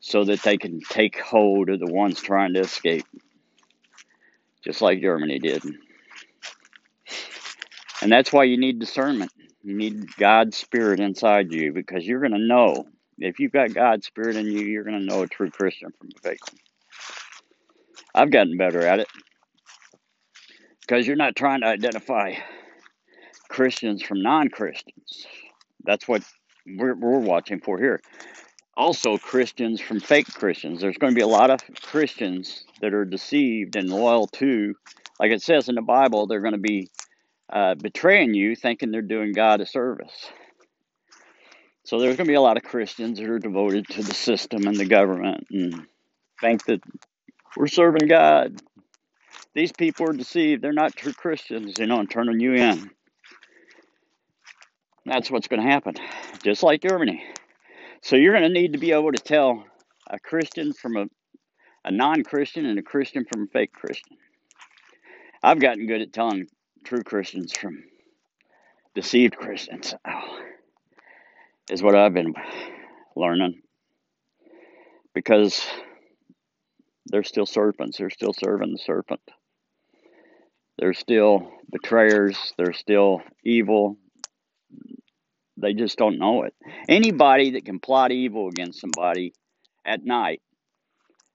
so 0.00 0.24
that 0.24 0.42
they 0.42 0.56
can 0.56 0.80
take 0.80 1.18
hold 1.18 1.68
of 1.68 1.80
the 1.80 1.92
ones 1.92 2.20
trying 2.20 2.54
to 2.54 2.60
escape 2.60 3.06
just 4.64 4.80
like 4.80 5.00
Germany 5.00 5.38
did. 5.38 5.62
And 8.00 8.10
that's 8.10 8.32
why 8.32 8.44
you 8.44 8.56
need 8.58 8.78
discernment. 8.78 9.32
You 9.62 9.76
need 9.76 10.14
God's 10.16 10.56
Spirit 10.56 11.00
inside 11.00 11.52
you 11.52 11.72
because 11.72 12.06
you're 12.06 12.20
going 12.20 12.32
to 12.32 12.38
know. 12.38 12.86
If 13.18 13.38
you've 13.40 13.52
got 13.52 13.74
God's 13.74 14.06
Spirit 14.06 14.36
in 14.36 14.46
you, 14.46 14.60
you're 14.60 14.84
going 14.84 14.98
to 14.98 15.04
know 15.04 15.22
a 15.22 15.26
true 15.26 15.50
Christian 15.50 15.92
from 15.98 16.08
a 16.16 16.20
fake 16.20 16.40
one. 16.50 16.58
I've 18.14 18.30
gotten 18.30 18.56
better 18.56 18.86
at 18.86 19.00
it 19.00 19.08
because 20.86 21.06
you're 21.06 21.16
not 21.16 21.36
trying 21.36 21.60
to 21.60 21.66
identify 21.66 22.34
Christians 23.48 24.02
from 24.02 24.22
non 24.22 24.48
Christians. 24.48 25.26
That's 25.84 26.08
what 26.08 26.22
we're, 26.66 26.94
we're 26.94 27.18
watching 27.18 27.60
for 27.60 27.78
here 27.78 28.00
also 28.76 29.18
Christians 29.18 29.80
from 29.80 30.00
fake 30.00 30.32
Christians. 30.34 30.80
There's 30.80 30.98
going 30.98 31.12
to 31.12 31.16
be 31.16 31.22
a 31.22 31.26
lot 31.26 31.50
of 31.50 31.60
Christians 31.82 32.64
that 32.80 32.94
are 32.94 33.04
deceived 33.04 33.76
and 33.76 33.88
loyal 33.88 34.26
to, 34.28 34.74
like 35.20 35.30
it 35.30 35.42
says 35.42 35.68
in 35.68 35.74
the 35.74 35.82
Bible, 35.82 36.26
they're 36.26 36.40
going 36.40 36.52
to 36.52 36.58
be 36.58 36.90
uh, 37.52 37.74
betraying 37.74 38.34
you, 38.34 38.56
thinking 38.56 38.90
they're 38.90 39.02
doing 39.02 39.32
God 39.32 39.60
a 39.60 39.66
service. 39.66 40.30
So 41.84 42.00
there's 42.00 42.16
going 42.16 42.26
to 42.26 42.30
be 42.32 42.36
a 42.36 42.40
lot 42.40 42.56
of 42.56 42.62
Christians 42.62 43.18
that 43.18 43.28
are 43.28 43.38
devoted 43.38 43.86
to 43.88 44.02
the 44.02 44.14
system 44.14 44.66
and 44.66 44.76
the 44.76 44.86
government 44.86 45.46
and 45.50 45.86
think 46.40 46.64
that 46.64 46.80
we're 47.56 47.66
serving 47.66 48.08
God. 48.08 48.60
These 49.54 49.72
people 49.72 50.10
are 50.10 50.12
deceived. 50.12 50.62
They're 50.62 50.72
not 50.72 50.96
true 50.96 51.12
Christians, 51.12 51.74
you 51.78 51.86
know, 51.86 52.00
and 52.00 52.10
turning 52.10 52.40
you 52.40 52.54
in. 52.54 52.90
That's 55.06 55.30
what's 55.30 55.48
going 55.48 55.62
to 55.62 55.70
happen, 55.70 55.94
just 56.42 56.62
like 56.62 56.82
Germany. 56.82 57.22
So 58.02 58.16
you're 58.16 58.32
going 58.32 58.44
to 58.44 58.60
need 58.60 58.72
to 58.72 58.78
be 58.78 58.92
able 58.92 59.12
to 59.12 59.22
tell 59.22 59.64
a 60.10 60.18
Christian 60.18 60.72
from 60.72 60.96
a, 60.96 61.06
a 61.84 61.90
non 61.90 62.24
Christian 62.24 62.66
and 62.66 62.78
a 62.78 62.82
Christian 62.82 63.24
from 63.30 63.44
a 63.44 63.46
fake 63.46 63.72
Christian. 63.72 64.16
I've 65.42 65.60
gotten 65.60 65.86
good 65.86 66.00
at 66.00 66.12
telling 66.12 66.46
true 66.84 67.02
Christians 67.02 67.52
from 67.52 67.84
deceived 68.94 69.36
Christians, 69.36 69.94
oh, 70.06 70.40
is 71.70 71.82
what 71.82 71.94
I've 71.94 72.14
been 72.14 72.34
learning. 73.14 73.60
Because 75.14 75.64
they're 77.06 77.22
still 77.22 77.46
serpents, 77.46 77.98
they're 77.98 78.10
still 78.10 78.32
serving 78.32 78.72
the 78.72 78.78
serpent. 78.78 79.20
They're 80.78 80.94
still 80.94 81.50
betrayers, 81.70 82.52
they're 82.56 82.72
still 82.72 83.22
evil, 83.44 83.98
they 85.56 85.72
just 85.72 85.96
don't 85.98 86.18
know 86.18 86.42
it. 86.42 86.54
Anybody 86.88 87.52
that 87.52 87.64
can 87.64 87.78
plot 87.78 88.10
evil 88.10 88.48
against 88.48 88.80
somebody 88.80 89.34
at 89.84 90.04
night, 90.04 90.42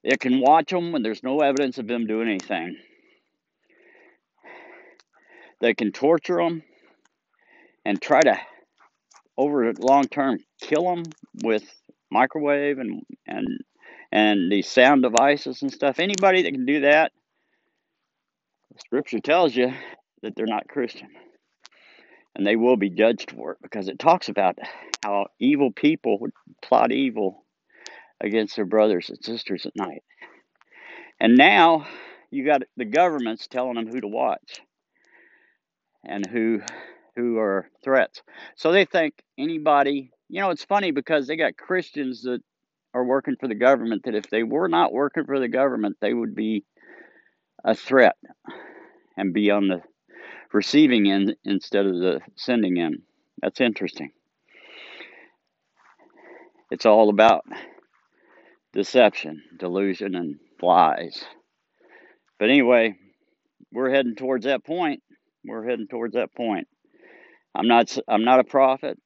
they 0.04 0.18
can 0.18 0.40
watch 0.40 0.72
them 0.72 0.92
when 0.92 1.04
there's 1.04 1.24
no 1.24 1.40
evidence 1.40 1.78
of 1.78 1.88
them 1.88 2.06
doing 2.06 2.28
anything. 2.28 2.78
They 5.62 5.74
can 5.74 5.92
torture 5.92 6.38
them 6.38 6.64
and 7.86 8.02
try 8.02 8.24
to, 8.24 8.40
over 9.38 9.74
long 9.74 10.06
term, 10.06 10.40
kill 10.62 10.84
them 10.84 11.04
with 11.44 11.64
microwave 12.12 12.80
and 12.80 13.04
and 13.28 13.48
and 14.12 14.52
these 14.52 14.68
sound 14.68 15.04
devices 15.04 15.62
and 15.62 15.72
stuff. 15.72 16.00
Anybody 16.00 16.44
that 16.44 16.52
can 16.52 16.66
do 16.66 16.82
that, 16.82 17.12
Scripture 18.78 19.20
tells 19.20 19.56
you 19.56 19.74
that 20.22 20.36
they're 20.36 20.46
not 20.46 20.68
Christian 20.68 21.10
and 22.36 22.46
they 22.46 22.56
will 22.56 22.78
be 22.78 22.90
judged 22.90 23.32
for 23.32 23.54
it 23.54 23.58
because 23.62 23.88
it 23.88 24.00
talks 24.00 24.30
about 24.30 24.58
how 25.04 25.28
evil 25.40 25.72
people 25.72 26.20
would 26.20 26.32
plot 26.64 26.92
evil 26.92 27.46
against 28.22 28.56
their 28.56 28.66
brothers 28.66 29.10
and 29.10 29.24
sisters 29.24 29.66
at 29.66 29.76
night. 29.76 30.04
And 31.20 31.36
now 31.36 31.88
you 32.32 32.46
got 32.46 32.62
the 32.78 32.86
government's 32.86 33.48
telling 33.48 33.76
them 33.76 33.88
who 33.88 34.02
to 34.02 34.08
watch 34.08 34.62
and 36.06 36.26
who 36.26 36.62
who 37.16 37.38
are 37.38 37.70
threats. 37.84 38.22
So 38.56 38.72
they 38.72 38.86
think 38.86 39.16
anybody, 39.38 40.12
you 40.30 40.40
know, 40.40 40.52
it's 40.52 40.64
funny 40.64 40.92
because 40.92 41.28
they 41.28 41.36
got 41.36 41.58
Christians 41.58 42.22
that 42.22 42.40
are 42.94 43.04
working 43.04 43.36
for 43.38 43.48
the 43.48 43.56
government 43.56 44.04
that 44.06 44.16
if 44.16 44.30
they 44.30 44.44
were 44.44 44.70
not 44.70 44.94
working 44.94 45.26
for 45.26 45.40
the 45.40 45.50
government, 45.50 45.98
they 46.00 46.14
would 46.14 46.36
be 46.36 46.64
a 47.64 47.76
threat. 47.76 48.16
and 49.20 49.34
be 49.34 49.52
on 49.52 49.68
the 49.68 49.82
receiving 50.54 51.12
end 51.12 51.36
instead 51.44 51.86
of 51.86 51.96
the 51.96 52.22
sending 52.36 52.80
end. 52.80 53.02
That's 53.42 53.60
interesting. 53.60 54.12
It's 56.72 56.86
all 56.86 57.10
about 57.10 57.44
deception, 58.74 59.44
delusion, 59.58 60.16
and 60.16 60.38
lies. 60.62 61.24
But 62.40 62.50
anyway, 62.50 62.96
we're 63.74 63.90
heading 63.90 64.16
towards 64.16 64.46
that 64.46 64.64
point. 64.64 65.04
We're 65.46 65.68
heading 65.68 65.88
towards 65.88 66.14
that 66.14 66.34
point. 66.34 66.68
I'm 67.54 67.68
not. 67.68 67.98
I'm 68.08 68.24
not 68.24 68.40
a 68.40 68.46
prophet. 68.46 68.98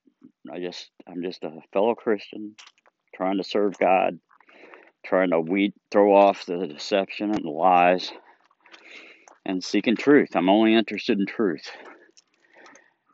I 0.52 0.60
just. 0.60 0.92
I'm 1.08 1.24
just 1.24 1.44
a 1.44 1.60
fellow 1.72 1.96
Christian, 1.96 2.56
trying 3.16 3.38
to 3.38 3.44
serve 3.44 3.78
God, 3.80 4.20
trying 5.06 5.32
to 5.32 5.40
weed, 5.40 5.74
throw 5.92 6.16
off 6.16 6.46
the 6.46 6.68
deception 6.68 7.32
and 7.34 7.44
the 7.44 7.50
lies, 7.50 8.12
and 9.46 9.64
seeking 9.64 9.96
truth. 9.96 10.36
I'm 10.36 10.50
only 10.50 10.76
interested 10.76 11.20
in 11.20 11.26
truth. 11.26 11.70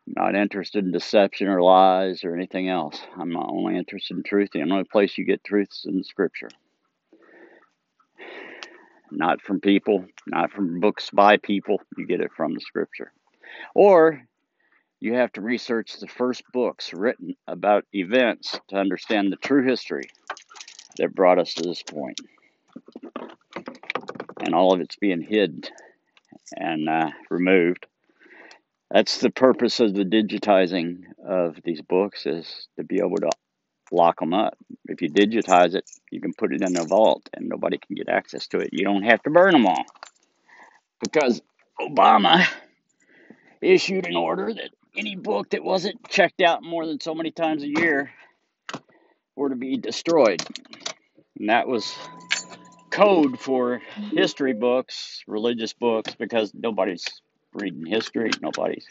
not 0.07 0.35
interested 0.35 0.83
in 0.83 0.91
deception 0.91 1.47
or 1.47 1.61
lies 1.61 2.23
or 2.23 2.35
anything 2.35 2.69
else. 2.69 2.99
I'm 3.17 3.35
only 3.37 3.77
interested 3.77 4.17
in 4.17 4.23
truth. 4.23 4.49
The 4.51 4.61
only 4.61 4.83
place 4.83 5.17
you 5.17 5.25
get 5.25 5.43
truth 5.43 5.69
is 5.71 5.85
in 5.85 6.03
Scripture 6.03 6.49
not 9.11 9.41
from 9.41 9.59
people, 9.59 10.05
not 10.27 10.51
from 10.51 10.79
books 10.79 11.09
by 11.11 11.37
people. 11.37 11.81
You 11.97 12.05
get 12.05 12.21
it 12.21 12.31
from 12.35 12.53
the 12.53 12.61
scripture. 12.61 13.11
Or 13.73 14.21
you 14.99 15.15
have 15.15 15.31
to 15.33 15.41
research 15.41 15.97
the 15.97 16.07
first 16.07 16.43
books 16.51 16.93
written 16.93 17.35
about 17.47 17.85
events 17.93 18.59
to 18.69 18.77
understand 18.77 19.31
the 19.31 19.37
true 19.37 19.65
history 19.67 20.09
that 20.97 21.15
brought 21.15 21.39
us 21.39 21.53
to 21.55 21.63
this 21.63 21.83
point. 21.83 22.19
And 24.41 24.53
all 24.53 24.73
of 24.73 24.81
it's 24.81 24.95
being 24.97 25.21
hid 25.21 25.69
and 26.55 26.89
uh, 26.89 27.11
removed. 27.29 27.85
That's 28.91 29.19
the 29.19 29.29
purpose 29.29 29.79
of 29.79 29.93
the 29.93 30.03
digitizing 30.03 31.03
of 31.23 31.57
these 31.63 31.81
books 31.81 32.25
is 32.25 32.67
to 32.77 32.83
be 32.83 32.97
able 32.97 33.17
to 33.17 33.29
lock 33.91 34.19
them 34.19 34.33
up. 34.33 34.57
If 34.85 35.01
you 35.01 35.09
digitize 35.09 35.75
it, 35.75 35.89
you 36.11 36.21
can 36.21 36.33
put 36.33 36.53
it 36.53 36.61
in 36.61 36.77
a 36.77 36.83
vault 36.83 37.29
and 37.33 37.49
nobody 37.49 37.77
can 37.77 37.95
get 37.95 38.09
access 38.09 38.47
to 38.47 38.59
it. 38.59 38.69
You 38.71 38.83
don't 38.83 39.03
have 39.03 39.21
to 39.23 39.29
burn 39.29 39.53
them 39.53 39.67
all. 39.67 39.85
Because 41.01 41.41
Obama 41.79 42.45
issued 43.61 44.07
an 44.07 44.15
order 44.15 44.53
that 44.53 44.71
any 44.97 45.15
book 45.15 45.51
that 45.51 45.63
wasn't 45.63 46.07
checked 46.09 46.41
out 46.41 46.63
more 46.63 46.85
than 46.85 46.99
so 46.99 47.13
many 47.13 47.31
times 47.31 47.63
a 47.63 47.67
year 47.67 48.11
were 49.35 49.49
to 49.49 49.55
be 49.55 49.77
destroyed. 49.77 50.43
And 51.39 51.49
that 51.49 51.67
was 51.67 51.95
code 52.89 53.39
for 53.39 53.79
mm-hmm. 53.79 54.17
history 54.17 54.53
books, 54.53 55.23
religious 55.27 55.73
books, 55.73 56.15
because 56.15 56.51
nobody's 56.53 57.05
reading 57.53 57.85
history, 57.85 58.31
nobody's 58.41 58.85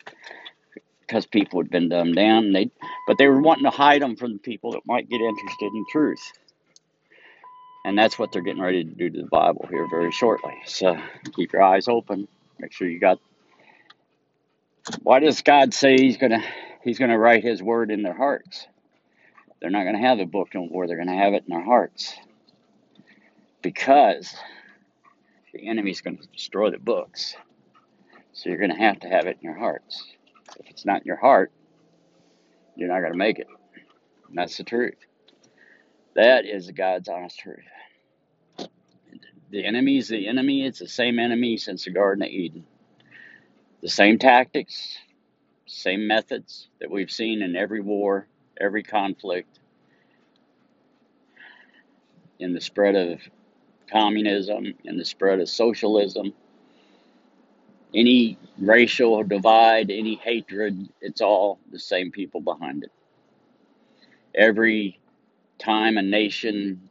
because 1.01 1.27
people 1.27 1.61
had 1.61 1.71
been 1.71 1.89
dumbed 1.89 2.17
down. 2.17 2.53
They, 2.53 2.71
but 3.07 3.17
they 3.17 3.29
were 3.29 3.41
wanting 3.41 3.65
to 3.65 3.71
hide 3.71 4.03
them 4.03 4.15
from 4.17 4.35
the 4.35 4.39
people 4.39 4.73
that 4.73 4.83
might 4.87 5.09
get 5.09 5.21
interested 5.21 5.73
in 5.73 5.85
truth. 5.91 6.33
And 7.85 7.97
that's 7.97 8.19
what 8.19 8.31
they're 8.31 8.43
getting 8.43 8.61
ready 8.61 8.85
to 8.85 8.91
do 8.91 9.09
to 9.09 9.23
the 9.23 9.29
Bible 9.29 9.67
here 9.71 9.87
very 9.89 10.13
shortly. 10.13 10.55
So 10.67 10.99
keep 11.35 11.55
your 11.55 11.63
eyes 11.63 11.89
open. 11.89 12.29
Make 12.59 12.73
sure 12.73 12.89
you 12.89 13.01
got. 13.01 13.19
Why 15.03 15.21
does 15.21 15.41
God 15.41 15.73
say 15.73 15.97
He's 15.97 16.19
gonna 16.19 16.45
He's 16.83 16.99
gonna 16.99 17.19
write 17.19 17.43
His 17.43 17.63
word 17.63 17.91
in 17.91 18.03
their 18.03 18.17
hearts? 18.17 18.67
They're 19.61 19.71
not 19.71 19.85
gonna 19.85 20.01
have 20.01 20.19
the 20.19 20.27
book 20.27 20.49
no 20.55 20.67
more. 20.67 20.87
They're 20.87 20.99
gonna 20.99 21.17
have 21.17 21.33
it 21.33 21.45
in 21.49 21.55
their 21.55 21.65
hearts 21.65 22.15
because 23.69 24.35
the 25.53 25.69
enemy's 25.69 26.01
gonna 26.01 26.17
destroy 26.33 26.71
the 26.71 26.79
books. 26.79 27.37
So 28.33 28.49
you're 28.49 28.59
gonna 28.59 28.79
have 28.79 29.01
to 29.01 29.09
have 29.09 29.27
it 29.27 29.37
in 29.41 29.45
your 29.45 29.59
hearts. 29.59 30.05
If 30.59 30.71
it's 30.71 30.87
not 30.87 31.03
in 31.03 31.07
your 31.07 31.17
heart, 31.17 31.53
you're 32.79 32.89
not 32.89 33.01
going 33.01 33.13
to 33.13 33.19
make 33.19 33.39
it. 33.39 33.49
And 34.29 34.39
that's 34.39 34.57
the 34.57 34.65
truth. 34.65 34.97
That 36.15 36.47
is 36.47 36.71
God's 36.71 37.09
honest 37.09 37.39
truth. 37.39 37.59
The 39.51 39.65
enemy 39.65 39.99
is 39.99 40.09
the 40.09 40.29
enemy. 40.29 40.65
It's 40.65 40.79
the 40.79 40.89
same 40.89 41.19
enemy 41.19 41.57
since 41.57 41.85
the 41.85 41.91
Garden 41.91 42.23
of 42.23 42.31
Eden. 42.31 42.65
The 43.83 43.89
same 43.89 44.19
tactics, 44.19 44.97
same 45.67 46.07
methods 46.07 46.69
that 46.81 46.91
we've 46.91 47.11
seen 47.11 47.43
in 47.43 47.57
every 47.57 47.81
war, 47.81 48.29
every 48.61 48.83
conflict, 48.83 49.59
in 52.39 52.55
the 52.55 52.61
spread 52.61 52.95
of 52.95 53.21
communism, 53.91 54.75
and 54.85 54.99
the 54.99 55.05
spread 55.05 55.41
of 55.41 55.49
socialism, 55.49 56.33
any 57.95 58.39
racial 58.59 59.23
divide, 59.25 59.91
any 59.91 60.17
hatred, 60.17 60.89
it's 61.01 61.21
all 61.21 61.59
the 61.71 61.79
same 61.79 62.11
people 62.11 62.41
behind 62.41 62.85
it. 62.85 62.93
Every 64.35 65.01
time 65.59 65.97
a 65.97 66.03
nation 66.03 66.89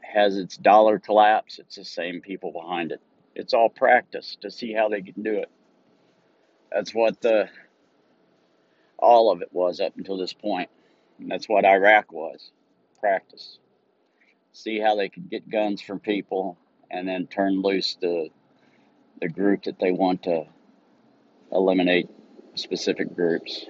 has 0.00 0.36
its 0.36 0.56
dollar 0.56 0.98
collapse, 0.98 1.58
it's 1.58 1.76
the 1.76 1.84
same 1.84 2.20
people 2.20 2.52
behind 2.52 2.92
it. 2.92 3.00
It's 3.34 3.54
all 3.54 3.68
practice 3.68 4.36
to 4.42 4.50
see 4.50 4.72
how 4.72 4.88
they 4.88 5.02
can 5.02 5.22
do 5.22 5.38
it. 5.38 5.50
That's 6.72 6.94
what 6.94 7.20
the 7.20 7.48
all 8.98 9.30
of 9.30 9.42
it 9.42 9.48
was 9.52 9.80
up 9.80 9.96
until 9.96 10.16
this 10.16 10.32
point. 10.32 10.70
And 11.18 11.30
that's 11.30 11.48
what 11.48 11.64
Iraq 11.64 12.12
was. 12.12 12.50
Practice. 13.00 13.58
See 14.54 14.78
how 14.78 14.94
they 14.94 15.08
could 15.08 15.28
get 15.28 15.50
guns 15.50 15.82
from 15.82 15.98
people 15.98 16.56
and 16.90 17.08
then 17.08 17.26
turn 17.26 17.60
loose 17.60 17.96
the 18.00 18.30
the 19.20 19.28
group 19.28 19.64
that 19.64 19.80
they 19.80 19.90
want 19.92 20.22
to 20.24 20.44
eliminate 21.52 22.08
specific 22.54 23.14
groups 23.14 23.66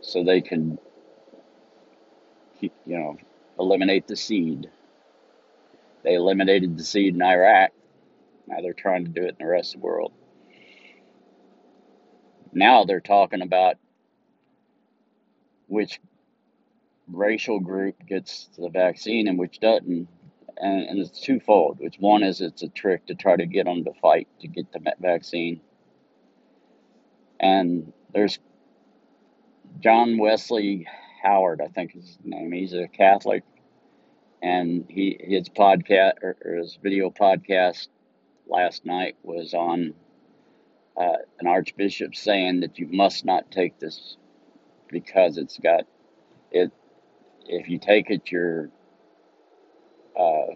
so 0.00 0.22
they 0.22 0.40
can 0.40 0.78
you 2.60 2.70
know 2.86 3.16
eliminate 3.58 4.06
the 4.06 4.16
seed. 4.16 4.70
They 6.04 6.14
eliminated 6.14 6.78
the 6.78 6.84
seed 6.84 7.14
in 7.16 7.22
iraq. 7.22 7.72
Now 8.46 8.60
they're 8.62 8.74
trying 8.74 9.04
to 9.04 9.10
do 9.10 9.24
it 9.24 9.36
in 9.40 9.46
the 9.46 9.50
rest 9.50 9.74
of 9.74 9.80
the 9.80 9.86
world. 9.86 10.12
Now 12.52 12.84
they're 12.84 13.00
talking 13.00 13.42
about 13.42 13.78
which 15.66 16.00
racial 17.10 17.60
group 17.60 17.96
gets 18.06 18.48
the 18.58 18.68
vaccine 18.68 19.28
and 19.28 19.38
which 19.38 19.60
doesn't 19.60 20.08
and, 20.60 20.82
and 20.88 20.98
it's 20.98 21.20
twofold. 21.20 21.78
Which 21.78 21.96
one 21.98 22.22
is 22.22 22.40
it's 22.40 22.62
a 22.62 22.68
trick 22.68 23.06
to 23.06 23.14
try 23.14 23.36
to 23.36 23.46
get 23.46 23.66
them 23.66 23.84
to 23.84 23.92
fight 23.94 24.28
to 24.40 24.48
get 24.48 24.72
the 24.72 24.80
vaccine, 25.00 25.60
and 27.38 27.92
there's 28.12 28.38
John 29.80 30.18
Wesley 30.18 30.86
Howard, 31.22 31.60
I 31.60 31.68
think 31.68 31.94
is 31.96 32.06
his 32.06 32.18
name. 32.24 32.52
He's 32.52 32.74
a 32.74 32.88
Catholic, 32.88 33.44
and 34.42 34.84
he 34.88 35.18
his 35.20 35.48
podcast 35.48 36.22
or, 36.22 36.36
or 36.44 36.54
his 36.56 36.78
video 36.82 37.10
podcast 37.10 37.88
last 38.46 38.84
night 38.84 39.16
was 39.22 39.54
on 39.54 39.94
uh, 40.96 41.18
an 41.38 41.46
archbishop 41.46 42.14
saying 42.14 42.60
that 42.60 42.78
you 42.78 42.88
must 42.90 43.24
not 43.24 43.50
take 43.50 43.78
this 43.78 44.16
because 44.88 45.38
it's 45.38 45.58
got 45.58 45.84
it. 46.50 46.72
If 47.48 47.68
you 47.68 47.78
take 47.78 48.10
it, 48.10 48.30
you're 48.30 48.68
uh, 50.18 50.54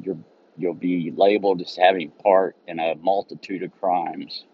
you're, 0.00 0.18
you'll 0.56 0.74
be 0.74 1.12
labeled 1.14 1.60
as 1.60 1.76
having 1.76 2.10
part 2.10 2.56
in 2.66 2.78
a 2.78 2.94
multitude 2.96 3.62
of 3.62 3.78
crimes. 3.80 4.44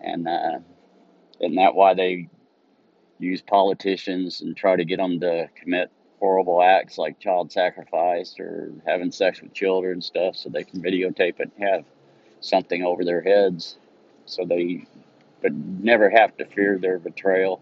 And 0.00 0.28
uh, 0.28 0.58
isn't 1.40 1.56
that 1.56 1.74
why 1.74 1.94
they 1.94 2.28
use 3.18 3.42
politicians 3.42 4.40
and 4.40 4.56
try 4.56 4.76
to 4.76 4.84
get 4.84 4.98
them 4.98 5.20
to 5.20 5.48
commit 5.54 5.90
horrible 6.20 6.62
acts 6.62 6.98
like 6.98 7.18
child 7.18 7.52
sacrifice 7.52 8.34
or 8.38 8.72
having 8.86 9.12
sex 9.12 9.40
with 9.42 9.52
children 9.52 9.94
and 9.94 10.04
stuff 10.04 10.36
so 10.36 10.48
they 10.48 10.64
can 10.64 10.82
videotape 10.82 11.40
it 11.40 11.50
and 11.56 11.68
have 11.68 11.84
something 12.40 12.82
over 12.82 13.04
their 13.04 13.20
heads 13.20 13.76
so 14.26 14.44
they 14.44 14.86
but 15.42 15.52
never 15.52 16.08
have 16.08 16.34
to 16.38 16.46
fear 16.46 16.78
their 16.78 16.98
betrayal. 16.98 17.60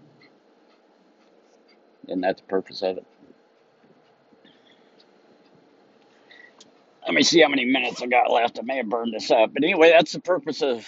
And 2.08 2.22
that's 2.22 2.40
the 2.40 2.46
purpose 2.46 2.82
of 2.82 2.98
it. 2.98 3.06
Let 7.04 7.14
me 7.14 7.22
see 7.22 7.40
how 7.40 7.48
many 7.48 7.64
minutes 7.64 8.00
I 8.00 8.06
got 8.06 8.30
left. 8.30 8.58
I 8.58 8.62
may 8.62 8.76
have 8.76 8.88
burned 8.88 9.12
this 9.12 9.30
up. 9.30 9.52
But 9.54 9.64
anyway, 9.64 9.90
that's 9.90 10.12
the 10.12 10.20
purpose 10.20 10.62
of 10.62 10.86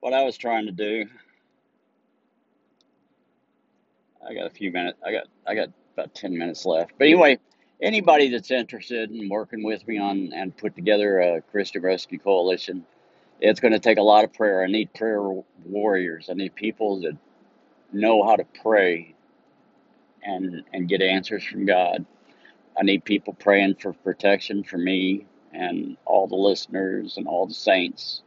what 0.00 0.12
I 0.12 0.22
was 0.22 0.36
trying 0.36 0.66
to 0.66 0.72
do. 0.72 1.06
I 4.26 4.34
got 4.34 4.46
a 4.46 4.50
few 4.50 4.72
minutes. 4.72 4.98
I 5.04 5.12
got 5.12 5.24
I 5.46 5.54
got 5.54 5.68
about 5.92 6.14
10 6.14 6.36
minutes 6.36 6.64
left. 6.64 6.92
But 6.98 7.06
anyway, 7.06 7.38
anybody 7.82 8.30
that's 8.30 8.50
interested 8.50 9.10
in 9.10 9.28
working 9.28 9.62
with 9.62 9.86
me 9.86 9.98
on 9.98 10.32
and 10.34 10.56
put 10.56 10.74
together 10.74 11.20
a 11.20 11.42
Christian 11.42 11.82
Rescue 11.82 12.18
Coalition, 12.18 12.86
it's 13.40 13.60
going 13.60 13.72
to 13.72 13.78
take 13.78 13.98
a 13.98 14.02
lot 14.02 14.24
of 14.24 14.32
prayer. 14.32 14.62
I 14.62 14.66
need 14.66 14.94
prayer 14.94 15.20
warriors. 15.64 16.28
I 16.30 16.34
need 16.34 16.54
people 16.54 17.00
that 17.02 17.16
know 17.92 18.24
how 18.24 18.36
to 18.36 18.44
pray 18.62 19.13
and 20.24 20.64
and 20.72 20.88
get 20.88 21.02
answers 21.02 21.44
from 21.44 21.66
God. 21.66 22.04
I 22.78 22.82
need 22.82 23.04
people 23.04 23.34
praying 23.34 23.76
for 23.76 23.92
protection 23.92 24.64
for 24.64 24.78
me 24.78 25.26
and 25.52 25.96
all 26.04 26.26
the 26.26 26.34
listeners 26.34 27.16
and 27.16 27.28
all 27.28 27.46
the 27.46 27.54
saints 27.54 28.22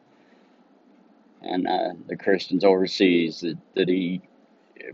and 1.41 1.67
uh, 1.67 1.89
the 2.07 2.15
Christians 2.15 2.63
overseas 2.63 3.41
that, 3.41 3.57
that 3.75 3.89
he 3.89 4.21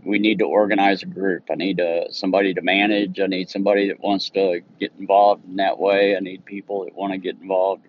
we 0.04 0.18
need 0.18 0.38
to 0.38 0.46
organize 0.46 1.02
a 1.02 1.06
group. 1.06 1.44
I 1.50 1.54
need 1.54 1.80
uh, 1.80 2.10
somebody 2.10 2.54
to 2.54 2.62
manage. 2.62 3.20
I 3.20 3.26
need 3.26 3.50
somebody 3.50 3.88
that 3.88 4.00
wants 4.00 4.30
to 4.30 4.60
get 4.80 4.92
involved 4.98 5.44
in 5.44 5.56
that 5.56 5.78
way. 5.78 6.16
I 6.16 6.20
need 6.20 6.44
people 6.44 6.84
that 6.84 6.94
want 6.94 7.12
to 7.12 7.18
get 7.18 7.36
involved. 7.40 7.86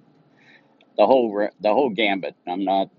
The 0.97 1.05
whole 1.05 1.49
the 1.61 1.73
whole 1.73 1.89
gambit. 1.89 2.35
I'm 2.47 2.63
not. 2.63 2.89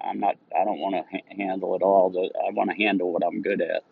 I'm 0.00 0.20
not. 0.20 0.36
I 0.58 0.64
don't 0.64 0.78
want 0.78 0.94
to 0.94 1.02
ha- 1.10 1.36
handle 1.36 1.74
it 1.76 1.82
all. 1.82 2.12
I 2.46 2.50
want 2.52 2.70
to 2.70 2.76
handle 2.76 3.12
what 3.12 3.22
I'm 3.24 3.42
good 3.42 3.60
at, 3.60 3.84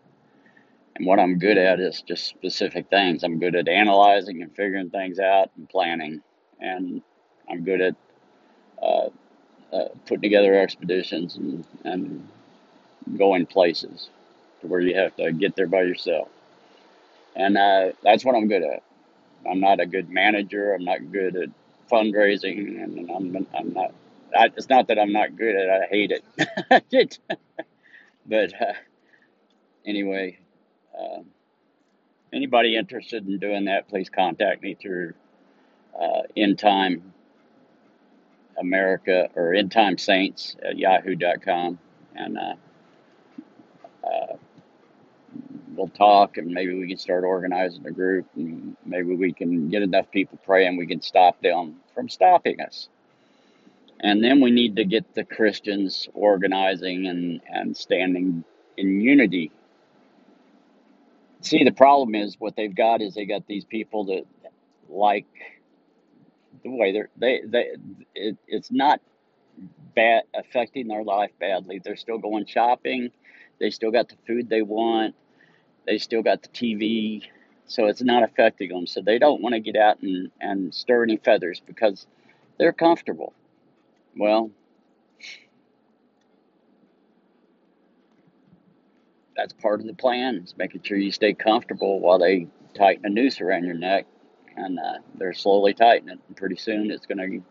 and 0.97 1.07
what 1.07 1.21
I'm 1.21 1.39
good 1.39 1.59
at 1.59 1.79
is 1.79 2.01
just 2.01 2.27
specific 2.27 2.89
things. 2.89 3.23
I'm 3.23 3.39
good 3.39 3.55
at 3.55 3.69
analyzing 3.69 4.43
and 4.43 4.55
figuring 4.57 4.89
things 4.89 5.19
out 5.19 5.51
and 5.57 5.69
planning, 5.69 6.23
and 6.59 7.03
I'm 7.51 7.65
good 7.65 7.83
at 7.83 7.95
uh, 8.83 9.09
uh, 9.73 9.89
putting 10.07 10.23
together 10.23 10.59
expeditions 10.59 11.37
and, 11.37 11.67
and 11.85 12.27
going 13.19 13.45
places 13.45 14.09
to 14.63 14.69
where 14.69 14.81
you 14.81 14.97
have 14.97 15.15
to 15.17 15.33
get 15.33 15.55
there 15.55 15.67
by 15.67 15.83
yourself. 15.83 16.29
And 17.35 17.59
uh, 17.59 17.93
that's 18.03 18.25
what 18.25 18.35
I'm 18.35 18.49
good 18.49 18.63
at. 18.63 18.83
I'm 19.49 19.61
not 19.61 19.81
a 19.81 19.87
good 19.87 20.09
manager. 20.09 20.73
I'm 20.73 20.85
not 20.85 21.13
good 21.13 21.37
at 21.37 21.49
fundraising, 21.93 22.83
and 22.83 23.11
I'm 23.11 23.47
I'm 23.55 23.73
not. 23.75 23.93
I, 24.35 24.47
it's 24.57 24.71
not 24.71 24.89
that 24.89 24.99
I'm 24.99 25.13
not 25.13 25.37
good 25.37 25.55
at. 25.57 25.69
it. 25.69 25.83
I 25.83 25.87
hate 25.89 26.11
it. 26.11 27.19
but 28.27 28.53
uh, 28.61 28.73
anyway, 29.85 30.39
uh, 30.99 31.23
anybody 32.33 32.77
interested 32.77 33.27
in 33.27 33.39
doing 33.39 33.67
that, 33.67 33.89
please 33.89 34.09
contact 34.09 34.63
me 34.63 34.75
through 34.75 35.15
uh, 36.01 36.23
End 36.37 36.59
Time 36.59 37.13
America 38.59 39.29
or 39.35 39.55
End 39.55 39.73
Time 39.73 39.99
Saints 39.99 40.57
at 40.63 40.79
yahoo.com, 40.79 41.79
and 42.15 42.39
uh, 42.39 42.55
uh, 44.07 44.37
we'll 45.77 45.89
talk 45.89 46.39
and 46.39 46.49
maybe 46.49 46.75
we 46.75 46.89
can 46.89 46.97
start 46.97 47.25
organizing 47.25 47.87
a 47.87 47.91
group 47.91 48.27
and 48.37 48.77
maybe 48.85 49.15
we 49.15 49.33
can 49.33 49.69
get 49.69 49.83
enough 49.83 50.11
people 50.11 50.39
praying 50.45 50.77
we 50.77 50.87
can 50.87 51.01
stop 51.01 51.41
them 51.43 51.77
from 51.95 52.09
stopping 52.09 52.61
us. 52.61 52.89
And 54.01 54.23
then 54.23 54.41
we 54.41 54.51
need 54.51 54.77
to 54.77 54.85
get 54.85 55.15
the 55.15 55.25
Christians 55.25 56.09
organizing 56.13 57.07
and, 57.07 57.41
and 57.49 57.77
standing 57.77 58.45
in 58.77 59.01
unity. 59.01 59.51
See, 61.43 61.65
the 61.65 61.73
problem 61.73 62.15
is 62.15 62.37
what 62.39 62.57
they've 62.57 62.75
got 62.75 63.03
is 63.03 63.15
they 63.15 63.27
got 63.27 63.47
these 63.47 63.65
people 63.65 64.05
that 64.07 64.25
like 64.89 65.27
the 66.65 66.71
way 66.71 66.93
they're 66.93 67.09
they 67.17 67.43
they 67.47 67.77
it, 68.15 68.37
it's 68.49 68.71
not 68.71 69.01
bad 69.95 70.25
affecting 70.35 70.89
their 70.89 71.05
life 71.05 71.31
badly. 71.41 71.81
They're 71.85 71.97
still 71.97 72.19
going 72.19 72.47
shopping. 72.47 73.11
They 73.61 73.71
still 73.71 73.91
got 73.91 74.09
the 74.09 74.17
food 74.27 74.49
they 74.49 74.63
want 74.63 75.15
they 75.87 75.99
still 75.99 76.23
got 76.23 76.43
the 76.43 76.49
TV, 76.49 77.23
so 77.67 77.87
it's 77.87 78.03
not 78.03 78.23
affecting 78.23 78.71
them. 78.71 78.87
So 78.87 79.01
they 79.01 79.19
don't 79.19 79.41
want 79.41 79.55
to 79.55 79.61
get 79.61 79.77
out 79.77 80.03
and, 80.03 80.31
and 80.41 80.75
stir 80.75 81.05
any 81.05 81.17
feathers 81.17 81.63
because 81.65 82.07
they're 82.59 82.73
comfortable. 82.73 83.33
Well, 84.17 84.51
that's 89.37 89.53
part 89.53 89.81
of 89.81 89.87
the 89.87 89.95
plan 89.95 90.37
is 90.37 90.55
making 90.57 90.83
sure 90.83 90.97
you 90.97 91.13
stay 91.13 91.35
comfortable 91.35 92.01
while 92.01 92.19
they 92.19 92.49
tighten 92.75 93.07
a 93.07 93.09
noose 93.09 93.41
around 93.41 93.65
your 93.65 93.75
neck 93.75 94.07
and 94.57 94.79
uh, 94.79 94.99
they're 95.17 95.35
slowly 95.35 95.75
tightening 95.75 96.15
it 96.15 96.21
and 96.29 96.37
pretty 96.37 96.57
soon 96.57 96.91
it's 96.91 97.07
going 97.07 97.19
to 97.19 97.43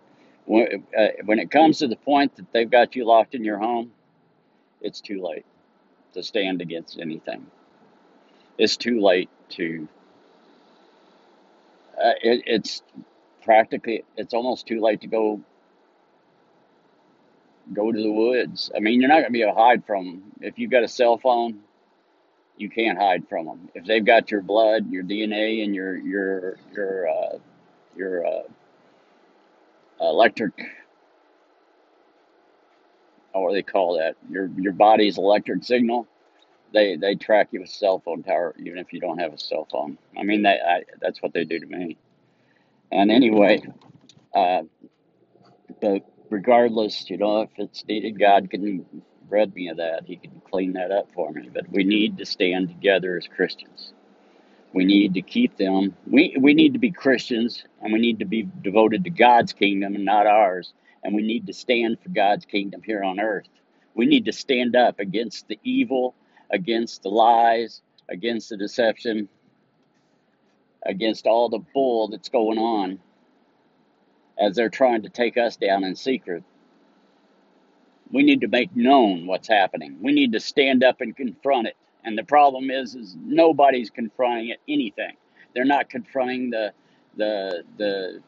when, 0.45 0.83
uh, 0.97 1.07
when 1.25 1.39
it 1.39 1.49
comes 1.49 1.79
to 1.79 1.88
the 1.88 1.95
point 1.95 2.36
that 2.36 2.51
they've 2.53 2.69
got 2.69 2.95
you 2.95 3.05
locked 3.05 3.36
in 3.36 3.43
your 3.43 3.57
home 3.57 3.91
it's 4.81 5.01
too 5.01 5.21
late 5.21 5.45
to 6.13 6.21
stand 6.23 6.61
against 6.61 6.99
anything 6.99 7.45
it's 8.57 8.77
too 8.77 9.01
late 9.01 9.29
to. 9.49 9.88
Uh, 11.97 12.13
it, 12.21 12.43
it's 12.45 12.81
practically 13.43 14.03
it's 14.17 14.33
almost 14.33 14.65
too 14.67 14.81
late 14.81 15.01
to 15.01 15.07
go 15.07 15.41
go 17.73 17.91
to 17.91 18.01
the 18.01 18.11
woods. 18.11 18.71
I 18.75 18.79
mean, 18.79 19.01
you're 19.01 19.09
not 19.09 19.15
going 19.15 19.25
to 19.25 19.31
be 19.31 19.41
able 19.41 19.53
to 19.53 19.59
hide 19.59 19.86
from 19.86 20.05
them. 20.05 20.23
If 20.41 20.59
you've 20.59 20.71
got 20.71 20.83
a 20.83 20.88
cell 20.88 21.17
phone, 21.17 21.59
you 22.58 22.70
can't 22.70 22.97
hide 22.97 23.28
from 23.30 23.45
them. 23.45 23.70
If 23.74 23.86
they've 23.86 24.06
got 24.06 24.32
your 24.32 24.41
blood, 24.41 24.89
your 24.89 25.03
DNA, 25.03 25.64
and 25.64 25.76
your 25.76 25.95
your 25.97 26.58
your 26.74 27.10
uh, 27.10 27.38
your 27.95 28.26
uh, 28.26 28.43
electric, 30.01 30.53
what 33.34 33.49
do 33.49 33.56
they 33.56 33.64
call 33.64 33.97
that? 33.97 34.16
Your 34.30 34.49
your 34.58 34.74
body's 34.74 35.18
electric 35.18 35.64
signal 35.64 36.08
they 36.76 36.95
they 36.97 37.16
track 37.16 37.47
you 37.51 37.62
with 37.62 37.70
cell 37.70 38.01
phone 38.03 38.22
tower 38.22 38.53
even 38.60 38.78
if 38.78 38.93
you 38.93 38.99
don't 38.99 39.20
have 39.20 39.34
a 39.34 39.38
cell 39.39 39.68
phone. 39.72 39.97
I 40.18 40.24
mean, 40.24 40.43
that 40.43 40.60
that's 41.01 41.22
what 41.22 41.34
they 41.34 41.45
do 41.45 41.60
to 41.60 41.66
me. 41.66 41.97
And 42.91 43.12
anyway, 43.12 43.64
uh, 44.36 44.64
but 45.82 46.03
regardless, 46.30 47.10
you 47.10 47.18
know, 47.18 47.41
if 47.41 47.49
it's 47.58 47.86
needed, 47.86 48.20
God 48.20 48.49
can 48.49 48.86
rid 49.30 49.55
me 49.55 49.69
of 49.69 49.78
that. 49.78 50.03
He 50.05 50.17
can 50.17 50.41
clean 50.49 50.73
that 50.73 50.91
up 50.91 51.07
for 51.13 51.32
me. 51.32 51.49
But 51.53 51.69
we 51.69 51.84
need 51.84 52.17
to 52.17 52.26
stand 52.26 52.69
together 52.69 53.17
as 53.17 53.28
Christians. 53.28 53.93
We 54.73 54.86
need 54.86 55.13
to 55.13 55.21
keep 55.21 55.57
them. 55.57 55.95
We 56.07 56.36
we 56.39 56.53
need 56.53 56.73
to 56.73 56.80
be 56.80 56.91
Christians, 56.91 57.63
and 57.82 57.93
we 57.93 57.99
need 57.99 58.19
to 58.19 58.26
be 58.26 58.49
devoted 58.61 59.03
to 59.05 59.09
God's 59.09 59.53
kingdom 59.53 59.95
and 59.95 60.05
not 60.05 60.28
ours. 60.28 60.73
And 61.03 61.15
we 61.15 61.21
need 61.21 61.47
to 61.47 61.53
stand 61.53 61.99
for 62.01 62.09
God's 62.09 62.45
kingdom 62.45 62.82
here 62.84 63.03
on 63.03 63.19
earth. 63.19 63.47
We 63.93 64.05
need 64.05 64.26
to 64.26 64.34
stand 64.34 64.76
up 64.76 64.99
against 64.99 65.47
the 65.47 65.59
evil 65.63 66.15
against 66.51 67.03
the 67.03 67.09
lies, 67.09 67.82
against 68.09 68.49
the 68.49 68.57
deception, 68.57 69.30
against 70.86 71.26
all 71.26 71.49
the 71.49 71.63
bull 71.73 72.07
that's 72.09 72.30
going 72.30 72.57
on 72.57 72.99
as 74.39 74.55
they're 74.55 74.69
trying 74.69 75.01
to 75.03 75.09
take 75.09 75.38
us 75.38 75.55
down 75.55 75.84
in 75.84 75.95
secret. 75.95 76.43
We 78.12 78.24
need 78.24 78.41
to 78.41 78.47
make 78.47 78.76
known 78.76 79.26
what's 79.28 79.47
happening. 79.47 79.97
We 80.01 80.12
need 80.12 80.32
to 80.34 80.39
stand 80.39 80.84
up 80.84 81.01
and 81.01 81.16
confront 81.16 81.68
it. 81.68 81.76
And 82.03 82.18
the 82.18 82.24
problem 82.24 82.70
is, 82.70 82.95
is 82.95 83.16
nobody's 83.20 83.89
confronting 83.89 84.49
it, 84.49 84.60
anything. 84.68 85.16
They're 85.53 85.66
not 85.66 85.89
confronting 85.89 86.51
the 86.51 86.74
the 87.18 87.64
the 87.78 88.22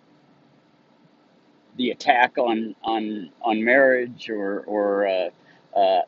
the 1.77 1.91
attack 1.91 2.37
on 2.37 2.75
on 2.83 3.29
on 3.41 3.63
marriage 3.63 4.29
or 4.29 4.61
or 4.61 5.07
uh, 5.07 5.29
uh, 5.77 6.01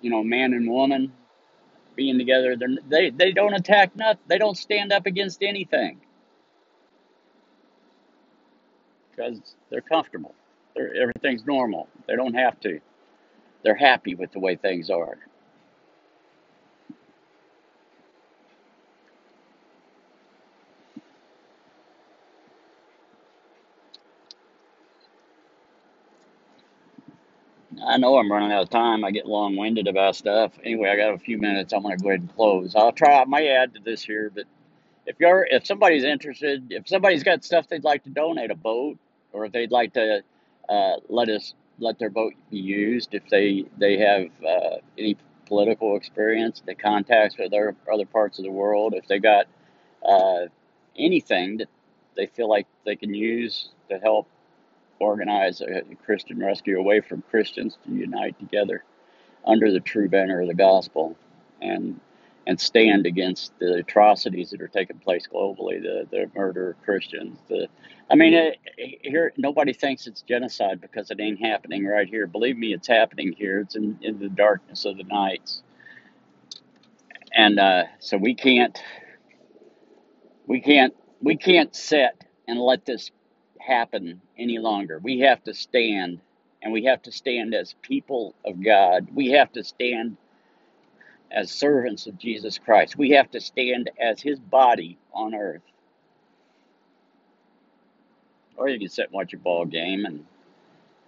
you 0.00 0.10
know 0.10 0.22
man 0.24 0.54
and 0.54 0.70
woman 0.70 1.12
being 1.96 2.18
together. 2.18 2.56
They're, 2.56 2.76
they 2.88 3.10
they 3.10 3.32
don't 3.32 3.54
attack 3.54 3.94
nothing. 3.96 4.22
They 4.28 4.38
don't 4.38 4.56
stand 4.56 4.92
up 4.92 5.06
against 5.06 5.42
anything 5.42 6.00
because 9.10 9.40
they're 9.70 9.82
comfortable. 9.82 10.34
They're, 10.74 10.94
everything's 10.94 11.44
normal. 11.44 11.88
They 12.06 12.16
don't 12.16 12.34
have 12.34 12.58
to. 12.60 12.80
They're 13.64 13.76
happy 13.76 14.14
with 14.16 14.32
the 14.32 14.40
way 14.40 14.56
things 14.56 14.90
are. 14.90 15.18
I 27.84 27.98
know 27.98 28.18
I'm 28.18 28.30
running 28.32 28.52
out 28.52 28.64
of 28.64 28.70
time. 28.70 29.04
I 29.04 29.10
get 29.12 29.26
long 29.26 29.56
winded 29.56 29.88
about 29.88 30.16
stuff. 30.16 30.52
Anyway, 30.64 30.90
I 30.90 30.96
got 30.96 31.14
a 31.14 31.18
few 31.18 31.38
minutes. 31.38 31.72
I'm 31.72 31.82
going 31.82 31.96
to 31.96 32.02
go 32.02 32.10
ahead 32.10 32.20
and 32.22 32.34
close. 32.36 32.74
I'll 32.76 32.92
try. 32.92 33.20
I 33.20 33.24
may 33.26 33.48
add 33.50 33.74
to 33.74 33.80
this 33.80 34.02
here, 34.02 34.30
but 34.34 34.44
if 35.06 35.16
you're 35.20 35.46
if 35.50 35.66
somebody's 35.66 36.04
interested, 36.04 36.66
if 36.70 36.88
somebody's 36.88 37.22
got 37.24 37.44
stuff 37.44 37.68
they'd 37.68 37.84
like 37.84 38.04
to 38.04 38.10
donate, 38.10 38.50
a 38.50 38.54
boat, 38.56 38.98
or 39.32 39.46
if 39.46 39.52
they'd 39.52 39.70
like 39.72 39.94
to 39.94 40.22
uh, 40.68 40.92
let 41.08 41.28
us 41.28 41.54
let 41.80 41.98
their 41.98 42.10
boat 42.10 42.34
be 42.50 42.58
used, 42.58 43.14
if 43.14 43.28
they 43.30 43.64
they 43.78 43.98
have 43.98 44.26
uh, 44.46 44.76
any 44.98 45.16
political 45.46 45.96
experience, 45.96 46.62
the 46.64 46.74
contacts 46.74 47.36
with 47.38 47.52
other 47.52 47.74
other 47.92 48.06
parts 48.06 48.38
of 48.38 48.44
the 48.44 48.50
world, 48.50 48.94
if 48.94 49.06
they 49.08 49.18
got 49.18 49.46
uh, 50.06 50.46
anything 50.96 51.56
that 51.58 51.68
they 52.16 52.26
feel 52.26 52.48
like 52.48 52.66
they 52.84 52.96
can 52.96 53.14
use 53.14 53.70
to 53.88 53.98
help 53.98 54.28
organize 54.98 55.60
a 55.62 55.82
Christian 56.04 56.38
rescue 56.38 56.78
away 56.78 57.00
from 57.00 57.22
Christians 57.30 57.78
to 57.84 57.92
unite 57.92 58.38
together 58.38 58.84
under 59.46 59.72
the 59.72 59.80
true 59.80 60.08
banner 60.08 60.42
of 60.42 60.48
the 60.48 60.54
gospel. 60.54 61.16
And 61.62 61.98
and 62.50 62.60
stand 62.60 63.06
against 63.06 63.56
the 63.60 63.74
atrocities 63.74 64.50
that 64.50 64.60
are 64.60 64.66
taking 64.66 64.98
place 64.98 65.28
globally, 65.32 65.80
the, 65.80 66.04
the 66.10 66.28
murder 66.34 66.70
of 66.70 66.82
Christians. 66.82 67.38
The, 67.48 67.68
I 68.10 68.16
mean, 68.16 68.34
it, 68.34 68.58
here 68.76 69.32
nobody 69.36 69.72
thinks 69.72 70.08
it's 70.08 70.22
genocide 70.22 70.80
because 70.80 71.12
it 71.12 71.20
ain't 71.20 71.38
happening 71.38 71.86
right 71.86 72.08
here. 72.08 72.26
Believe 72.26 72.58
me, 72.58 72.74
it's 72.74 72.88
happening 72.88 73.32
here. 73.38 73.60
It's 73.60 73.76
in, 73.76 73.96
in 74.02 74.18
the 74.18 74.28
darkness 74.28 74.84
of 74.84 74.96
the 74.96 75.04
nights, 75.04 75.62
and 77.32 77.60
uh, 77.60 77.84
so 78.00 78.16
we 78.16 78.34
can't, 78.34 78.76
we 80.48 80.60
can't, 80.60 80.92
we 81.22 81.36
can't 81.36 81.72
sit 81.76 82.24
and 82.48 82.58
let 82.58 82.84
this 82.84 83.12
happen 83.60 84.20
any 84.36 84.58
longer. 84.58 84.98
We 84.98 85.20
have 85.20 85.44
to 85.44 85.54
stand 85.54 86.20
and 86.62 86.72
we 86.72 86.84
have 86.86 87.00
to 87.02 87.12
stand 87.12 87.54
as 87.54 87.76
people 87.80 88.34
of 88.44 88.60
God. 88.60 89.06
We 89.14 89.28
have 89.30 89.52
to 89.52 89.62
stand 89.62 90.16
as 91.30 91.50
servants 91.50 92.06
of 92.06 92.18
Jesus 92.18 92.58
Christ. 92.58 92.96
We 92.96 93.10
have 93.10 93.30
to 93.32 93.40
stand 93.40 93.90
as 94.00 94.20
his 94.20 94.38
body 94.38 94.98
on 95.12 95.34
earth. 95.34 95.62
Or 98.56 98.68
you 98.68 98.78
can 98.78 98.88
sit 98.88 99.06
and 99.06 99.14
watch 99.14 99.32
a 99.32 99.38
ball 99.38 99.64
game 99.64 100.04
and, 100.04 100.24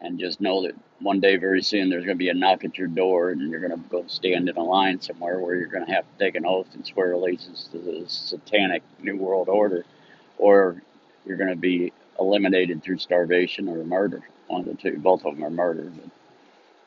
and 0.01 0.19
just 0.19 0.41
know 0.41 0.63
that 0.63 0.75
one 1.01 1.21
day 1.21 1.37
very 1.37 1.63
soon 1.63 1.91
there's 1.91 2.05
going 2.05 2.17
to 2.17 2.23
be 2.23 2.31
a 2.31 2.35
knock 2.35 2.65
at 2.65 2.79
your 2.79 2.89
door 2.89 3.31
and 3.31 3.51
you're 3.51 3.61
going 3.61 3.73
to 3.73 3.89
go 3.89 4.05
stand 4.07 4.49
in 4.49 4.57
a 4.57 4.63
line 4.63 5.01
somewhere 5.01 5.39
where 5.39 5.57
you're 5.57 5.67
going 5.67 5.85
to 5.85 5.93
have 5.93 6.05
to 6.05 6.25
take 6.25 6.35
an 6.35 6.47
oath 6.47 6.69
and 6.75 6.87
swear 6.87 7.13
allegiance 7.13 7.69
to 7.73 7.79
the 7.79 8.05
satanic 8.07 8.83
New 9.01 9.17
World 9.17 9.49
Order. 9.49 9.85
Or 10.39 10.83
you're 11.27 11.37
going 11.37 11.51
to 11.51 11.57
be 11.57 11.93
eliminated 12.19 12.83
through 12.83 12.99
starvation 12.99 13.69
or 13.69 13.85
murder. 13.85 14.23
One 14.47 14.63
of 14.63 14.67
the 14.67 14.75
two. 14.75 14.99
Both 14.99 15.25
of 15.25 15.35
them 15.35 15.45
are 15.45 15.51
murder. 15.51 15.91
But 15.91 16.11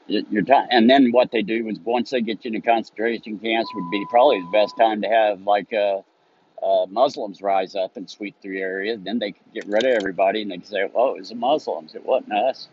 your 0.07 0.43
time, 0.43 0.67
and 0.71 0.89
then 0.89 1.11
what 1.11 1.31
they 1.31 1.41
do 1.41 1.67
is 1.67 1.79
once 1.79 2.09
they 2.09 2.21
get 2.21 2.45
you 2.45 2.49
into 2.49 2.61
concentration 2.61 3.39
camps, 3.39 3.69
would 3.73 3.91
be 3.91 4.05
probably 4.09 4.39
the 4.41 4.51
best 4.51 4.77
time 4.77 5.01
to 5.01 5.07
have 5.07 5.41
like 5.41 5.73
uh, 5.73 6.01
uh, 6.63 6.85
Muslims 6.87 7.41
rise 7.41 7.75
up 7.75 7.97
and 7.97 8.09
sweep 8.09 8.35
through 8.41 8.53
the 8.53 8.61
area. 8.61 8.97
Then 8.97 9.19
they 9.19 9.31
could 9.31 9.53
get 9.53 9.65
rid 9.67 9.85
of 9.85 9.91
everybody, 9.91 10.41
and 10.41 10.51
they 10.51 10.57
could 10.57 10.67
say, 10.67 10.89
"Well, 10.93 11.15
it 11.15 11.19
was 11.19 11.29
the 11.29 11.35
Muslims. 11.35 11.95
It 11.95 12.05
wasn't 12.05 12.33
us. 12.33 12.69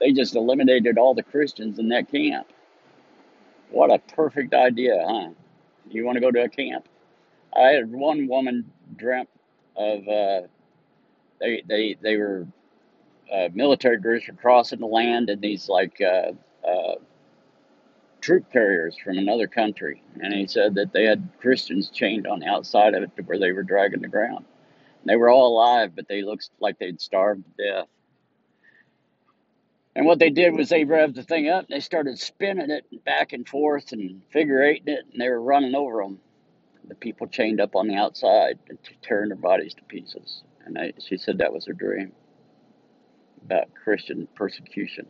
They 0.00 0.12
just 0.12 0.34
eliminated 0.34 0.98
all 0.98 1.14
the 1.14 1.22
Christians 1.22 1.78
in 1.78 1.88
that 1.90 2.10
camp." 2.10 2.46
What 3.70 3.92
a 3.92 3.98
perfect 3.98 4.54
idea, 4.54 5.04
huh? 5.06 5.30
You 5.90 6.04
want 6.04 6.16
to 6.16 6.20
go 6.20 6.30
to 6.30 6.44
a 6.44 6.48
camp? 6.48 6.88
I 7.54 7.68
had 7.68 7.90
one 7.92 8.26
woman 8.26 8.70
dreamt 8.96 9.28
of 9.76 10.08
uh, 10.08 10.42
they 11.40 11.62
they 11.66 11.96
they 12.00 12.16
were 12.16 12.46
uh, 13.32 13.48
military 13.52 13.98
groups 13.98 14.28
were 14.28 14.34
crossing 14.34 14.80
the 14.80 14.86
land, 14.86 15.30
and 15.30 15.40
these 15.40 15.68
like 15.68 16.00
uh, 16.00 16.32
uh, 16.66 16.94
troop 18.24 18.50
carriers 18.50 18.96
from 18.96 19.18
another 19.18 19.46
country, 19.46 20.02
and 20.20 20.32
he 20.32 20.46
said 20.46 20.74
that 20.76 20.92
they 20.92 21.04
had 21.04 21.28
Christians 21.40 21.90
chained 21.90 22.26
on 22.26 22.40
the 22.40 22.46
outside 22.46 22.94
of 22.94 23.02
it 23.02 23.14
to 23.16 23.22
where 23.22 23.38
they 23.38 23.52
were 23.52 23.62
dragging 23.62 24.00
the 24.00 24.08
ground. 24.08 24.46
And 25.02 25.10
they 25.10 25.16
were 25.16 25.28
all 25.28 25.48
alive, 25.48 25.94
but 25.94 26.08
they 26.08 26.22
looked 26.22 26.48
like 26.58 26.78
they'd 26.78 27.00
starved 27.00 27.44
to 27.44 27.64
death. 27.64 27.88
And 29.94 30.06
what 30.06 30.18
they 30.18 30.30
did 30.30 30.56
was 30.56 30.70
they 30.70 30.84
revved 30.84 31.16
the 31.16 31.22
thing 31.22 31.50
up, 31.50 31.66
and 31.68 31.76
they 31.76 31.80
started 31.80 32.18
spinning 32.18 32.70
it 32.70 33.04
back 33.04 33.34
and 33.34 33.46
forth 33.46 33.92
and 33.92 34.22
figure 34.30 34.62
eighting 34.62 34.94
it, 34.94 35.04
and 35.12 35.20
they 35.20 35.28
were 35.28 35.40
running 35.40 35.74
over 35.74 36.02
them. 36.02 36.18
The 36.88 36.94
people 36.94 37.26
chained 37.26 37.60
up 37.60 37.76
on 37.76 37.88
the 37.88 37.96
outside 37.96 38.58
and 38.68 38.78
tearing 39.02 39.28
their 39.28 39.36
bodies 39.36 39.74
to 39.74 39.82
pieces. 39.84 40.42
And 40.64 40.94
she 40.98 41.18
said 41.18 41.38
that 41.38 41.52
was 41.52 41.66
her 41.66 41.72
dream 41.74 42.12
about 43.44 43.74
Christian 43.74 44.26
persecution 44.34 45.06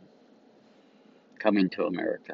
coming 1.45 1.69
to 1.69 1.85
America. 1.85 2.33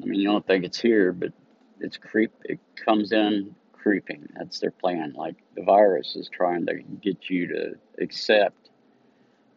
I 0.00 0.06
mean, 0.06 0.20
you 0.20 0.28
don't 0.28 0.46
think 0.46 0.64
it's 0.64 0.80
here, 0.80 1.12
but 1.12 1.32
it's 1.80 1.96
creep. 1.96 2.32
It 2.44 2.60
comes 2.76 3.10
in 3.10 3.56
creeping. 3.72 4.28
That's 4.36 4.60
their 4.60 4.70
plan. 4.70 5.14
Like 5.16 5.34
the 5.56 5.64
virus 5.64 6.14
is 6.14 6.28
trying 6.28 6.66
to 6.66 6.74
get 7.02 7.28
you 7.28 7.48
to 7.48 7.74
accept 8.00 8.70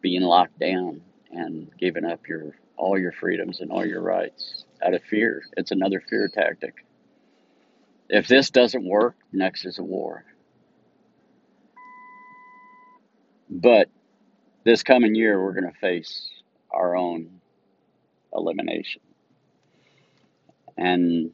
being 0.00 0.22
locked 0.22 0.58
down 0.58 1.02
and 1.30 1.70
giving 1.78 2.04
up 2.04 2.26
your 2.26 2.56
all 2.76 2.98
your 2.98 3.12
freedoms 3.12 3.60
and 3.60 3.70
all 3.70 3.86
your 3.86 4.00
rights 4.00 4.64
out 4.84 4.94
of 4.94 5.04
fear. 5.04 5.42
It's 5.56 5.70
another 5.70 6.02
fear 6.08 6.28
tactic. 6.28 6.84
If 8.08 8.26
this 8.26 8.50
doesn't 8.50 8.84
work, 8.84 9.14
next 9.32 9.66
is 9.66 9.78
a 9.78 9.84
war. 9.84 10.24
But 13.48 13.88
this 14.64 14.82
coming 14.82 15.14
year, 15.14 15.42
we're 15.42 15.52
going 15.52 15.72
to 15.72 15.78
face 15.78 16.30
our 16.70 16.96
own 16.96 17.40
elimination. 18.32 19.02
And 20.76 21.32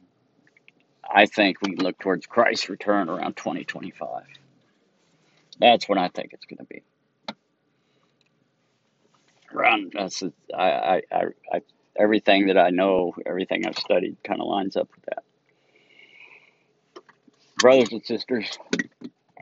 I 1.09 1.25
think 1.25 1.57
we 1.61 1.75
look 1.75 1.99
towards 1.99 2.25
Christ's 2.25 2.69
return 2.69 3.09
around 3.09 3.37
2025. 3.37 4.23
That's 5.59 5.87
when 5.89 5.97
I 5.97 6.09
think 6.09 6.33
it's 6.33 6.45
going 6.45 6.57
to 6.57 6.65
be. 6.65 6.83
Around 9.53 9.93
that's 9.95 10.21
I, 10.55 10.69
I, 10.71 11.01
I, 11.11 11.23
I 11.53 11.61
everything 11.97 12.47
that 12.47 12.57
I 12.57 12.69
know, 12.69 13.13
everything 13.25 13.65
I've 13.65 13.77
studied, 13.77 14.17
kind 14.23 14.41
of 14.41 14.47
lines 14.47 14.75
up 14.75 14.89
with 14.93 15.05
that. 15.05 15.23
Brothers 17.57 17.91
and 17.91 18.05
sisters, 18.05 18.57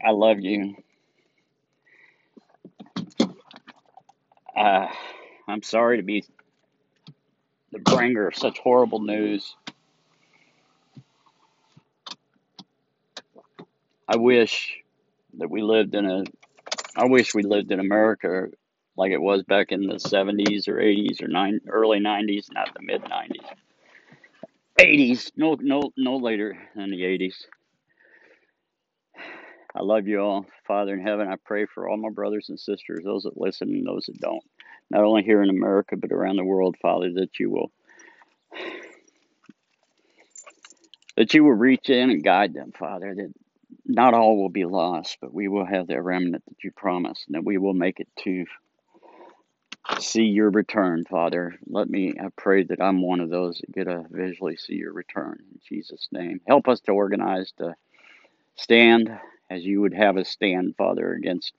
I 0.05 0.11
love 0.11 0.39
you. 0.39 0.75
Uh, 4.55 4.87
I'm 5.47 5.63
sorry 5.63 5.97
to 5.97 6.03
be 6.03 6.23
the 7.71 7.79
bringer 7.79 8.27
of 8.27 8.35
such 8.35 8.59
horrible 8.59 9.01
news. 9.01 9.55
I 14.07 14.17
wish 14.17 14.77
that 15.37 15.49
we 15.49 15.61
lived 15.61 15.95
in 15.95 16.05
a. 16.05 16.23
I 16.95 17.05
wish 17.05 17.33
we 17.33 17.43
lived 17.43 17.71
in 17.71 17.79
America 17.79 18.47
like 18.97 19.11
it 19.11 19.21
was 19.21 19.43
back 19.43 19.71
in 19.71 19.87
the 19.87 19.95
70s 19.95 20.67
or 20.69 20.75
80s 20.75 21.21
or 21.21 21.27
nine, 21.27 21.59
early 21.67 21.99
90s, 21.99 22.51
not 22.53 22.73
the 22.73 22.81
mid 22.81 23.01
90s. 23.03 23.45
80s, 24.79 25.31
no, 25.35 25.57
no, 25.59 25.91
no 25.97 26.17
later 26.17 26.57
than 26.75 26.91
the 26.91 27.01
80s. 27.01 27.35
I 29.75 29.81
love 29.81 30.07
you 30.07 30.21
all, 30.21 30.45
Father 30.65 30.93
in 30.93 31.01
heaven. 31.01 31.27
I 31.27 31.35
pray 31.35 31.65
for 31.65 31.89
all 31.89 31.97
my 31.97 32.09
brothers 32.09 32.47
and 32.47 32.57
sisters, 32.57 33.03
those 33.03 33.23
that 33.23 33.39
listen 33.39 33.69
and 33.69 33.85
those 33.85 34.05
that 34.05 34.21
don't, 34.21 34.43
not 34.89 35.03
only 35.03 35.21
here 35.23 35.43
in 35.43 35.49
America 35.49 35.97
but 35.97 36.13
around 36.13 36.37
the 36.37 36.45
world, 36.45 36.77
Father, 36.81 37.11
that 37.15 37.39
you 37.39 37.49
will 37.49 37.71
that 41.17 41.33
you 41.33 41.43
will 41.43 41.51
reach 41.51 41.89
in 41.89 42.09
and 42.09 42.23
guide 42.23 42.53
them, 42.53 42.71
Father. 42.71 43.13
That 43.15 43.33
not 43.85 44.13
all 44.13 44.37
will 44.37 44.49
be 44.49 44.65
lost, 44.65 45.17
but 45.19 45.33
we 45.33 45.49
will 45.49 45.65
have 45.65 45.87
that 45.87 46.01
remnant 46.01 46.43
that 46.45 46.63
you 46.63 46.71
promised, 46.71 47.25
and 47.27 47.35
that 47.35 47.43
we 47.43 47.57
will 47.57 47.73
make 47.73 47.99
it 47.99 48.07
to 48.23 48.45
see 49.99 50.23
your 50.23 50.49
return, 50.49 51.03
Father. 51.09 51.55
Let 51.67 51.89
me, 51.89 52.13
I 52.19 52.29
pray 52.37 52.63
that 52.63 52.81
I'm 52.81 53.01
one 53.01 53.19
of 53.19 53.29
those 53.29 53.59
that 53.59 53.73
get 53.73 53.85
to 53.85 54.05
visually 54.09 54.55
see 54.55 54.75
your 54.75 54.93
return 54.93 55.37
in 55.51 55.59
Jesus' 55.67 56.07
name. 56.11 56.39
Help 56.47 56.69
us 56.69 56.79
to 56.81 56.93
organize 56.93 57.51
to 57.57 57.75
stand 58.55 59.11
as 59.49 59.63
you 59.63 59.81
would 59.81 59.93
have 59.93 60.17
us 60.17 60.29
stand, 60.29 60.75
Father, 60.77 61.13
against 61.13 61.53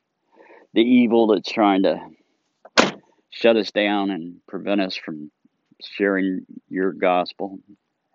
the 0.74 0.82
evil 0.82 1.28
that's 1.28 1.50
trying 1.50 1.84
to 1.84 2.00
shut 3.30 3.56
us 3.56 3.70
down 3.70 4.10
and 4.10 4.40
prevent 4.46 4.80
us 4.80 4.96
from 4.96 5.30
sharing 5.82 6.46
your 6.68 6.92
gospel. 6.92 7.58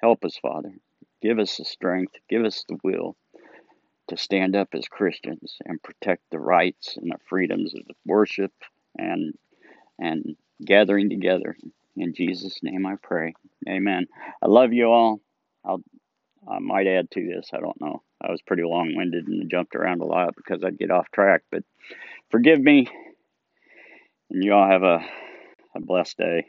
Help 0.02 0.26
us, 0.26 0.38
Father. 0.38 0.74
Give 1.22 1.40
us 1.40 1.58
the 1.58 1.66
strength, 1.66 2.14
give 2.30 2.44
us 2.44 2.64
the 2.68 2.78
will 2.84 3.16
to 4.08 4.18
stand 4.18 4.56
up 4.56 4.70
as 4.74 4.88
Christians 4.88 5.58
and 5.66 5.82
protect 5.82 6.24
the 6.32 6.40
rights 6.40 6.98
and 6.98 7.12
the 7.12 7.20
freedoms 7.30 7.74
of 7.74 7.84
worship 8.06 8.52
and 8.98 9.34
and 10.00 10.36
gathering 10.66 11.10
together. 11.10 11.56
In 11.96 12.14
Jesus' 12.14 12.60
name 12.64 12.86
I 12.86 12.96
pray. 13.02 13.34
Amen. 13.70 14.08
I 14.42 14.48
love 14.48 14.74
you 14.74 14.88
all. 14.88 15.22
I'll 15.64 15.84
I 16.48 16.60
might 16.60 16.88
add 16.88 17.12
to 17.12 17.28
this. 17.28 17.52
I 17.54 17.60
don't 17.60 17.80
know. 17.80 18.02
I 18.22 18.32
was 18.32 18.42
pretty 18.42 18.64
long 18.64 18.94
winded 18.96 19.28
and 19.28 19.50
jumped 19.50 19.76
around 19.76 20.02
a 20.02 20.06
lot 20.06 20.36
because 20.36 20.64
I'd 20.64 20.78
get 20.78 20.92
off 20.92 21.12
track. 21.12 21.44
But 21.52 21.64
forgive 22.30 22.60
me. 22.60 22.88
And 24.30 24.44
you 24.44 24.54
all 24.54 24.68
have 24.68 24.84
a, 24.84 25.06
a 25.76 25.80
blessed 25.80 26.18
day. 26.18 26.46